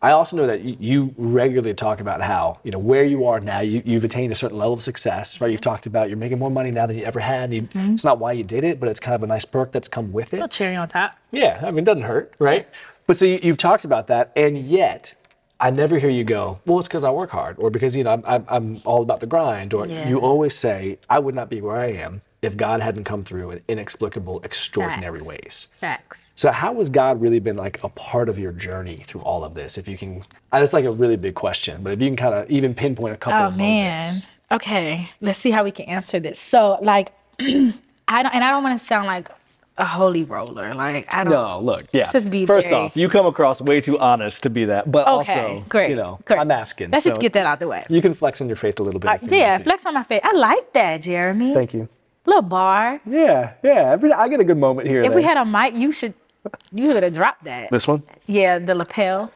I 0.02 0.12
also 0.12 0.36
know 0.38 0.46
that 0.46 0.62
you, 0.62 1.16
regularly 1.18 1.74
talk 1.74 2.00
about 2.00 2.22
how, 2.22 2.60
you 2.64 2.70
know, 2.70 2.78
where 2.78 3.04
you 3.06 3.26
are 3.26 3.40
now, 3.40 3.62
you, 3.62 3.82
you've 3.86 4.04
attained 4.04 4.32
a 4.32 4.36
certain 4.36 4.58
level 4.58 4.74
of 4.74 4.84
success, 4.84 5.42
right? 5.42 5.50
You've 5.50 5.62
talked 5.62 5.88
about 5.88 6.10
you're 6.10 6.18
making 6.18 6.38
more 6.38 6.52
money 6.52 6.70
now 6.70 6.86
than 6.86 7.00
you 7.00 7.06
ever 7.06 7.20
had. 7.20 7.52
You, 7.54 7.64
Mm-hmm. 7.64 7.94
It's 7.96 8.04
not 8.04 8.20
why 8.20 8.34
you 8.34 8.44
did 8.44 8.64
it, 8.64 8.80
but 8.80 8.90
it's 8.90 9.00
kind 9.00 9.16
of 9.16 9.24
a 9.24 9.28
nice 9.28 9.46
perk 9.46 9.72
that's 9.72 9.88
come 9.88 10.12
with 10.12 10.34
it. 10.34 10.42
A 10.42 10.44
it. 10.44 10.52
cherry 10.52 10.76
on 10.76 10.88
top. 10.90 11.18
Yeah, 11.32 11.60
I 11.64 11.72
mean, 11.72 11.80
it 11.80 11.86
doesn't 11.86 12.04
hurt, 12.04 12.34
right? 12.38 12.68
But 13.08 13.18
so 13.18 13.26
you, 13.26 13.40
you've 13.42 13.58
talked 13.58 13.86
about 13.86 14.08
that, 14.08 14.32
and 14.36 14.58
yet 14.58 15.14
I 15.60 15.72
never 15.72 15.98
hear 15.98 16.10
you 16.10 16.24
go, 16.26 16.60
well, 16.66 16.78
it's 16.80 16.88
because 16.88 17.04
I 17.06 17.10
work 17.10 17.32
hard, 17.32 17.58
or 17.58 17.70
because, 17.72 17.96
you 17.96 18.04
know, 18.04 18.12
I'm, 18.12 18.24
I'm, 18.28 18.46
I'm 18.50 18.82
all 18.86 19.02
about 19.02 19.22
the 19.22 19.28
grind, 19.28 19.74
or 19.74 19.88
Yeah. 19.88 20.08
you 20.10 20.20
always 20.20 20.54
say, 20.56 21.00
I 21.10 21.18
would 21.20 21.34
not 21.34 21.50
be 21.50 21.62
where 21.62 21.78
I 21.78 21.94
am 21.94 22.22
if 22.46 22.56
God 22.56 22.82
hadn't 22.82 23.04
come 23.04 23.24
through 23.24 23.52
in 23.52 23.62
inexplicable, 23.68 24.42
extraordinary 24.44 25.20
Facts. 25.20 25.28
ways. 25.28 25.68
Facts. 25.82 26.30
So 26.36 26.52
how 26.52 26.76
has 26.76 26.90
God 26.90 27.20
really 27.22 27.40
been 27.40 27.56
like 27.58 27.84
a 27.84 27.90
part 27.90 28.30
of 28.30 28.38
your 28.40 28.52
journey 28.52 29.04
through 29.08 29.22
all 29.22 29.44
of 29.44 29.54
this? 29.54 29.78
If 29.78 29.88
you 29.88 29.98
can, 29.98 30.24
that's 30.52 30.74
like 30.74 30.86
a 30.86 30.92
really 30.92 31.18
big 31.18 31.36
question, 31.36 31.82
but 31.84 31.92
if 31.94 32.02
you 32.02 32.08
can 32.08 32.16
kind 32.16 32.34
of 32.36 32.50
even 32.50 32.74
pinpoint 32.74 33.14
a 33.14 33.18
couple 33.18 33.40
Oh 33.40 33.48
of 33.48 33.58
man. 33.58 34.06
moments. 34.08 34.28
Okay. 34.52 35.10
Let's 35.22 35.40
see 35.40 35.52
how 35.52 35.64
we 35.64 35.72
can 35.72 35.86
answer 35.86 36.20
this. 36.20 36.40
So 36.40 36.78
like 36.82 37.12
I 37.40 38.22
don't 38.24 38.34
and 38.36 38.44
I 38.44 38.52
don't 38.52 38.64
want 38.64 38.80
to 38.80 38.86
sound 38.86 39.08
like 39.08 39.30
a 39.78 39.84
holy 39.86 40.24
roller. 40.24 40.74
Like 40.74 41.14
I 41.14 41.24
don't 41.26 41.34
No, 41.34 41.60
look, 41.60 41.86
yeah. 41.92 42.06
Just 42.08 42.30
be 42.30 42.46
First 42.46 42.70
very- 42.70 42.82
off, 42.84 42.96
you 42.96 43.10
come 43.10 43.26
across 43.26 43.60
way 43.60 43.82
too 43.82 44.00
honest 44.00 44.44
to 44.44 44.50
be 44.50 44.64
that, 44.66 44.90
but 44.90 45.06
Okay, 45.08 45.42
also, 45.42 45.66
great. 45.68 45.90
you 45.90 45.96
know, 45.98 46.20
great. 46.24 46.40
I'm 46.40 46.50
asking. 46.52 46.92
Let's 46.92 47.04
just 47.06 47.20
get 47.20 47.34
that 47.34 47.46
out 47.46 47.60
the 47.60 47.68
way. 47.68 47.84
You 47.90 48.02
can 48.02 48.14
flex 48.14 48.40
on 48.40 48.48
your 48.48 48.56
faith 48.56 48.80
a 48.80 48.84
little 48.84 49.00
bit. 49.02 49.10
Uh, 49.12 49.14
if 49.16 49.24
you 49.24 49.28
need 49.32 49.38
yeah, 49.40 49.58
flex 49.58 49.86
on 49.86 49.94
my 49.96 50.04
faith. 50.04 50.22
I 50.24 50.32
like 50.34 50.72
that, 50.74 51.02
Jeremy. 51.02 51.54
Thank 51.54 51.74
you. 51.74 51.90
Little 52.26 52.42
bar. 52.42 53.00
Yeah, 53.06 53.54
yeah. 53.64 53.92
Every, 53.92 54.12
I 54.12 54.28
get 54.30 54.40
a 54.40 54.44
good 54.44 54.58
moment 54.58 54.88
here. 54.88 55.04
If 55.04 55.14
we 55.14 55.24
had 55.24 55.38
a 55.38 55.46
mic, 55.46 55.76
you 55.76 55.92
should 55.92 56.14
you 56.72 56.92
should 56.92 57.04
have 57.04 57.14
dropped 57.14 57.44
that. 57.46 57.70
this 57.72 57.88
one, 57.88 58.04
Yeah, 58.28 58.60
the 58.60 58.76
lapel. 58.76 59.32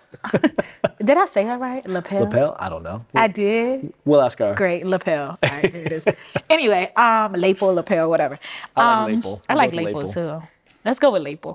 did 1.04 1.17
I 1.17 1.25
say 1.25 1.43
that 1.45 1.60
right? 1.60 1.86
Lapel. 1.88 2.21
lapel. 2.25 2.56
I 2.60 2.69
don't 2.69 2.84
know. 2.84 3.06
I 3.15 3.28
did. 3.28 3.93
We'll 4.06 4.21
ask 4.21 4.38
her. 4.39 4.54
Great 4.56 4.86
lapel. 4.86 5.38
All 5.41 5.49
right, 5.49 5.71
here 5.71 5.84
it 5.84 5.91
is. 5.91 6.06
anyway, 6.49 6.91
um, 6.95 7.34
lapel, 7.34 7.73
lapel, 7.73 8.10
whatever. 8.10 8.38
I 8.75 8.82
like 8.82 9.10
um, 9.10 9.15
lapel. 9.15 9.41
I 9.49 9.54
We'll 9.54 9.58
like 9.58 9.73
lapel, 9.73 10.02
lapel. 10.02 10.41
too. 10.41 10.47
Let's 10.86 10.99
go 10.99 11.12
with 11.12 11.23
lapel. 11.23 11.54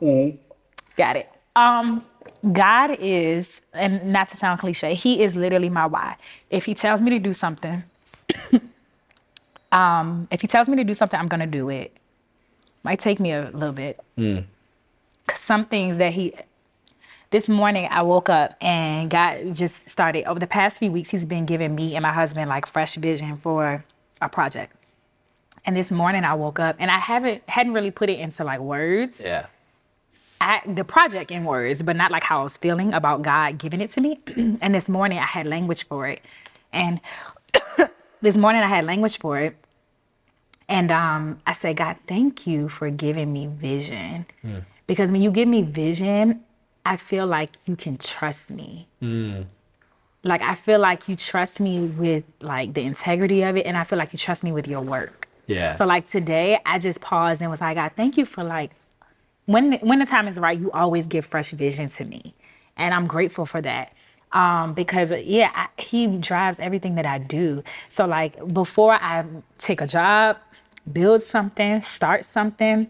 Got 0.97 1.16
it. 1.16 1.31
Um, 1.57 2.05
God 2.53 2.97
is, 3.01 3.61
and 3.73 4.12
not 4.12 4.29
to 4.29 4.37
sound 4.37 4.61
cliche, 4.61 4.94
He 4.94 5.23
is 5.23 5.37
literally 5.37 5.70
my 5.70 5.87
why. 5.87 6.16
If 6.51 6.64
He 6.64 6.75
tells 6.75 7.01
me 7.01 7.11
to 7.11 7.18
do 7.18 7.33
something, 7.33 7.85
um, 9.75 10.29
if 10.31 10.41
He 10.41 10.47
tells 10.47 10.69
me 10.69 10.77
to 10.77 10.85
do 10.85 10.95
something, 10.95 11.19
I'm 11.19 11.29
gonna 11.29 11.47
do 11.47 11.69
it. 11.69 11.95
Might 12.83 13.01
take 13.01 13.21
me 13.21 13.33
a 13.33 13.51
little 13.53 13.73
bit. 13.73 14.01
Cause 15.27 15.41
some 15.41 15.65
things 15.67 15.99
that 15.99 16.13
He 16.13 16.35
this 17.35 17.49
morning 17.49 17.89
I 17.91 18.03
woke 18.03 18.29
up 18.29 18.55
and 18.61 19.11
God 19.11 19.57
just 19.57 19.89
started 19.91 20.25
over 20.27 20.39
the 20.39 20.47
past 20.47 20.79
few 20.79 20.93
weeks 20.93 21.11
he's 21.11 21.27
been 21.27 21.47
giving 21.47 21.75
me 21.75 21.97
and 21.97 22.05
my 22.05 22.13
husband 22.13 22.49
like 22.49 22.65
fresh 22.65 22.95
vision 22.95 23.37
for 23.39 23.85
a 24.21 24.29
project. 24.29 24.77
And 25.67 25.77
this 25.77 25.91
morning 25.91 26.25
I 26.25 26.35
woke 26.35 26.61
up 26.61 26.77
and 26.79 26.93
I 26.93 26.99
haven't 26.99 27.43
hadn't 27.49 27.73
really 27.73 27.91
put 27.91 28.09
it 28.09 28.21
into 28.21 28.45
like 28.45 28.61
words. 28.61 29.25
Yeah. 29.25 29.47
I, 30.41 30.61
the 30.65 30.85
project 30.85 31.33
in 31.33 31.45
words, 31.45 31.83
but 31.83 31.97
not 31.97 32.13
like 32.13 32.23
how 32.23 32.39
I 32.41 32.43
was 32.45 32.57
feeling 32.57 32.95
about 32.95 33.23
God 33.23 33.59
giving 33.59 33.81
it 33.81 33.91
to 33.91 34.01
me. 34.01 34.21
and 34.37 34.73
this 34.73 34.89
morning 34.89 35.19
I 35.19 35.27
had 35.27 35.47
language 35.47 35.89
for 35.89 36.07
it. 36.07 36.23
And 36.73 37.01
this 38.23 38.37
morning 38.37 38.63
I 38.63 38.69
had 38.69 38.85
language 38.85 39.19
for 39.19 39.41
it. 39.41 39.57
And 40.75 40.91
um, 40.91 41.39
I 41.47 41.53
said, 41.53 41.77
God, 41.77 41.97
thank 42.09 42.47
you 42.49 42.69
for 42.69 42.91
giving 42.91 43.33
me 43.33 43.47
vision. 43.47 44.27
Because 44.89 45.11
when 45.13 45.23
you 45.23 45.31
give 45.31 45.47
me 45.47 45.63
vision, 45.63 46.43
I 46.85 46.97
feel 46.97 47.27
like 47.27 47.51
you 47.65 47.77
can 47.77 47.97
trust 47.97 48.51
me. 48.51 48.89
Like 50.25 50.43
I 50.43 50.55
feel 50.55 50.81
like 50.81 51.09
you 51.09 51.17
trust 51.17 51.61
me 51.61 51.75
with 51.87 52.25
like 52.41 52.75
the 52.75 52.83
integrity 52.83 53.43
of 53.43 53.57
it, 53.57 53.67
and 53.67 53.77
I 53.77 53.85
feel 53.85 53.99
like 53.99 54.13
you 54.13 54.19
trust 54.19 54.43
me 54.43 54.53
with 54.53 54.67
your 54.67 54.81
work. 54.81 55.29
Yeah. 55.47 55.71
So 55.73 55.87
like 55.87 56.07
today, 56.07 56.59
I 56.67 56.79
just 56.79 57.01
paused 57.01 57.41
and 57.43 57.51
was 57.51 57.61
like, 57.61 57.77
God, 57.77 57.93
thank 57.95 58.17
you 58.17 58.25
for 58.25 58.43
like 58.43 58.71
when 59.47 59.75
when 59.75 59.99
the 60.01 60.07
time 60.07 60.27
is 60.27 60.39
right, 60.39 60.59
you 60.59 60.73
always 60.73 61.07
give 61.07 61.25
fresh 61.27 61.51
vision 61.51 61.89
to 61.91 62.05
me, 62.05 62.35
and 62.77 62.95
I'm 62.95 63.07
grateful 63.07 63.47
for 63.47 63.61
that. 63.61 63.93
Um, 64.33 64.75
because 64.75 65.13
yeah, 65.13 65.51
I, 65.55 65.69
he 65.81 66.07
drives 66.09 66.59
everything 66.59 66.97
that 66.97 67.07
I 67.07 67.19
do. 67.19 67.63
So 67.89 68.07
like 68.07 68.33
before 68.53 68.95
I 68.95 69.25
take 69.59 69.81
a 69.81 69.87
job, 69.87 70.39
build 70.92 71.23
something, 71.23 71.83
start 71.83 72.25
something, 72.25 72.88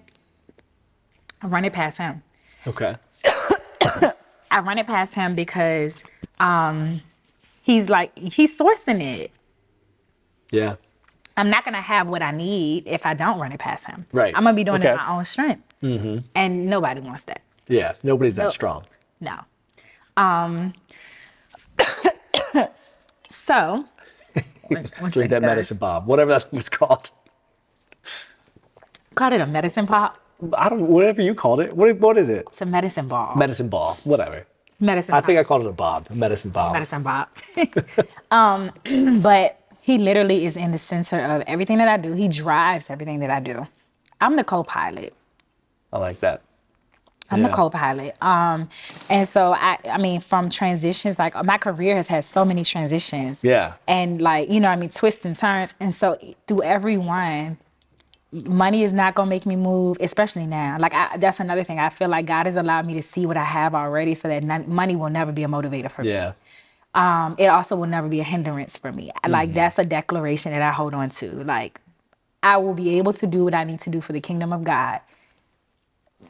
I 1.42 1.46
run 1.46 1.64
it 1.64 1.72
past 1.72 1.98
him. 1.98 2.22
Okay. 2.66 2.96
I 4.50 4.60
run 4.60 4.78
it 4.78 4.86
past 4.86 5.14
him 5.14 5.34
because 5.34 6.02
um, 6.40 7.00
he's 7.62 7.90
like 7.90 8.16
he's 8.18 8.58
sourcing 8.58 9.02
it. 9.02 9.30
Yeah. 10.50 10.76
I'm 11.36 11.50
not 11.50 11.64
gonna 11.64 11.80
have 11.80 12.06
what 12.06 12.22
I 12.22 12.30
need 12.30 12.84
if 12.86 13.04
I 13.06 13.14
don't 13.14 13.38
run 13.40 13.52
it 13.52 13.58
past 13.58 13.86
him. 13.86 14.06
Right. 14.12 14.32
I'm 14.36 14.44
gonna 14.44 14.56
be 14.56 14.64
doing 14.64 14.82
it 14.82 14.86
Okay. 14.86 14.92
in 14.92 14.96
my 14.98 15.08
own 15.16 15.24
strength. 15.24 15.62
Mm-hmm. 15.82 16.24
And 16.34 16.66
nobody 16.66 17.00
wants 17.00 17.24
that. 17.24 17.42
Yeah. 17.68 17.94
Nobody's 18.02 18.36
that 18.36 18.44
No. 18.44 18.50
strong. 18.50 18.84
No. 19.20 19.40
Um. 20.16 20.72
so. 23.30 23.84
Drink 24.70 25.30
that 25.30 25.42
medicine, 25.42 25.76
Bob. 25.76 26.06
Whatever 26.06 26.38
that 26.38 26.52
was 26.52 26.68
called. 26.68 27.10
Called 29.14 29.32
it 29.32 29.40
a 29.40 29.46
medicine 29.46 29.86
pop. 29.86 30.18
I 30.54 30.68
don't. 30.68 30.82
Whatever 30.82 31.22
you 31.22 31.34
called 31.34 31.60
it. 31.60 31.72
What? 31.74 31.96
What 31.98 32.18
is 32.18 32.28
it? 32.28 32.46
It's 32.48 32.60
a 32.60 32.66
medicine 32.66 33.08
ball. 33.08 33.34
Medicine 33.36 33.68
ball. 33.68 33.98
Whatever. 34.04 34.46
medicine. 34.80 35.14
I 35.14 35.20
think 35.20 35.38
I 35.38 35.44
called 35.44 35.62
it 35.62 35.68
a 35.68 35.72
Bob. 35.72 36.06
A 36.10 36.14
medicine 36.14 36.50
ball. 36.50 36.72
medicine 36.72 37.02
Bob. 37.02 37.28
um, 38.30 38.72
but 39.22 39.60
he 39.80 39.98
literally 39.98 40.46
is 40.46 40.56
in 40.56 40.72
the 40.72 40.78
center 40.78 41.18
of 41.18 41.42
everything 41.46 41.78
that 41.78 41.88
I 41.88 41.96
do. 41.96 42.12
He 42.12 42.28
drives 42.28 42.90
everything 42.90 43.20
that 43.20 43.30
I 43.30 43.40
do. 43.40 43.66
I'm 44.20 44.36
the 44.36 44.44
co-pilot. 44.44 45.14
I 45.92 45.98
like 45.98 46.20
that. 46.20 46.42
I'm 47.30 47.42
the 47.42 47.48
co-pilot. 47.48 48.16
Um, 48.22 48.68
and 49.08 49.28
so 49.28 49.52
I, 49.52 49.78
I 49.90 49.98
mean, 49.98 50.20
from 50.20 50.50
transitions, 50.50 51.18
like 51.18 51.34
my 51.44 51.58
career 51.58 51.96
has 51.96 52.08
had 52.08 52.24
so 52.24 52.44
many 52.44 52.64
transitions. 52.64 53.42
Yeah. 53.42 53.74
And 53.88 54.20
like, 54.20 54.48
you 54.50 54.60
know, 54.60 54.68
I 54.68 54.76
mean, 54.76 54.90
twists 54.90 55.24
and 55.24 55.36
turns. 55.36 55.74
And 55.80 55.94
so 55.94 56.16
through 56.46 56.62
every 56.62 56.96
one, 56.96 57.58
money 58.46 58.82
is 58.82 58.92
not 58.92 59.14
gonna 59.14 59.30
make 59.30 59.46
me 59.46 59.56
move, 59.56 59.96
especially 60.00 60.46
now. 60.46 60.76
Like 60.78 60.92
I, 60.94 61.16
that's 61.18 61.40
another 61.40 61.62
thing. 61.64 61.78
I 61.78 61.88
feel 61.90 62.08
like 62.08 62.26
God 62.26 62.46
has 62.46 62.56
allowed 62.56 62.86
me 62.86 62.94
to 62.94 63.02
see 63.02 63.26
what 63.26 63.36
I 63.36 63.44
have 63.44 63.74
already, 63.74 64.14
so 64.14 64.28
that 64.28 64.68
money 64.68 64.96
will 64.96 65.10
never 65.10 65.32
be 65.32 65.44
a 65.44 65.48
motivator 65.48 65.90
for 65.90 66.02
me. 66.02 66.10
Yeah. 66.10 66.32
um, 66.94 67.36
it 67.38 67.46
also 67.46 67.76
will 67.76 67.86
never 67.88 68.08
be 68.08 68.20
a 68.20 68.24
hindrance 68.24 68.76
for 68.78 68.92
me. 68.92 69.10
Like 69.26 69.48
Mm-hmm. 69.50 69.54
that's 69.56 69.78
a 69.78 69.84
declaration 69.84 70.52
that 70.52 70.62
I 70.62 70.70
hold 70.72 70.94
on 70.94 71.10
to. 71.10 71.30
Like 71.44 71.80
I 72.42 72.56
will 72.58 72.74
be 72.74 72.98
able 72.98 73.12
to 73.14 73.26
do 73.26 73.44
what 73.44 73.54
I 73.54 73.64
need 73.64 73.80
to 73.80 73.90
do 73.90 74.00
for 74.00 74.12
the 74.12 74.20
kingdom 74.20 74.52
of 74.52 74.64
God. 74.64 75.00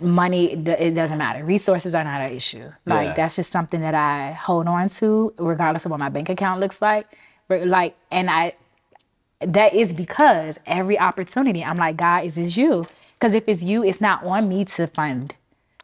Money, 0.00 0.52
it 0.52 0.94
doesn't 0.94 1.18
matter. 1.18 1.44
Resources 1.44 1.94
are 1.94 2.02
not 2.02 2.20
an 2.20 2.32
issue. 2.32 2.68
Like 2.84 3.08
Yeah. 3.08 3.14
that's 3.14 3.36
just 3.36 3.50
something 3.52 3.80
that 3.80 3.94
I 3.94 4.32
hold 4.32 4.66
on 4.66 4.88
to, 4.88 5.32
regardless 5.38 5.84
of 5.84 5.92
what 5.92 6.00
my 6.00 6.08
bank 6.08 6.28
account 6.28 6.60
looks 6.60 6.82
like. 6.82 7.06
Like, 7.48 7.94
and 8.10 8.28
I, 8.28 8.54
that 9.40 9.74
is 9.74 9.92
because 9.92 10.58
every 10.66 10.98
opportunity, 10.98 11.64
I'm 11.64 11.76
like, 11.76 11.96
God, 11.96 12.24
is 12.24 12.36
this 12.36 12.56
you? 12.56 12.86
Because 13.14 13.34
if 13.34 13.48
it's 13.48 13.62
you, 13.62 13.84
it's 13.84 14.00
not 14.00 14.24
on 14.24 14.48
me 14.48 14.64
to 14.66 14.86
fund. 14.86 15.34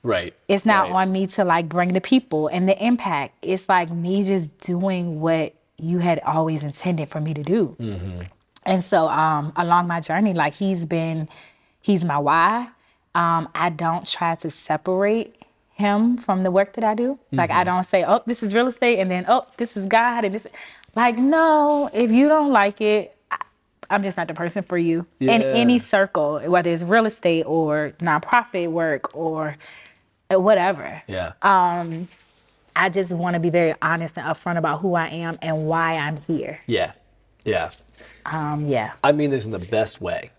Right. 0.02 0.34
It's 0.48 0.64
not 0.64 0.84
Right. 0.90 1.02
on 1.02 1.12
me 1.12 1.26
to 1.28 1.44
like 1.44 1.68
bring 1.68 1.92
the 1.92 2.00
people 2.00 2.48
and 2.48 2.68
the 2.68 2.82
impact. 2.84 3.34
It's 3.42 3.68
like 3.68 3.90
me 3.90 4.22
just 4.22 4.58
doing 4.60 5.20
what 5.20 5.54
you 5.76 5.98
had 5.98 6.20
always 6.20 6.62
intended 6.64 7.08
for 7.10 7.20
me 7.20 7.34
to 7.34 7.42
do. 7.42 7.76
And 8.64 8.82
so 8.84 9.08
um 9.08 9.52
along 9.56 9.86
my 9.88 10.00
journey, 10.00 10.32
like 10.34 10.54
he's 10.54 10.86
been, 10.86 11.28
he's 11.80 12.04
my 12.04 12.18
why. 12.18 12.68
Um, 13.14 13.48
I 13.54 13.70
don't 13.70 14.06
try 14.06 14.36
to 14.36 14.50
separate 14.50 15.34
him 15.74 16.16
from 16.16 16.44
the 16.44 16.50
work 16.50 16.74
that 16.74 16.84
I 16.84 16.94
do. 16.94 17.18
Like 17.32 17.50
I 17.50 17.64
don't 17.64 17.84
say, 17.84 18.04
oh, 18.06 18.22
this 18.26 18.42
is 18.42 18.54
real 18.54 18.68
estate, 18.68 18.98
and 19.00 19.10
then 19.10 19.24
oh, 19.28 19.42
this 19.56 19.76
is 19.76 19.86
God, 19.86 20.24
and 20.24 20.34
this. 20.34 20.46
Like 20.94 21.18
no, 21.18 21.90
if 21.92 22.10
you 22.12 22.28
don't 22.28 22.52
like 22.52 22.80
it, 22.80 23.16
I'm 23.90 24.02
just 24.02 24.16
not 24.16 24.28
the 24.28 24.34
person 24.34 24.62
for 24.62 24.78
you 24.78 25.06
yeah. 25.18 25.32
in 25.32 25.42
any 25.42 25.78
circle, 25.78 26.40
whether 26.40 26.70
it's 26.70 26.82
real 26.82 27.06
estate 27.06 27.42
or 27.44 27.92
nonprofit 27.98 28.68
work 28.68 29.14
or 29.16 29.56
uh, 30.32 30.40
whatever. 30.40 31.02
Yeah. 31.08 31.32
Um, 31.42 32.08
I 32.76 32.88
just 32.88 33.12
want 33.12 33.34
to 33.34 33.40
be 33.40 33.50
very 33.50 33.74
honest 33.82 34.16
and 34.16 34.26
upfront 34.26 34.58
about 34.58 34.80
who 34.80 34.94
I 34.94 35.08
am 35.08 35.38
and 35.42 35.66
why 35.66 35.96
I'm 35.96 36.16
here. 36.18 36.60
yeah. 36.66 36.92
Yeah. 37.44 37.70
Um, 38.26 38.68
yeah. 38.68 38.92
I 39.02 39.12
mean 39.12 39.30
this 39.30 39.46
in 39.46 39.50
the 39.50 39.58
best 39.58 40.00
way. 40.00 40.30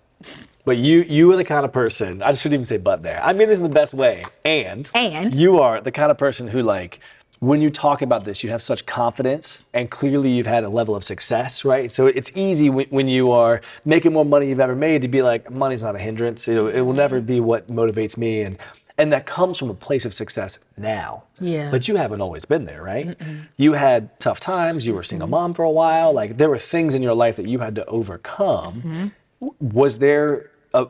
But 0.65 0.77
you 0.77 1.01
you 1.01 1.31
are 1.31 1.35
the 1.35 1.43
kind 1.43 1.65
of 1.65 1.73
person 1.73 2.21
I 2.21 2.33
shouldn't 2.35 2.53
even 2.53 2.65
say 2.65 2.77
but 2.77 3.01
there. 3.01 3.19
I 3.23 3.33
mean 3.33 3.47
this 3.49 3.59
in 3.59 3.63
the 3.67 3.73
best 3.73 3.95
way. 3.95 4.23
And 4.45 4.89
And? 4.93 5.33
you 5.33 5.59
are 5.59 5.81
the 5.81 5.91
kind 5.91 6.11
of 6.11 6.19
person 6.19 6.47
who 6.47 6.61
like 6.61 6.99
when 7.41 7.59
you 7.59 7.71
talk 7.71 8.03
about 8.03 8.23
this, 8.23 8.43
you 8.43 8.51
have 8.51 8.61
such 8.61 8.85
confidence 8.85 9.65
and 9.73 9.89
clearly 9.89 10.31
you've 10.31 10.45
had 10.45 10.63
a 10.63 10.69
level 10.69 10.95
of 10.95 11.03
success, 11.03 11.65
right? 11.65 11.91
So 11.91 12.05
it's 12.05 12.31
easy 12.37 12.69
when, 12.69 12.85
when 12.89 13.07
you 13.07 13.31
are 13.31 13.61
making 13.83 14.13
more 14.13 14.23
money 14.23 14.47
you've 14.49 14.59
ever 14.59 14.75
made 14.75 15.01
to 15.01 15.07
be 15.07 15.23
like, 15.23 15.49
money's 15.49 15.81
not 15.81 15.95
a 15.95 15.99
hindrance. 15.99 16.47
It, 16.47 16.57
it 16.77 16.81
will 16.83 16.93
never 16.93 17.19
be 17.19 17.39
what 17.39 17.67
motivates 17.67 18.15
me. 18.15 18.41
And, 18.43 18.59
and 18.99 19.11
that 19.11 19.25
comes 19.25 19.57
from 19.57 19.71
a 19.71 19.73
place 19.73 20.05
of 20.05 20.13
success 20.13 20.59
now. 20.77 21.23
Yeah. 21.39 21.71
But 21.71 21.87
you 21.87 21.95
haven't 21.95 22.21
always 22.21 22.45
been 22.45 22.65
there, 22.65 22.83
right? 22.83 23.17
You 23.57 23.73
had 23.73 24.19
tough 24.19 24.39
times. 24.39 24.85
You 24.85 24.93
were 24.93 25.01
a 25.01 25.05
single 25.05 25.25
mm-hmm. 25.25 25.31
mom 25.31 25.53
for 25.55 25.63
a 25.63 25.71
while. 25.71 26.13
Like 26.13 26.37
there 26.37 26.49
were 26.49 26.59
things 26.59 26.93
in 26.93 27.01
your 27.01 27.15
life 27.15 27.37
that 27.37 27.47
you 27.47 27.57
had 27.57 27.73
to 27.73 27.85
overcome. 27.87 29.11
Mm-hmm. 29.41 29.47
Was 29.75 29.97
there, 29.97 30.51
a, 30.75 30.85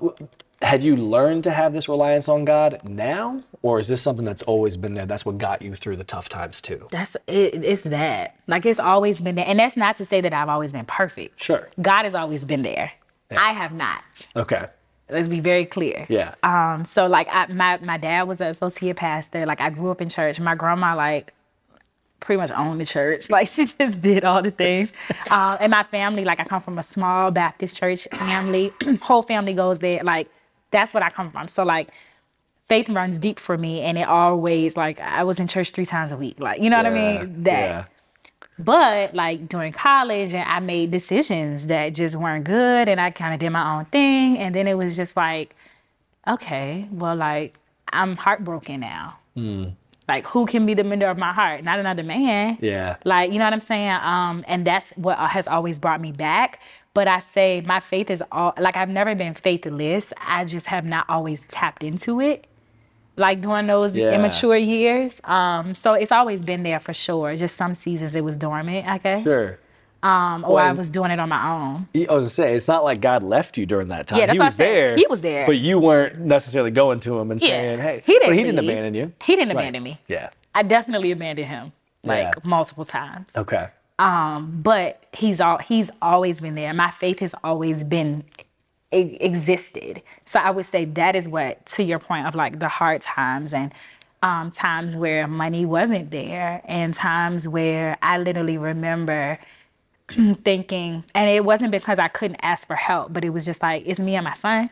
have 0.61 0.83
you 0.83 0.95
learned 0.95 1.43
to 1.45 1.51
have 1.51 1.73
this 1.73 1.89
reliance 1.89 2.29
on 2.29 2.45
God 2.45 2.81
now? 2.83 3.43
Or 3.63 3.79
is 3.79 3.87
this 3.87 4.01
something 4.01 4.25
that's 4.25 4.41
always 4.43 4.77
been 4.77 4.93
there? 4.93 5.05
That's 5.05 5.25
what 5.25 5.37
got 5.37 5.61
you 5.61 5.75
through 5.75 5.97
the 5.97 6.03
tough 6.03 6.29
times 6.29 6.61
too? 6.61 6.87
That's 6.91 7.15
it, 7.27 7.63
it's 7.63 7.83
that. 7.83 8.35
Like 8.47 8.65
it's 8.65 8.79
always 8.79 9.21
been 9.21 9.35
there. 9.35 9.45
And 9.47 9.59
that's 9.59 9.77
not 9.77 9.95
to 9.97 10.05
say 10.05 10.21
that 10.21 10.33
I've 10.33 10.49
always 10.49 10.73
been 10.73 10.85
perfect. 10.85 11.43
Sure. 11.43 11.69
God 11.81 12.03
has 12.03 12.15
always 12.15 12.45
been 12.45 12.61
there. 12.61 12.91
I 13.31 13.53
have 13.53 13.71
not. 13.71 14.27
Okay. 14.35 14.67
Let's 15.09 15.29
be 15.29 15.39
very 15.39 15.65
clear. 15.65 16.05
Yeah. 16.09 16.35
Um, 16.43 16.85
so 16.85 17.07
like 17.07 17.27
I, 17.31 17.47
my 17.47 17.77
my 17.81 17.97
dad 17.97 18.23
was 18.23 18.41
an 18.41 18.47
associate 18.47 18.97
pastor. 18.97 19.45
Like 19.45 19.61
I 19.61 19.69
grew 19.69 19.91
up 19.91 20.01
in 20.01 20.09
church. 20.09 20.39
My 20.39 20.55
grandma 20.55 20.95
like 20.95 21.33
pretty 22.19 22.39
much 22.39 22.51
owned 22.51 22.79
the 22.79 22.85
church. 22.85 23.25
Like 23.29 23.47
she 23.47 23.65
just 23.65 23.99
did 23.99 24.23
all 24.23 24.41
the 24.41 24.51
things. 24.51 24.91
um, 25.29 25.57
and 25.59 25.71
my 25.71 25.83
family, 25.83 26.23
like 26.23 26.39
I 26.39 26.45
come 26.45 26.61
from 26.61 26.77
a 26.77 26.83
small 26.83 27.31
Baptist 27.31 27.77
church 27.77 28.07
family. 28.11 28.71
Whole 29.01 29.23
family 29.23 29.53
goes 29.53 29.79
there. 29.79 30.03
Like 30.03 30.29
that's 30.71 30.93
what 30.93 31.03
I 31.03 31.09
come 31.09 31.29
from. 31.29 31.47
So 31.47 31.63
like 31.63 31.89
faith 32.67 32.89
runs 32.89 33.19
deep 33.19 33.37
for 33.37 33.57
me, 33.57 33.81
and 33.81 33.97
it 33.97 34.07
always 34.07 34.77
like 34.77 34.99
I 34.99 35.23
was 35.23 35.39
in 35.39 35.47
church 35.47 35.71
three 35.71 35.85
times 35.85 36.11
a 36.11 36.17
week. 36.17 36.39
Like 36.39 36.61
you 36.61 36.69
know 36.69 36.77
what 36.77 36.85
I 36.85 36.89
mean? 36.89 37.43
That. 37.43 37.69
yeah. 37.69 37.85
But 38.57 39.15
like 39.15 39.47
during 39.49 39.73
college, 39.73 40.33
and 40.33 40.47
I 40.47 40.59
made 40.59 40.91
decisions 40.91 41.67
that 41.67 41.93
just 41.93 42.15
weren't 42.15 42.43
good, 42.45 42.87
and 42.89 43.01
I 43.01 43.09
kind 43.09 43.33
of 43.33 43.39
did 43.39 43.49
my 43.49 43.77
own 43.77 43.85
thing, 43.85 44.37
and 44.37 44.53
then 44.53 44.67
it 44.67 44.77
was 44.77 44.95
just 44.95 45.17
like, 45.17 45.55
okay, 46.27 46.87
well, 46.91 47.15
like 47.15 47.57
I'm 47.91 48.15
heartbroken 48.15 48.79
now. 48.81 49.17
Like 50.07 50.25
who 50.27 50.45
can 50.45 50.65
be 50.65 50.73
the 50.73 50.83
mender 50.83 51.07
of 51.07 51.17
my 51.17 51.31
heart? 51.33 51.63
Not 51.63 51.79
another 51.79 52.03
man. 52.03 52.57
Yeah. 52.61 52.97
Like 53.05 53.31
you 53.31 53.39
know 53.39 53.45
what 53.45 53.53
I'm 53.53 53.59
saying? 53.59 53.91
Um, 54.01 54.43
and 54.47 54.65
that's 54.67 54.91
what 54.91 55.17
has 55.17 55.47
always 55.47 55.79
brought 55.79 56.01
me 56.01 56.11
back. 56.11 56.59
But 56.93 57.07
I 57.07 57.19
say 57.19 57.61
my 57.65 57.79
faith 57.79 58.09
is 58.09 58.21
all 58.31 58.53
like 58.59 58.75
I've 58.75 58.89
never 58.89 59.15
been 59.15 59.33
faithless. 59.33 60.11
I 60.25 60.43
just 60.45 60.67
have 60.67 60.85
not 60.85 61.05
always 61.09 61.45
tapped 61.45 61.83
into 61.83 62.19
it 62.19 62.47
like 63.15 63.41
during 63.41 63.67
those 63.67 63.95
Yeah. 63.97 64.13
immature 64.13 64.57
years. 64.57 65.21
Um, 65.23 65.73
so 65.75 65.93
it's 65.93 66.11
always 66.11 66.43
been 66.43 66.63
there 66.63 66.79
for 66.79 66.93
sure. 66.93 67.35
Just 67.37 67.55
some 67.55 67.73
seasons 67.73 68.15
it 68.15 68.23
was 68.23 68.35
dormant, 68.37 68.87
I 68.87 68.97
guess. 68.97 69.23
Sure. 69.23 69.59
Um, 70.03 70.43
or 70.47 70.59
I 70.59 70.71
was 70.71 70.89
doing 70.89 71.11
it 71.11 71.19
on 71.19 71.29
my 71.29 71.47
own. 71.51 71.87
I 71.95 72.11
was 72.13 72.23
gonna 72.25 72.29
say 72.29 72.55
it's 72.55 72.67
not 72.67 72.83
like 72.83 73.01
God 73.01 73.21
left 73.21 73.57
you 73.57 73.65
during 73.67 73.87
that 73.89 74.07
time. 74.07 74.17
Yeah, 74.19 74.25
that's 74.25 74.33
he 74.35 74.39
what 74.39 74.45
I 74.45 74.47
was 74.47 74.57
there. 74.57 74.95
He 74.95 75.05
was 75.07 75.21
there. 75.21 75.45
but 75.45 75.57
you 75.59 75.77
weren't 75.77 76.19
necessarily 76.19 76.71
going 76.71 76.99
to 77.01 77.19
him 77.19 77.29
and 77.31 77.39
saying, 77.41 77.79
"Hey." 77.79 78.01
he 78.05 78.13
didn't. 78.13 78.29
But 78.29 78.37
he 78.37 78.43
didn't 78.43 78.59
abandon 78.59 78.93
you. 78.95 79.13
He 79.23 79.35
didn't 79.35 79.55
Right. 79.55 79.61
abandon 79.61 79.83
me. 79.83 79.99
Yeah. 80.07 80.31
I 80.55 80.63
definitely 80.63 81.11
abandoned 81.11 81.47
him, 81.47 81.71
like 82.03 82.23
Yeah. 82.23 82.31
multiple 82.43 82.83
times. 82.83 83.35
Okay. 83.37 83.67
But 84.63 85.03
he's 85.13 85.41
all 85.41 85.59
he's 85.59 85.91
always 86.01 86.41
been 86.41 86.55
there. 86.55 86.73
My 86.73 86.91
faith 86.91 87.19
has 87.19 87.35
always 87.43 87.83
been 87.83 88.23
existed. 88.91 90.01
So 90.25 90.39
I 90.39 90.51
would 90.51 90.65
say 90.65 90.85
that 90.85 91.15
is 91.15 91.27
what, 91.29 91.65
to 91.67 91.83
your 91.83 91.99
point 91.99 92.27
of 92.27 92.35
like 92.35 92.59
the 92.59 92.67
hard 92.69 93.01
times 93.01 93.53
and 93.53 93.73
um, 94.23 94.51
times 94.51 94.95
where 94.95 95.27
money 95.27 95.65
wasn't 95.65 96.11
there, 96.11 96.61
and 96.65 96.93
times 96.93 97.47
where 97.47 97.97
I 98.03 98.19
literally 98.19 98.57
remember 98.57 99.39
thinking, 100.43 101.03
and 101.15 101.29
it 101.29 101.45
wasn't 101.45 101.71
because 101.71 101.99
I 101.99 102.07
couldn't 102.07 102.39
ask 102.43 102.67
for 102.67 102.75
help, 102.75 103.13
but 103.13 103.25
it 103.25 103.31
was 103.31 103.45
just 103.45 103.61
like, 103.63 103.83
it's 103.85 103.99
me 103.99 104.15
and 104.15 104.23
my 104.25 104.33
son. 104.33 104.69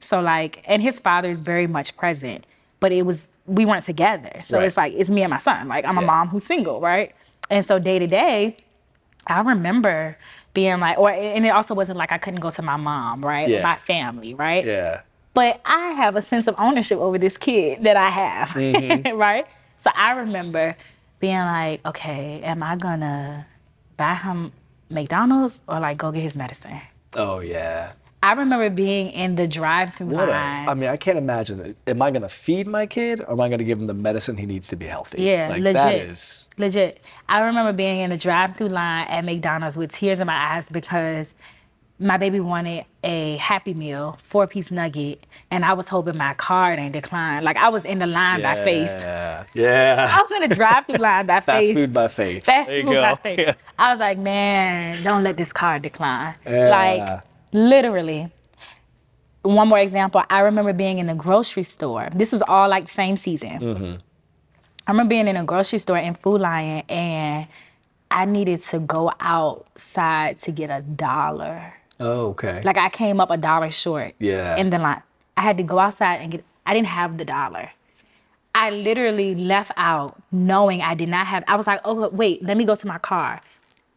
So 0.00 0.20
like, 0.20 0.62
and 0.66 0.82
his 0.82 1.00
father 1.00 1.30
is 1.30 1.40
very 1.40 1.66
much 1.68 1.96
present, 1.96 2.44
but 2.80 2.92
it 2.92 3.02
was 3.06 3.28
we 3.46 3.66
weren't 3.66 3.84
together. 3.84 4.40
So 4.42 4.58
Right. 4.58 4.66
it's 4.66 4.76
like 4.76 4.94
it's 4.94 5.10
me 5.10 5.22
and 5.22 5.30
my 5.30 5.38
son. 5.38 5.68
Like 5.68 5.84
I'm 5.84 5.98
a 5.98 6.02
mom 6.02 6.28
who's 6.28 6.44
single, 6.44 6.80
right? 6.80 7.14
And 7.50 7.64
so 7.64 7.78
day 7.78 7.98
to 7.98 8.06
day, 8.06 8.54
I 9.26 9.40
remember 9.40 10.16
being 10.54 10.80
like, 10.80 10.98
or 10.98 11.10
and 11.10 11.44
it 11.44 11.50
also 11.50 11.74
wasn't 11.74 11.98
like 11.98 12.12
I 12.12 12.18
couldn't 12.18 12.40
go 12.40 12.50
to 12.50 12.62
my 12.62 12.76
mom, 12.76 13.24
right? 13.24 13.48
Yeah. 13.48 13.62
My 13.62 13.76
family, 13.76 14.34
right? 14.34 14.64
Yeah. 14.64 15.00
But 15.34 15.60
I 15.64 15.90
have 15.92 16.16
a 16.16 16.22
sense 16.22 16.46
of 16.48 16.54
ownership 16.58 16.98
over 16.98 17.16
this 17.18 17.36
kid 17.36 17.84
that 17.84 17.96
I 17.96 18.08
have, 18.08 18.48
Mm-hmm. 18.50 19.16
right? 19.16 19.46
So 19.76 19.90
I 19.94 20.12
remember 20.12 20.76
being 21.20 21.38
like, 21.38 21.84
okay, 21.86 22.40
am 22.42 22.62
I 22.62 22.76
gonna 22.76 23.46
buy 23.96 24.14
him 24.14 24.52
McDonald's 24.88 25.60
or 25.68 25.78
like 25.80 25.98
go 25.98 26.10
get 26.12 26.20
his 26.22 26.36
medicine? 26.36 26.80
Oh 27.14 27.40
yeah. 27.40 27.92
I 28.22 28.32
remember 28.34 28.68
being 28.68 29.08
in 29.10 29.36
the 29.36 29.48
drive-through 29.48 30.08
What 30.08 30.28
a, 30.28 30.32
line. 30.32 30.68
I 30.68 30.74
mean, 30.74 30.90
I 30.90 30.98
can't 30.98 31.16
imagine. 31.16 31.74
Am 31.86 32.02
I 32.02 32.10
going 32.10 32.20
to 32.22 32.28
feed 32.28 32.66
my 32.66 32.84
kid 32.86 33.20
or 33.22 33.32
am 33.32 33.40
I 33.40 33.48
going 33.48 33.60
to 33.60 33.64
give 33.64 33.78
him 33.78 33.86
the 33.86 33.94
medicine 33.94 34.36
he 34.36 34.44
needs 34.44 34.68
to 34.68 34.76
be 34.76 34.86
healthy? 34.86 35.22
Yeah, 35.22 35.48
like, 35.48 35.62
legit. 35.62 35.74
That 35.74 35.94
is. 35.94 36.48
Legit. 36.58 37.00
I 37.30 37.40
remember 37.40 37.72
being 37.72 38.00
in 38.00 38.10
the 38.10 38.18
drive-through 38.18 38.68
line 38.68 39.06
at 39.08 39.24
McDonald's 39.24 39.78
with 39.78 39.90
tears 39.92 40.20
in 40.20 40.26
my 40.26 40.54
eyes 40.54 40.68
because 40.68 41.34
my 41.98 42.18
baby 42.18 42.40
wanted 42.40 42.84
a 43.04 43.36
Happy 43.36 43.72
Meal, 43.74 44.18
four-piece 44.22 44.70
nugget, 44.70 45.26
and 45.50 45.64
I 45.64 45.72
was 45.72 45.88
hoping 45.88 46.16
my 46.18 46.34
card 46.34 46.78
ain't 46.78 46.92
declined. 46.92 47.44
Like 47.44 47.56
I 47.56 47.68
was 47.70 47.84
in 47.86 47.98
the 48.00 48.06
line 48.06 48.42
by 48.42 48.54
faith. 48.54 48.90
Yeah. 49.00 49.44
Yeah. 49.54 50.10
I 50.18 50.20
was 50.22 50.30
in 50.30 50.46
the 50.48 50.54
drive-through 50.54 50.96
line 50.96 51.24
by 51.26 51.40
Fast 51.40 51.58
faith. 51.60 51.74
food 51.74 51.92
by 51.94 52.08
faith. 52.08 52.44
Fast 52.44 52.68
There 52.68 52.78
you 52.80 52.84
food 52.84 52.94
by 52.96 53.14
faith. 53.16 53.38
Yeah. 53.48 53.54
I 53.78 53.90
was 53.92 54.00
like, 54.00 54.18
man, 54.18 55.02
don't 55.02 55.22
let 55.22 55.38
this 55.38 55.52
card 55.54 55.80
decline. 55.82 56.34
Yeah. 56.46 56.68
Like 56.68 57.22
literally. 57.52 58.30
One 59.42 59.68
more 59.68 59.78
example. 59.78 60.22
I 60.28 60.40
remember 60.40 60.72
being 60.72 60.98
in 60.98 61.06
the 61.06 61.14
grocery 61.14 61.62
store. 61.62 62.08
This 62.14 62.32
was 62.32 62.42
all 62.42 62.68
like 62.68 62.84
the 62.84 62.90
same 62.90 63.16
season. 63.16 63.58
Mm-hmm. 63.60 63.94
I 64.86 64.90
remember 64.90 65.08
being 65.10 65.28
in 65.28 65.36
a 65.36 65.44
grocery 65.44 65.78
store 65.78 65.98
in 65.98 66.14
Food 66.14 66.40
Lion 66.42 66.82
and 66.88 67.46
I 68.10 68.24
needed 68.24 68.60
to 68.62 68.80
go 68.80 69.12
outside 69.20 70.38
to 70.38 70.52
get 70.52 70.68
a 70.70 70.82
dollar. 70.82 71.74
Oh, 72.00 72.28
okay. 72.30 72.60
Like 72.64 72.76
I 72.76 72.88
came 72.88 73.20
up 73.20 73.30
a 73.30 73.36
dollar 73.36 73.70
short 73.70 74.14
Yeah. 74.18 74.56
in 74.56 74.70
the 74.70 74.78
line. 74.78 75.02
I 75.36 75.42
had 75.42 75.56
to 75.58 75.62
go 75.62 75.78
outside 75.78 76.16
and 76.16 76.32
get 76.32 76.44
I 76.66 76.74
didn't 76.74 76.88
have 76.88 77.16
the 77.18 77.24
dollar. 77.24 77.70
I 78.54 78.70
literally 78.70 79.34
left 79.34 79.72
out 79.76 80.20
knowing 80.32 80.82
I 80.82 80.94
did 80.94 81.08
not 81.08 81.26
have 81.28 81.44
I 81.46 81.56
was 81.56 81.66
like, 81.66 81.80
oh 81.84 82.08
wait, 82.10 82.42
let 82.42 82.56
me 82.56 82.64
go 82.64 82.74
to 82.74 82.86
my 82.86 82.98
car. 82.98 83.40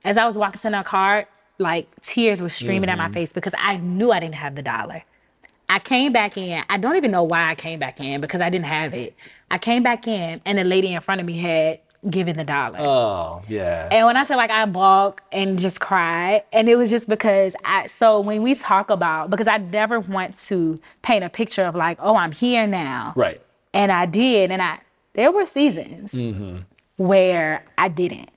As 0.06 0.18
I 0.18 0.26
was 0.26 0.38
walking 0.38 0.60
to 0.62 0.70
my 0.70 0.84
car, 0.84 1.26
like 1.64 1.88
tears 2.02 2.42
were 2.42 2.50
streaming 2.50 2.90
at 2.90 2.98
my 2.98 3.06
Mm-hmm. 3.06 3.14
face 3.14 3.34
because 3.34 3.54
I 3.58 3.78
knew 3.78 4.12
I 4.12 4.20
didn't 4.20 4.36
have 4.36 4.56
the 4.56 4.62
dollar. 4.62 5.04
I 5.70 5.80
came 5.80 6.14
back 6.14 6.38
in. 6.38 6.64
I 6.70 6.78
don't 6.78 6.96
even 6.98 7.10
know 7.10 7.24
why 7.24 7.50
I 7.50 7.56
came 7.56 7.80
back 7.80 8.00
in 8.00 8.22
because 8.22 8.42
I 8.42 8.50
didn't 8.52 8.68
have 8.68 8.94
it. 8.94 9.16
I 9.50 9.58
came 9.58 9.82
back 9.82 10.08
in 10.08 10.40
and 10.46 10.58
the 10.58 10.64
lady 10.64 10.94
in 10.94 11.02
front 11.02 11.20
of 11.22 11.26
me 11.28 11.38
had 11.40 11.80
given 12.10 12.36
the 12.36 12.44
dollar. 12.44 12.78
oh, 12.80 13.42
yeah. 13.48 13.88
And 13.90 14.06
when 14.06 14.18
I 14.18 14.24
said 14.26 14.36
like 14.36 14.52
I 14.52 14.66
balked 14.66 15.24
and 15.32 15.58
just 15.58 15.80
cried, 15.80 16.44
and 16.52 16.68
it 16.68 16.76
was 16.76 16.90
just 16.90 17.08
because 17.08 17.56
I 17.66 17.88
so 17.88 18.20
when 18.20 18.42
we 18.44 18.56
talk 18.56 18.90
about 18.90 19.30
because 19.30 19.48
I 19.48 19.58
never 19.58 20.00
want 20.02 20.38
to 20.50 20.80
paint 21.02 21.24
a 21.24 21.30
picture 21.30 21.64
of 21.64 21.76
like, 21.76 21.98
oh, 22.02 22.16
I'm 22.18 22.34
here 22.34 22.68
now. 22.68 23.14
right. 23.16 23.42
And 23.74 23.92
I 23.92 24.06
did, 24.06 24.52
and 24.52 24.62
I 24.62 24.80
there 25.14 25.32
were 25.32 25.46
seasons 25.46 26.14
where 26.98 27.64
I 27.78 27.88
didn't. 27.88 28.30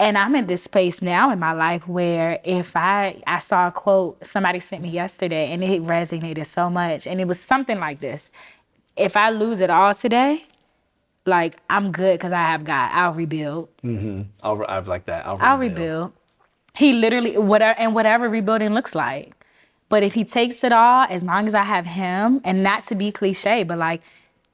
And 0.00 0.16
I'm 0.16 0.34
in 0.34 0.46
this 0.46 0.62
space 0.62 1.02
now 1.02 1.30
in 1.30 1.38
my 1.38 1.52
life 1.52 1.86
where 1.86 2.40
if 2.42 2.74
I 2.74 3.22
I 3.26 3.38
saw 3.38 3.68
a 3.68 3.70
quote 3.70 4.24
somebody 4.24 4.58
sent 4.58 4.82
me 4.82 4.88
yesterday 4.88 5.52
and 5.52 5.62
it 5.62 5.82
resonated 5.82 6.46
so 6.46 6.70
much 6.70 7.06
and 7.06 7.20
it 7.20 7.28
was 7.28 7.38
something 7.38 7.78
like 7.78 7.98
this. 7.98 8.30
If 8.96 9.14
I 9.14 9.28
lose 9.28 9.60
it 9.60 9.68
all 9.68 9.92
today, 9.92 10.46
like 11.26 11.58
I'm 11.68 11.92
good 11.92 12.18
because 12.18 12.32
I 12.32 12.44
have 12.44 12.64
God. 12.64 12.90
I'll 12.94 13.12
rebuild. 13.12 13.68
mm-hmm. 13.84 14.22
I'll, 14.42 14.64
I've 14.66 14.88
like 14.88 15.04
that. 15.04 15.26
I'll, 15.26 15.36
I'll 15.38 15.58
rebuild. 15.58 15.78
rebuild. 15.78 16.12
He 16.76 16.94
literally 16.94 17.36
whatever 17.36 17.78
and 17.78 17.94
whatever 17.94 18.26
rebuilding 18.26 18.72
looks 18.72 18.94
like. 18.94 19.34
But 19.90 20.02
if 20.02 20.14
he 20.14 20.24
takes 20.24 20.64
it 20.64 20.72
all, 20.72 21.08
as 21.10 21.22
long 21.22 21.46
as 21.46 21.54
I 21.54 21.64
have 21.64 21.84
him, 21.84 22.40
and 22.42 22.62
not 22.62 22.84
to 22.84 22.94
be 22.94 23.12
cliche, 23.12 23.64
but 23.64 23.76
like 23.76 24.00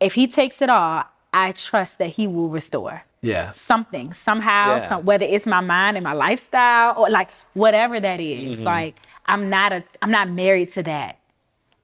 if 0.01 0.15
he 0.15 0.27
takes 0.27 0.61
it 0.61 0.71
all, 0.71 1.05
I 1.33 1.53
trust 1.53 1.99
that 2.01 2.09
he 2.09 2.27
will 2.27 2.49
restore 2.49 3.05
Yeah. 3.23 3.51
something 3.51 4.13
somehow, 4.13 4.77
Yeah. 4.77 4.89
some, 4.89 5.05
whether 5.05 5.27
it's 5.29 5.47
my 5.47 5.61
mind 5.61 5.97
and 5.97 6.05
my 6.05 6.13
lifestyle 6.13 6.95
or 6.97 7.11
like 7.11 7.31
whatever 7.55 7.99
that 7.99 8.21
is. 8.21 8.59
Mm-hmm. 8.59 8.67
Like 8.67 8.97
I'm 9.27 9.51
not 9.51 9.73
a 9.73 9.83
I'm 10.03 10.11
not 10.11 10.31
married 10.31 10.69
to 10.71 10.83
that. 10.85 11.19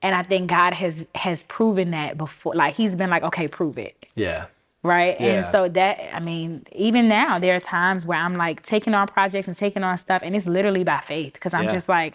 And 0.03 0.15
I 0.15 0.23
think 0.23 0.51
God 0.51 0.75
has 0.75 1.07
has 1.15 1.43
proven 1.45 1.91
that 1.93 2.19
before. 2.19 2.55
Like 2.55 2.75
he's 2.75 2.95
been 2.97 3.11
like, 3.11 3.23
okay, 3.25 3.49
prove 3.49 3.79
it 3.79 4.07
Yeah. 4.15 4.47
right? 4.83 5.17
Yeah. 5.21 5.27
And 5.37 5.45
so 5.45 5.69
that 5.69 6.15
I 6.15 6.21
mean, 6.21 6.65
even 6.73 7.09
now 7.09 7.39
there 7.39 7.57
are 7.57 7.61
times 7.61 8.05
where 8.07 8.19
I'm 8.19 8.35
like 8.35 8.63
taking 8.63 8.95
on 8.95 9.07
projects 9.09 9.49
and 9.49 9.57
taking 9.57 9.83
on 9.83 9.97
stuff, 9.99 10.23
and 10.25 10.37
it's 10.37 10.47
literally 10.47 10.85
by 10.85 10.99
faith 11.01 11.33
because 11.35 11.55
I'm 11.55 11.65
Yeah. 11.65 11.71
just 11.71 11.89
like, 11.89 12.15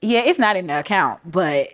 yeah, 0.00 0.20
it's 0.20 0.38
not 0.38 0.56
in 0.56 0.66
the 0.66 0.78
account, 0.80 1.20
but 1.24 1.68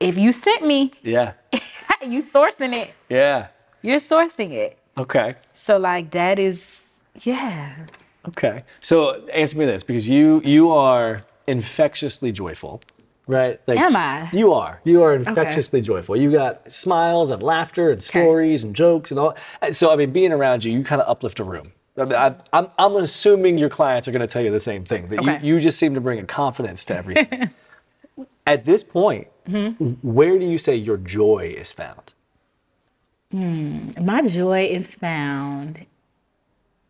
if 0.00 0.18
you 0.18 0.32
sent 0.32 0.64
me, 0.66 0.92
Yeah. 1.02 1.32
you 2.06 2.20
sourcing 2.22 2.74
it, 2.74 2.90
Yeah. 3.08 3.48
you're 3.82 3.98
sourcing 3.98 4.52
it. 4.52 4.78
Okay. 4.98 5.34
So 5.54 5.76
like 5.78 6.10
that 6.12 6.38
is, 6.38 6.88
yeah, 7.22 7.74
Okay. 8.28 8.64
So 8.80 9.24
answer 9.28 9.56
me 9.56 9.64
this 9.66 9.84
because 9.84 10.08
you 10.08 10.42
you 10.44 10.70
are 10.72 11.20
infectiously 11.46 12.32
joyful, 12.32 12.80
right? 13.28 13.60
Like, 13.68 13.78
Am 13.78 13.94
I? 13.94 14.28
You 14.32 14.52
are. 14.52 14.80
You 14.82 15.02
are 15.02 15.14
infectiously 15.14 15.80
joyful. 15.80 16.16
You 16.16 16.32
got 16.32 16.72
smiles 16.72 17.30
and 17.30 17.40
laughter 17.42 17.90
and 17.90 18.02
stories 18.02 18.64
and 18.64 18.74
jokes 18.74 19.12
and 19.12 19.20
all. 19.20 19.36
So 19.70 19.92
I 19.92 19.96
mean, 19.96 20.10
being 20.10 20.32
around 20.32 20.64
you, 20.64 20.72
you 20.72 20.82
kind 20.82 21.00
of 21.00 21.08
uplift 21.08 21.38
a 21.38 21.44
room. 21.44 21.70
I 21.98 22.04
mean, 22.04 22.14
I, 22.14 22.34
I'm 22.52 22.66
I'm 22.78 22.96
assuming 22.96 23.58
your 23.58 23.68
clients 23.70 24.08
are 24.08 24.12
going 24.12 24.26
to 24.26 24.32
tell 24.32 24.42
you 24.42 24.50
the 24.50 24.58
same 24.60 24.84
thing. 24.84 25.06
That 25.06 25.20
Okay. 25.20 25.38
you 25.46 25.54
you 25.54 25.60
just 25.60 25.78
seem 25.78 25.94
to 25.94 26.00
bring 26.00 26.18
a 26.18 26.24
confidence 26.24 26.84
to 26.86 26.96
everything. 26.96 27.50
At 28.46 28.64
this 28.64 28.82
point, 28.84 29.28
Mm-hmm. 29.48 29.92
where 30.02 30.36
do 30.40 30.44
you 30.44 30.58
say 30.58 30.74
your 30.74 30.96
joy 30.96 31.54
is 31.56 31.70
found? 31.70 32.12
Hmm. 33.30 33.90
my 34.00 34.22
joy 34.22 34.66
is 34.66 34.94
found 34.94 35.84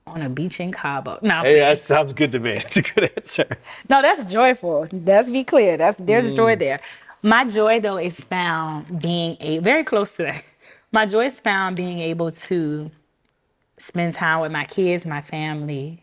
on 0.06 0.22
a 0.22 0.28
beach 0.28 0.60
in 0.60 0.70
Cabo. 0.70 1.18
No, 1.22 1.42
Hey, 1.42 1.58
that 1.58 1.82
sounds 1.82 2.12
good 2.12 2.30
to 2.32 2.38
me. 2.38 2.52
That's 2.62 2.76
a 2.76 2.82
good 2.82 3.10
answer. 3.16 3.58
No, 3.88 4.02
that's 4.02 4.30
joyful. 4.30 4.86
Let's 4.92 5.30
be 5.30 5.44
clear. 5.44 5.76
That's 5.76 5.98
there's 5.98 6.34
joy 6.34 6.54
hmm. 6.54 6.60
there. 6.60 6.80
My 7.22 7.44
joy 7.44 7.80
though 7.80 7.96
is 7.96 8.16
found 8.16 9.00
being 9.00 9.36
a 9.40 9.58
very 9.58 9.82
close 9.82 10.14
to 10.16 10.24
that. 10.24 10.44
My 10.92 11.04
joy 11.04 11.26
is 11.26 11.40
found 11.40 11.76
being 11.76 11.98
able 11.98 12.30
to 12.30 12.90
spend 13.76 14.14
time 14.14 14.40
with 14.40 14.52
my 14.52 14.64
kids, 14.64 15.04
my 15.04 15.20
family, 15.20 16.02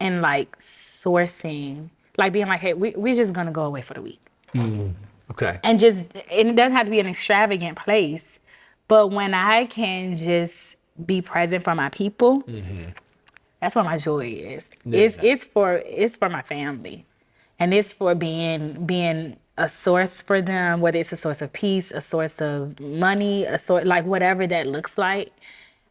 and 0.00 0.20
like 0.20 0.58
sourcing, 0.58 1.88
like 2.18 2.32
being 2.32 2.48
like, 2.48 2.60
hey, 2.60 2.74
we, 2.74 2.90
we're 2.90 3.14
just 3.14 3.32
gonna 3.32 3.52
go 3.52 3.64
away 3.64 3.80
for 3.80 3.94
the 3.94 4.02
week 4.02 4.20
hmm. 4.52 4.88
Okay. 5.30 5.58
and 5.62 5.78
just 5.78 6.00
and 6.30 6.48
it 6.48 6.56
doesn't 6.56 6.72
have 6.72 6.86
to 6.86 6.90
be 6.90 7.00
an 7.00 7.06
extravagant 7.06 7.78
place 7.78 8.40
but 8.88 9.08
when 9.08 9.34
i 9.34 9.64
can 9.66 10.14
just 10.14 10.76
be 11.06 11.20
present 11.22 11.64
for 11.64 11.74
my 11.74 11.88
people 11.88 12.42
that's 13.60 13.76
what 13.76 13.84
my 13.84 13.96
joy 13.96 14.26
is. 14.26 14.68
It's 14.84 15.16
it's 15.22 15.44
for 15.44 15.74
it's 15.86 16.16
for 16.16 16.28
my 16.28 16.42
family. 16.42 17.06
And 17.60 17.72
it's 17.72 17.92
for 17.92 18.12
being 18.16 18.84
being 18.86 19.36
a 19.56 19.68
source 19.68 20.20
for 20.20 20.42
them 20.42 20.80
whether 20.80 20.98
it's 20.98 21.12
a 21.12 21.16
source 21.16 21.40
of 21.42 21.52
peace 21.52 21.92
a 21.92 22.00
source 22.00 22.40
of 22.40 22.80
money 22.80 23.44
a 23.44 23.56
sort 23.58 23.86
like 23.86 24.04
whatever 24.04 24.48
that 24.48 24.66
looks 24.66 24.98
like. 24.98 25.32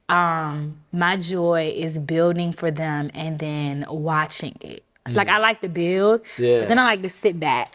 Um 0.09 0.81
my 0.91 1.15
joy 1.15 1.73
is 1.73 1.97
building 1.97 2.51
for 2.51 2.71
them 2.71 3.09
and 3.13 3.39
then 3.39 3.85
watching 3.87 4.57
it. 4.59 4.83
Like 5.09 5.29
i 5.29 5.37
like 5.39 5.61
to 5.61 5.69
build 5.69 6.25
Yeah. 6.37 6.59
but 6.59 6.67
then 6.67 6.77
i 6.77 6.83
like 6.83 7.01
to 7.03 7.09
sit 7.09 7.39
back 7.39 7.73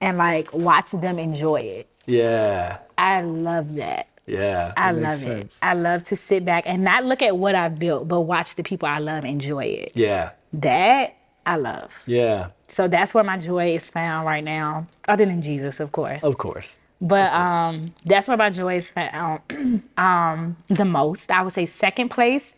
and 0.00 0.16
like 0.16 0.52
watch 0.54 0.92
them 0.92 1.18
enjoy 1.18 1.60
it. 1.60 1.88
Yeah. 2.06 2.78
i 2.96 3.20
love 3.20 3.74
that 3.76 4.06
Yeah. 4.26 4.72
I 4.76 4.90
love 4.92 5.16
sense. 5.18 5.56
it. 5.56 5.58
I 5.62 5.74
love 5.74 6.02
to 6.04 6.16
sit 6.16 6.44
back 6.44 6.64
and 6.66 6.82
not 6.84 7.04
look 7.04 7.22
at 7.22 7.36
what 7.36 7.54
I've 7.54 7.78
built, 7.78 8.08
but 8.08 8.22
watch 8.22 8.54
the 8.56 8.62
people 8.62 8.88
I 8.88 8.98
love 8.98 9.24
enjoy 9.24 9.64
it. 9.64 9.92
Yeah. 9.94 10.30
That 10.52 11.14
I 11.44 11.56
love. 11.56 12.02
Yeah. 12.06 12.48
So 12.66 12.88
that's 12.88 13.14
where 13.14 13.22
my 13.24 13.38
joy 13.38 13.68
is 13.74 13.88
found 13.90 14.26
right 14.26 14.42
now, 14.42 14.88
other 15.06 15.24
than 15.24 15.42
Jesus, 15.42 15.78
of 15.78 15.92
course. 15.92 16.22
Of 16.24 16.38
course. 16.38 16.76
But 17.00 17.32
um, 17.32 17.94
that's 18.04 18.26
where 18.26 18.36
my 18.36 18.50
joy 18.50 18.76
is 18.76 18.90
found 18.90 19.40
um, 19.96 20.56
the 20.68 20.84
most. 20.84 21.30
I 21.30 21.42
would 21.42 21.52
say 21.52 21.66
second 21.66 22.08
place 22.08 22.54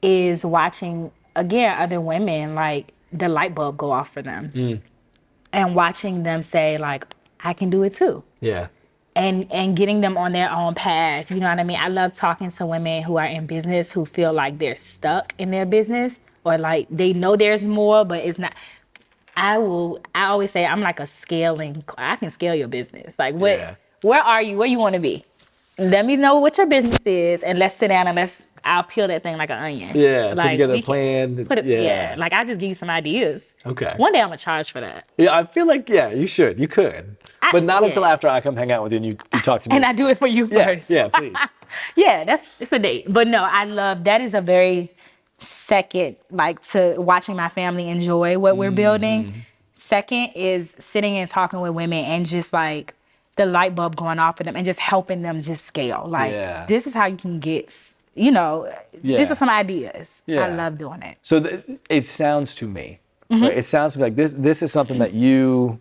is 0.00 0.44
watching 0.44 1.12
again 1.36 1.78
other 1.78 2.00
women 2.00 2.54
like 2.56 2.92
the 3.12 3.28
light 3.28 3.54
bulb 3.54 3.76
go 3.76 3.92
off 3.92 4.08
for 4.12 4.22
them, 4.22 4.48
Mm. 4.54 4.80
and 5.52 5.74
watching 5.76 6.22
them 6.22 6.42
say 6.42 6.78
like, 6.78 7.06
"I 7.44 7.52
can 7.52 7.68
do 7.70 7.82
it 7.82 7.92
too." 7.92 8.24
Yeah. 8.40 8.68
And 9.14 9.50
and 9.52 9.76
getting 9.76 10.00
them 10.00 10.16
on 10.16 10.32
their 10.32 10.50
own 10.50 10.74
path. 10.74 11.30
You 11.30 11.40
know 11.40 11.48
what 11.48 11.58
I 11.58 11.64
mean? 11.64 11.78
I 11.78 11.88
love 11.88 12.12
talking 12.12 12.50
to 12.50 12.66
women 12.66 13.02
who 13.02 13.16
are 13.16 13.26
in 13.26 13.46
business 13.46 13.92
who 13.92 14.04
feel 14.04 14.32
like 14.32 14.58
they're 14.58 14.76
stuck 14.76 15.34
in 15.38 15.50
their 15.50 15.66
business 15.66 16.20
or 16.44 16.58
like 16.58 16.86
they 16.90 17.12
know 17.12 17.36
there's 17.36 17.64
more, 17.64 18.04
but 18.04 18.18
it's 18.18 18.38
not. 18.38 18.54
I 19.36 19.58
will. 19.58 20.00
I 20.14 20.26
always 20.26 20.50
say 20.50 20.66
I'm 20.66 20.80
like 20.80 21.00
a 21.00 21.06
scaling. 21.06 21.84
I 21.96 22.16
can 22.16 22.30
scale 22.30 22.54
your 22.54 22.68
business. 22.68 23.18
Like 23.18 23.34
what? 23.34 23.58
Yeah. 23.58 23.74
Where 24.02 24.20
are 24.20 24.42
you? 24.42 24.56
Where 24.56 24.68
you 24.68 24.78
want 24.78 24.94
to 24.94 25.00
be? 25.00 25.24
Let 25.78 26.04
me 26.04 26.16
know 26.16 26.36
what 26.36 26.58
your 26.58 26.66
business 26.66 26.98
is, 27.04 27.42
and 27.42 27.58
let's 27.58 27.76
sit 27.76 27.88
down 27.88 28.06
and 28.06 28.16
let's. 28.16 28.42
I'll 28.64 28.84
peel 28.84 29.08
that 29.08 29.22
thing 29.22 29.36
like 29.36 29.50
an 29.50 29.58
onion. 29.58 29.96
Yeah, 29.96 30.28
put 30.28 30.36
like 30.38 30.50
together 30.52 30.74
a 30.74 30.82
plan. 30.82 31.44
Put 31.46 31.58
it, 31.58 31.64
yeah. 31.66 31.80
yeah. 31.80 32.14
Like 32.16 32.32
I 32.32 32.44
just 32.44 32.60
give 32.60 32.68
you 32.68 32.74
some 32.74 32.90
ideas. 32.90 33.54
Okay. 33.66 33.94
One 33.96 34.12
day 34.12 34.20
I'm 34.20 34.28
gonna 34.28 34.38
charge 34.38 34.70
for 34.72 34.80
that, 34.80 35.08
Yeah, 35.16 35.34
I 35.36 35.44
feel 35.46 35.66
like 35.66 35.88
yeah, 35.88 36.08
you 36.10 36.26
should, 36.26 36.60
you 36.60 36.68
could, 36.68 37.16
I- 37.42 37.52
but 37.52 37.64
not 37.64 37.82
until 37.84 38.04
after 38.04 38.28
I 38.28 38.40
come 38.40 38.56
hang 38.56 38.70
out 38.72 38.82
with 38.84 38.92
you 38.92 38.96
and 38.98 39.06
you, 39.06 39.16
you 39.34 39.40
talk 39.40 39.62
to 39.62 39.70
me. 39.70 39.76
and 39.76 39.84
I 39.84 39.92
do 39.92 40.08
it 40.08 40.18
for 40.18 40.26
you 40.28 40.46
yeah, 40.50 40.64
first. 40.66 40.90
yeah, 40.90 41.08
please. 41.08 41.34
yeah, 41.96 42.24
that's 42.24 42.48
it's 42.60 42.72
a 42.72 42.78
date. 42.78 43.06
But 43.08 43.26
no, 43.28 43.42
I 43.44 43.64
love 43.64 44.04
that 44.04 44.20
is 44.20 44.34
a 44.34 44.40
very 44.40 44.90
second 45.38 46.16
like 46.30 46.62
to 46.66 46.94
watching 46.98 47.36
my 47.36 47.48
family 47.48 47.88
enjoy 47.88 48.38
what 48.38 48.56
we're 48.56 48.68
Mm-hmm. 48.68 48.74
building. 48.76 49.46
Second 49.74 50.30
is 50.36 50.76
sitting 50.78 51.16
and 51.18 51.28
talking 51.28 51.60
with 51.60 51.72
women 51.72 52.04
and 52.04 52.24
just 52.24 52.52
like 52.52 52.94
the 53.36 53.46
light 53.46 53.74
bulb 53.74 53.96
going 53.96 54.18
off 54.20 54.36
for 54.36 54.44
them 54.44 54.54
and 54.54 54.64
just 54.64 54.78
helping 54.78 55.22
them 55.22 55.40
just 55.40 55.64
scale. 55.64 56.04
Like 56.06 56.32
Yeah. 56.32 56.66
this 56.66 56.86
is 56.86 56.94
how 56.94 57.06
you 57.06 57.16
can 57.16 57.40
get, 57.40 57.74
you 58.14 58.30
know, 58.30 58.68
Yeah. 59.02 59.16
these 59.16 59.30
are 59.30 59.34
some 59.34 59.48
ideas. 59.50 60.22
Yeah. 60.26 60.46
I 60.46 60.48
love 60.50 60.78
doing 60.78 61.02
it. 61.02 61.16
So 61.22 61.40
th- 61.40 61.64
it 61.88 62.04
sounds 62.04 62.54
to 62.56 62.66
me, 62.68 62.98
Mm-hmm. 63.30 63.44
right, 63.44 63.56
it 63.58 63.64
sounds 63.64 63.96
like 63.96 64.14
this. 64.16 64.32
This 64.36 64.62
is 64.62 64.70
something 64.72 64.98
that 64.98 65.12
you 65.14 65.80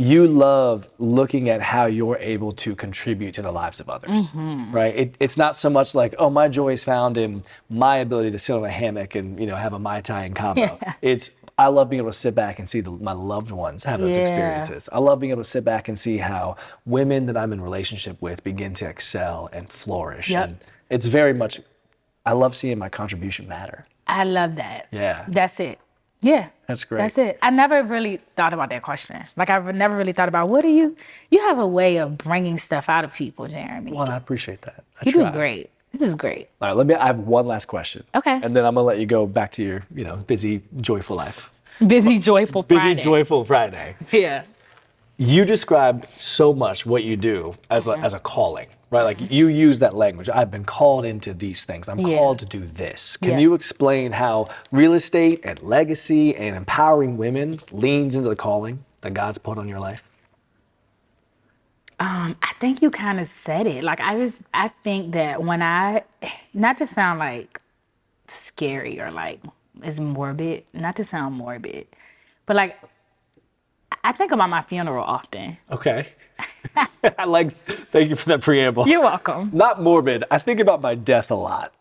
you 0.00 0.28
love 0.28 0.88
looking 1.00 1.48
at 1.48 1.60
how 1.60 1.86
you're 1.86 2.18
able 2.18 2.52
to 2.52 2.76
contribute 2.76 3.34
to 3.34 3.42
the 3.42 3.50
lives 3.50 3.80
of 3.80 3.88
others, 3.88 4.10
Mm-hmm. 4.28 4.70
right? 4.72 4.94
It, 4.94 5.16
it's 5.18 5.36
not 5.36 5.56
so 5.56 5.68
much 5.68 5.92
like, 5.96 6.14
oh, 6.20 6.30
my 6.30 6.46
joy 6.46 6.72
is 6.74 6.84
found 6.84 7.18
in 7.18 7.42
my 7.68 7.96
ability 7.96 8.30
to 8.30 8.38
sit 8.38 8.54
on 8.54 8.64
a 8.64 8.70
hammock 8.70 9.16
and 9.16 9.40
you 9.40 9.46
know 9.46 9.56
have 9.56 9.72
a 9.72 9.78
mai 9.80 10.00
tai 10.00 10.24
and 10.26 10.36
Cabo. 10.36 10.60
Yeah. 10.60 10.92
It's 11.02 11.30
I 11.58 11.66
love 11.66 11.90
being 11.90 11.98
able 11.98 12.12
to 12.12 12.16
sit 12.16 12.36
back 12.36 12.60
and 12.60 12.70
see 12.70 12.80
the, 12.80 12.92
my 12.92 13.12
loved 13.12 13.50
ones 13.50 13.82
have 13.82 13.98
those 14.00 14.14
Yeah. 14.14 14.22
experiences. 14.22 14.88
I 14.92 15.00
love 15.00 15.18
being 15.18 15.32
able 15.32 15.42
to 15.42 15.48
sit 15.50 15.64
back 15.64 15.88
and 15.88 15.98
see 15.98 16.18
how 16.18 16.56
women 16.86 17.26
that 17.26 17.36
I'm 17.36 17.52
in 17.52 17.60
relationship 17.60 18.22
with 18.22 18.44
begin 18.44 18.74
to 18.74 18.86
excel 18.88 19.50
and 19.52 19.68
flourish. 19.68 20.30
Yep. 20.30 20.44
And 20.48 20.58
it's 20.90 21.06
very 21.06 21.32
much. 21.32 21.60
I 22.26 22.32
love 22.32 22.54
seeing 22.56 22.78
my 22.78 22.88
contribution 22.88 23.48
matter. 23.48 23.84
I 24.06 24.24
love 24.24 24.56
that. 24.56 24.88
Yeah. 24.90 25.24
That's 25.28 25.60
it. 25.60 25.78
Yeah. 26.20 26.48
That's 26.66 26.84
great. 26.84 26.98
That's 26.98 27.16
it. 27.18 27.38
I 27.42 27.50
never 27.50 27.82
really 27.82 28.20
thought 28.36 28.52
about 28.52 28.70
that 28.70 28.82
question. 28.82 29.22
Like 29.36 29.50
I've 29.50 29.74
never 29.74 29.96
really 29.96 30.12
thought 30.12 30.28
about 30.28 30.48
what 30.48 30.62
do 30.62 30.68
you 30.68 30.96
you 31.30 31.40
have 31.40 31.58
a 31.58 31.66
way 31.66 31.98
of 31.98 32.18
bringing 32.18 32.58
stuff 32.58 32.88
out 32.88 33.04
of 33.04 33.12
people, 33.14 33.46
Jeremy. 33.48 33.92
Well, 33.92 34.10
I 34.10 34.16
appreciate 34.16 34.62
that. 34.62 34.84
I 35.00 35.08
You're 35.08 35.22
try. 35.22 35.30
great. 35.32 35.70
This 35.92 36.02
is 36.02 36.14
great. 36.16 36.48
All 36.60 36.68
right, 36.68 36.76
let 36.76 36.86
me. 36.86 36.94
I 36.94 37.06
have 37.06 37.20
one 37.20 37.46
last 37.46 37.64
question. 37.66 38.04
Okay. 38.14 38.38
And 38.42 38.54
then 38.54 38.64
I'm 38.66 38.74
gonna 38.74 38.86
let 38.86 38.98
you 38.98 39.06
go 39.06 39.26
back 39.26 39.52
to 39.52 39.62
your, 39.62 39.84
you 39.94 40.04
know, 40.04 40.16
busy, 40.16 40.60
joyful 40.80 41.16
life. 41.16 41.50
Busy, 41.86 42.18
joyful 42.18 42.62
Busy, 42.62 42.78
Friday. 42.80 43.02
joyful 43.02 43.44
Friday. 43.44 43.94
Yeah. 44.12 44.44
You 45.20 45.44
described 45.44 46.08
so 46.10 46.54
much 46.54 46.86
what 46.86 47.02
you 47.02 47.16
do 47.16 47.56
as 47.70 47.88
a, 47.88 47.92
as 47.98 48.14
a 48.14 48.20
calling, 48.20 48.68
right? 48.92 49.02
Like 49.02 49.20
you 49.32 49.48
use 49.48 49.80
that 49.80 49.94
language. 49.96 50.28
I've 50.28 50.50
been 50.52 50.64
called 50.64 51.04
into 51.04 51.34
these 51.34 51.64
things. 51.64 51.88
I'm 51.88 51.98
Yeah. 51.98 52.18
called 52.18 52.38
to 52.38 52.46
do 52.46 52.64
this. 52.64 53.16
Can 53.16 53.30
Yeah. 53.32 53.38
you 53.38 53.54
explain 53.54 54.12
how 54.12 54.48
real 54.70 54.94
estate 54.94 55.40
and 55.42 55.60
legacy 55.60 56.36
and 56.36 56.54
empowering 56.54 57.16
women 57.18 57.58
leans 57.72 58.14
into 58.14 58.28
the 58.28 58.36
calling 58.36 58.84
that 59.00 59.12
God's 59.12 59.38
put 59.38 59.58
on 59.58 59.66
your 59.66 59.80
life? 59.80 60.08
Um, 61.98 62.36
I 62.40 62.52
think 62.60 62.80
you 62.80 62.88
kind 62.92 63.18
of 63.18 63.26
said 63.26 63.66
it. 63.66 63.82
Like 63.82 64.00
I 64.00 64.16
just 64.16 64.42
I 64.54 64.68
think 64.84 65.14
that 65.14 65.42
when 65.42 65.62
I 65.62 66.04
not 66.54 66.78
to 66.78 66.86
sound 66.86 67.18
like 67.18 67.60
scary 68.28 69.00
or 69.00 69.10
like 69.10 69.40
it's 69.82 69.98
morbid, 69.98 70.62
not 70.72 70.94
to 70.96 71.02
sound 71.02 71.34
morbid, 71.34 71.88
but 72.46 72.54
like 72.54 72.76
I 74.08 74.12
think 74.12 74.32
about 74.32 74.48
my 74.48 74.62
funeral 74.62 75.04
often. 75.04 75.58
Okay. 75.70 76.08
I 77.18 77.26
like. 77.26 77.52
Thank 77.52 78.08
you 78.08 78.16
for 78.16 78.30
that 78.30 78.40
preamble. 78.40 78.88
You're 78.88 79.02
welcome. 79.02 79.50
Not 79.52 79.82
morbid. 79.82 80.24
I 80.30 80.38
think 80.38 80.60
about 80.60 80.80
my 80.80 80.94
death 80.94 81.30
a 81.30 81.34
lot. 81.34 81.74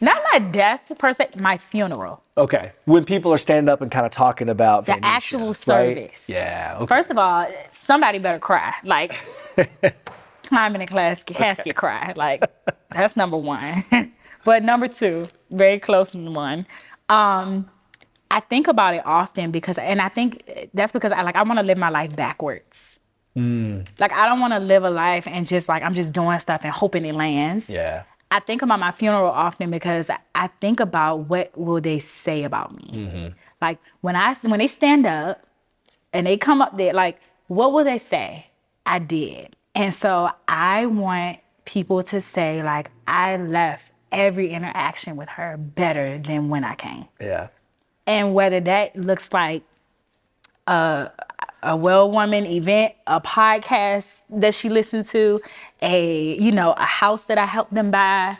Not 0.00 0.20
my 0.32 0.40
death 0.40 0.90
per 0.98 1.12
se, 1.12 1.28
my 1.36 1.56
funeral. 1.56 2.20
Okay. 2.36 2.72
When 2.86 3.04
people 3.04 3.32
are 3.32 3.38
standing 3.38 3.72
up 3.72 3.80
and 3.80 3.92
kind 3.92 4.04
of 4.04 4.10
talking 4.10 4.48
about 4.48 4.86
The 4.86 4.94
Van-Neisha, 4.94 5.04
actual 5.04 5.46
right? 5.46 5.56
service. 5.56 6.28
Yeah. 6.28 6.78
Okay. 6.78 6.86
First 6.92 7.10
of 7.10 7.18
all, 7.18 7.46
somebody 7.70 8.18
better 8.18 8.40
cry. 8.40 8.74
Like, 8.82 9.16
climb 10.42 10.74
in 10.74 10.80
a 10.80 10.86
class, 10.86 11.22
casket 11.22 11.76
cry. 11.76 12.12
Like, 12.16 12.42
that's 12.90 13.14
number 13.16 13.36
one. 13.36 13.84
but 14.44 14.64
number 14.64 14.88
two, 14.88 15.26
very 15.48 15.78
close 15.78 16.10
to 16.10 16.18
one. 16.18 16.66
Um, 17.08 17.70
I 18.34 18.40
think 18.40 18.66
about 18.66 18.94
it 18.94 19.02
often 19.06 19.52
because, 19.52 19.78
and 19.78 20.00
I 20.00 20.08
think 20.08 20.68
that's 20.74 20.90
because 20.90 21.12
I 21.12 21.22
like 21.22 21.36
I 21.36 21.42
want 21.44 21.60
to 21.60 21.64
live 21.64 21.78
my 21.78 21.88
life 21.88 22.16
backwards. 22.16 22.98
Mm. 23.36 23.86
Like 24.00 24.12
I 24.12 24.26
don't 24.26 24.40
want 24.40 24.52
to 24.54 24.58
live 24.58 24.82
a 24.82 24.90
life 24.90 25.28
and 25.28 25.46
just 25.46 25.68
like 25.68 25.84
I'm 25.84 25.94
just 25.94 26.12
doing 26.12 26.36
stuff 26.40 26.62
and 26.64 26.72
hoping 26.72 27.04
it 27.04 27.14
lands. 27.14 27.70
yeah. 27.70 28.02
I 28.30 28.40
think 28.40 28.62
about 28.62 28.80
my 28.80 28.90
funeral 28.90 29.30
often 29.30 29.70
because 29.70 30.10
I 30.34 30.48
think 30.60 30.80
about 30.80 31.28
what 31.28 31.56
will 31.56 31.80
they 31.80 32.00
say 32.00 32.42
about 32.42 32.74
me. 32.74 32.90
Mm-hmm. 32.92 33.28
Like 33.60 33.78
when 34.00 34.16
I 34.16 34.34
when 34.42 34.58
they 34.58 34.66
stand 34.66 35.06
up 35.06 35.40
and 36.12 36.26
they 36.26 36.36
come 36.36 36.60
up 36.60 36.76
there, 36.76 36.92
like 36.92 37.20
what 37.46 37.72
will 37.72 37.84
they 37.84 37.98
say? 37.98 38.46
I 38.84 38.98
did, 38.98 39.54
and 39.76 39.94
so 39.94 40.30
I 40.48 40.86
want 40.86 41.38
people 41.64 42.02
to 42.02 42.20
say 42.20 42.62
like 42.64 42.90
I 43.06 43.36
left 43.36 43.92
every 44.10 44.48
interaction 44.48 45.14
with 45.14 45.28
her 45.28 45.56
better 45.56 46.18
than 46.18 46.48
when 46.48 46.64
I 46.64 46.74
came, 46.74 47.06
Yeah. 47.20 47.48
And 48.06 48.34
whether 48.34 48.60
that 48.60 48.96
looks 48.96 49.32
like 49.32 49.62
a 50.66 51.10
a 51.62 51.76
well 51.76 52.10
woman 52.10 52.46
event, 52.46 52.94
a 53.06 53.20
podcast 53.20 54.22
that 54.30 54.54
she 54.54 54.68
listened 54.68 55.06
to, 55.06 55.40
a 55.82 56.38
you 56.38 56.52
know 56.52 56.72
a 56.72 56.84
house 56.84 57.24
that 57.24 57.38
I 57.38 57.46
helped 57.46 57.74
them 57.74 57.90
buy, 57.90 58.38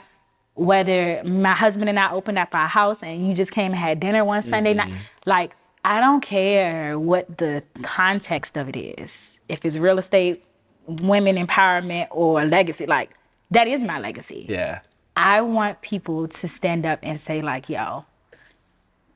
whether 0.54 1.22
my 1.24 1.52
husband 1.52 1.88
and 1.88 1.98
I 1.98 2.12
opened 2.12 2.38
up 2.38 2.54
our 2.54 2.68
house 2.68 3.02
and 3.02 3.28
you 3.28 3.34
just 3.34 3.52
came 3.52 3.72
and 3.72 3.80
had 3.80 4.00
dinner 4.00 4.24
one 4.24 4.42
Sunday 4.42 4.74
night, 4.74 4.90
mm-hmm. 4.90 5.00
like 5.26 5.56
I 5.84 6.00
don't 6.00 6.20
care 6.20 6.98
what 6.98 7.38
the 7.38 7.62
context 7.82 8.56
of 8.56 8.68
it 8.68 8.76
is. 8.76 9.38
If 9.48 9.64
it's 9.64 9.76
real 9.76 9.98
estate, 9.98 10.44
women 10.86 11.36
empowerment, 11.36 12.08
or 12.10 12.44
legacy, 12.44 12.86
like 12.86 13.10
that 13.50 13.68
is 13.68 13.82
my 13.82 13.98
legacy. 13.98 14.46
Yeah. 14.48 14.80
I 15.16 15.42
want 15.42 15.80
people 15.80 16.26
to 16.26 16.48
stand 16.48 16.84
up 16.84 16.98
and 17.02 17.20
say 17.20 17.40
like, 17.40 17.68
"Yo, 17.68 18.04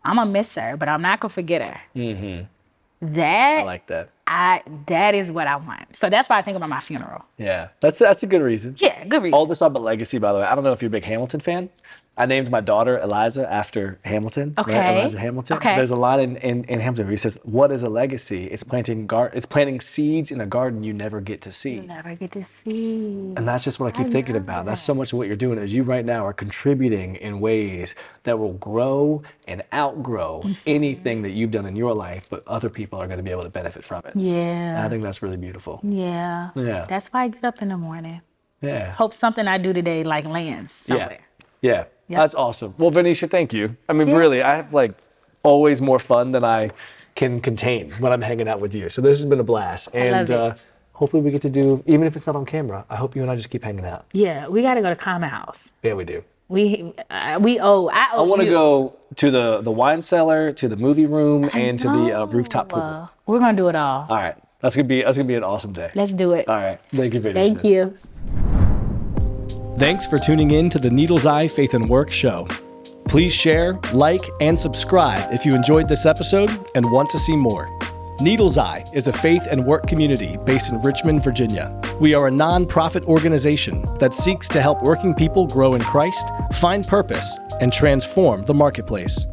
I'm 0.08 0.16
gonna 0.16 0.30
miss 0.30 0.54
her, 0.54 0.76
but 0.76 0.88
I'm 0.88 1.02
not 1.02 1.20
gonna 1.20 1.30
forget 1.30 1.62
her." 1.62 1.80
Mm-hmm. 1.94 2.44
That 3.00 3.60
I 3.60 3.64
like 3.64 3.86
that. 3.86 4.10
I 4.26 4.62
that 4.86 5.14
is 5.14 5.30
what 5.30 5.46
I 5.46 5.56
want. 5.56 5.94
So 5.94 6.10
that's 6.10 6.28
why 6.28 6.38
I 6.38 6.42
think 6.42 6.56
about 6.56 6.68
my 6.68 6.80
funeral. 6.80 7.24
Yeah. 7.36 7.68
That's 7.80 7.98
that's 7.98 8.22
a 8.22 8.26
good 8.26 8.42
reason. 8.42 8.74
Yeah, 8.78 9.04
good 9.04 9.22
reason. 9.22 9.34
All 9.34 9.46
this 9.46 9.60
about 9.60 9.82
legacy, 9.82 10.18
by 10.18 10.32
the 10.32 10.40
way. 10.40 10.44
I 10.44 10.54
don't 10.54 10.64
know 10.64 10.72
if 10.72 10.82
you're 10.82 10.88
a 10.88 10.90
big 10.90 11.04
Hamilton 11.04 11.40
fan. 11.40 11.70
I 12.18 12.26
named 12.26 12.50
my 12.50 12.60
daughter 12.60 12.98
Eliza 12.98 13.50
after 13.50 13.98
Hamilton. 14.04 14.54
right? 14.58 14.66
Okay. 14.68 14.98
Eliza 15.00 15.18
Hamilton. 15.18 15.56
Okay. 15.56 15.76
There's 15.76 15.90
a 15.92 15.96
line 15.96 16.20
in, 16.20 16.36
in, 16.36 16.64
in 16.64 16.80
Hamilton 16.80 17.06
where 17.06 17.12
he 17.12 17.16
says, 17.16 17.38
"What 17.44 17.70
is 17.72 17.82
a 17.84 17.88
legacy? 17.88 18.44
It's 18.46 18.62
planting 18.64 19.06
gar- 19.06 19.30
It's 19.32 19.46
planting 19.46 19.80
seeds 19.80 20.30
in 20.30 20.40
a 20.40 20.46
garden 20.46 20.82
you 20.82 20.92
never 20.92 21.20
get 21.20 21.40
to 21.42 21.52
see." 21.52 21.80
Never 21.80 22.14
get 22.16 22.32
to 22.32 22.42
see. 22.44 23.32
And 23.36 23.46
that's 23.48 23.64
just 23.64 23.78
what 23.80 23.94
I 23.94 24.02
keep 24.02 24.12
thinking 24.12 24.34
love 24.34 24.42
about. 24.42 24.66
That's 24.66 24.82
so 24.82 24.94
much 24.94 25.12
of 25.12 25.18
what 25.18 25.28
you're 25.28 25.36
doing 25.36 25.58
is 25.58 25.72
you 25.72 25.82
right 25.84 26.04
now 26.04 26.26
are 26.26 26.32
contributing 26.32 27.16
in 27.16 27.40
ways 27.40 27.94
that 28.24 28.38
will 28.38 28.54
grow 28.54 29.22
and 29.46 29.62
outgrow 29.72 30.42
Mm-hmm. 30.44 30.52
anything 30.66 31.22
that 31.22 31.30
you've 31.30 31.50
done 31.50 31.66
in 31.66 31.76
your 31.76 31.94
life, 31.94 32.26
but 32.28 32.42
other 32.46 32.68
people 32.68 32.98
are 33.00 33.06
going 33.06 33.18
to 33.18 33.22
be 33.22 33.30
able 33.30 33.42
to 33.44 33.48
benefit 33.50 33.84
from 33.84 34.02
it. 34.06 34.14
And 34.14 34.78
I 34.78 34.88
think 34.88 35.02
that's 35.02 35.22
really 35.22 35.36
beautiful. 35.36 35.80
Yeah. 35.82 36.50
Yeah. 36.54 36.86
That's 36.88 37.08
why 37.08 37.24
I 37.24 37.28
get 37.28 37.44
up 37.44 37.62
in 37.62 37.68
the 37.68 37.76
morning. 37.76 38.20
Yeah. 38.60 38.90
Hope 38.92 39.12
something 39.14 39.46
I 39.46 39.58
do 39.58 39.72
today 39.72 40.02
like 40.04 40.26
lands 40.26 40.72
somewhere. 40.72 41.20
Yeah. 41.62 41.70
Yeah. 41.72 41.84
Yep. 42.08 42.18
That's 42.18 42.34
awesome. 42.34 42.74
Well, 42.78 42.90
Van-Neisha, 42.90 43.30
thank 43.30 43.52
you. 43.52 43.76
I 43.88 43.92
mean, 43.92 44.08
Yeah. 44.08 44.16
really, 44.16 44.42
I 44.42 44.56
have 44.56 44.72
like 44.74 44.92
always 45.42 45.80
more 45.82 45.98
fun 45.98 46.32
than 46.32 46.44
I 46.44 46.70
can 47.14 47.40
contain 47.40 47.90
when 47.98 48.12
I'm 48.12 48.22
hanging 48.22 48.48
out 48.48 48.60
with 48.60 48.74
you. 48.74 48.88
So 48.88 49.02
this 49.02 49.18
has 49.18 49.26
been 49.28 49.40
a 49.40 49.44
blast. 49.44 49.94
And 49.94 50.30
uh, 50.30 50.54
hopefully 50.92 51.22
we 51.22 51.30
get 51.30 51.42
to 51.42 51.50
do, 51.50 51.82
even 51.86 52.06
if 52.06 52.16
it's 52.16 52.26
not 52.26 52.36
on 52.36 52.46
camera, 52.46 52.84
I 52.88 52.96
hope 52.96 53.14
you 53.14 53.22
and 53.22 53.30
I 53.30 53.36
just 53.36 53.50
keep 53.50 53.62
hanging 53.62 53.84
out. 53.84 54.06
Yeah, 54.12 54.48
we 54.48 54.62
gotta 54.62 54.80
go 54.80 54.88
to 54.88 54.96
Common 54.96 55.28
House. 55.28 55.72
Yeah, 55.82 55.94
we 55.94 56.04
do. 56.04 56.22
We 56.48 56.94
uh, 57.10 57.38
we 57.42 57.60
owe. 57.60 57.88
I 57.88 58.08
owe 58.14 58.24
I 58.24 58.26
want 58.26 58.40
to 58.40 58.48
go 58.48 58.96
to 59.16 59.30
the 59.30 59.60
the 59.60 59.70
wine 59.70 60.00
cellar, 60.00 60.50
to 60.52 60.66
the 60.66 60.76
movie 60.76 61.04
room, 61.04 61.50
and 61.52 61.78
to 61.80 61.88
the 61.88 62.20
uh, 62.22 62.24
rooftop 62.24 62.70
pool. 62.70 63.10
We're 63.26 63.38
gonna 63.38 63.54
do 63.54 63.68
it 63.68 63.74
all. 63.76 64.06
All 64.08 64.16
right, 64.16 64.34
that's 64.62 64.74
gonna 64.74 64.88
be 64.88 65.02
that's 65.02 65.18
gonna 65.18 65.28
be 65.28 65.34
an 65.34 65.44
awesome 65.44 65.74
day. 65.74 65.90
Let's 65.94 66.14
do 66.14 66.32
it. 66.32 66.48
All 66.48 66.56
right, 66.56 66.80
thank 66.94 67.12
you, 67.12 67.20
Van-Neisha. 67.20 67.34
Thank 67.34 67.64
you. 67.64 68.57
Thanks 69.78 70.06
for 70.08 70.18
tuning 70.18 70.50
in 70.50 70.68
to 70.70 70.80
the 70.80 70.90
Needle's 70.90 71.24
Eye 71.24 71.46
Faith 71.46 71.74
and 71.74 71.88
Work 71.88 72.10
show. 72.10 72.48
Please 73.04 73.32
share, 73.32 73.78
like, 73.92 74.22
and 74.40 74.58
subscribe 74.58 75.32
if 75.32 75.46
you 75.46 75.54
enjoyed 75.54 75.88
this 75.88 76.04
episode 76.04 76.50
and 76.74 76.90
want 76.90 77.08
to 77.10 77.18
see 77.18 77.36
more. 77.36 77.68
Needle's 78.20 78.58
Eye 78.58 78.84
is 78.92 79.06
a 79.06 79.12
faith 79.12 79.46
and 79.48 79.64
work 79.64 79.86
community 79.86 80.36
based 80.38 80.70
in 80.70 80.82
Richmond, 80.82 81.22
Virginia. 81.22 81.80
We 82.00 82.12
are 82.12 82.26
a 82.26 82.32
nonprofit 82.32 83.04
organization 83.04 83.84
that 84.00 84.14
seeks 84.14 84.48
to 84.48 84.60
help 84.60 84.82
working 84.82 85.14
people 85.14 85.46
grow 85.46 85.74
in 85.74 85.82
Christ, 85.82 86.28
find 86.54 86.84
purpose, 86.84 87.38
and 87.60 87.72
transform 87.72 88.44
the 88.46 88.54
marketplace. 88.54 89.26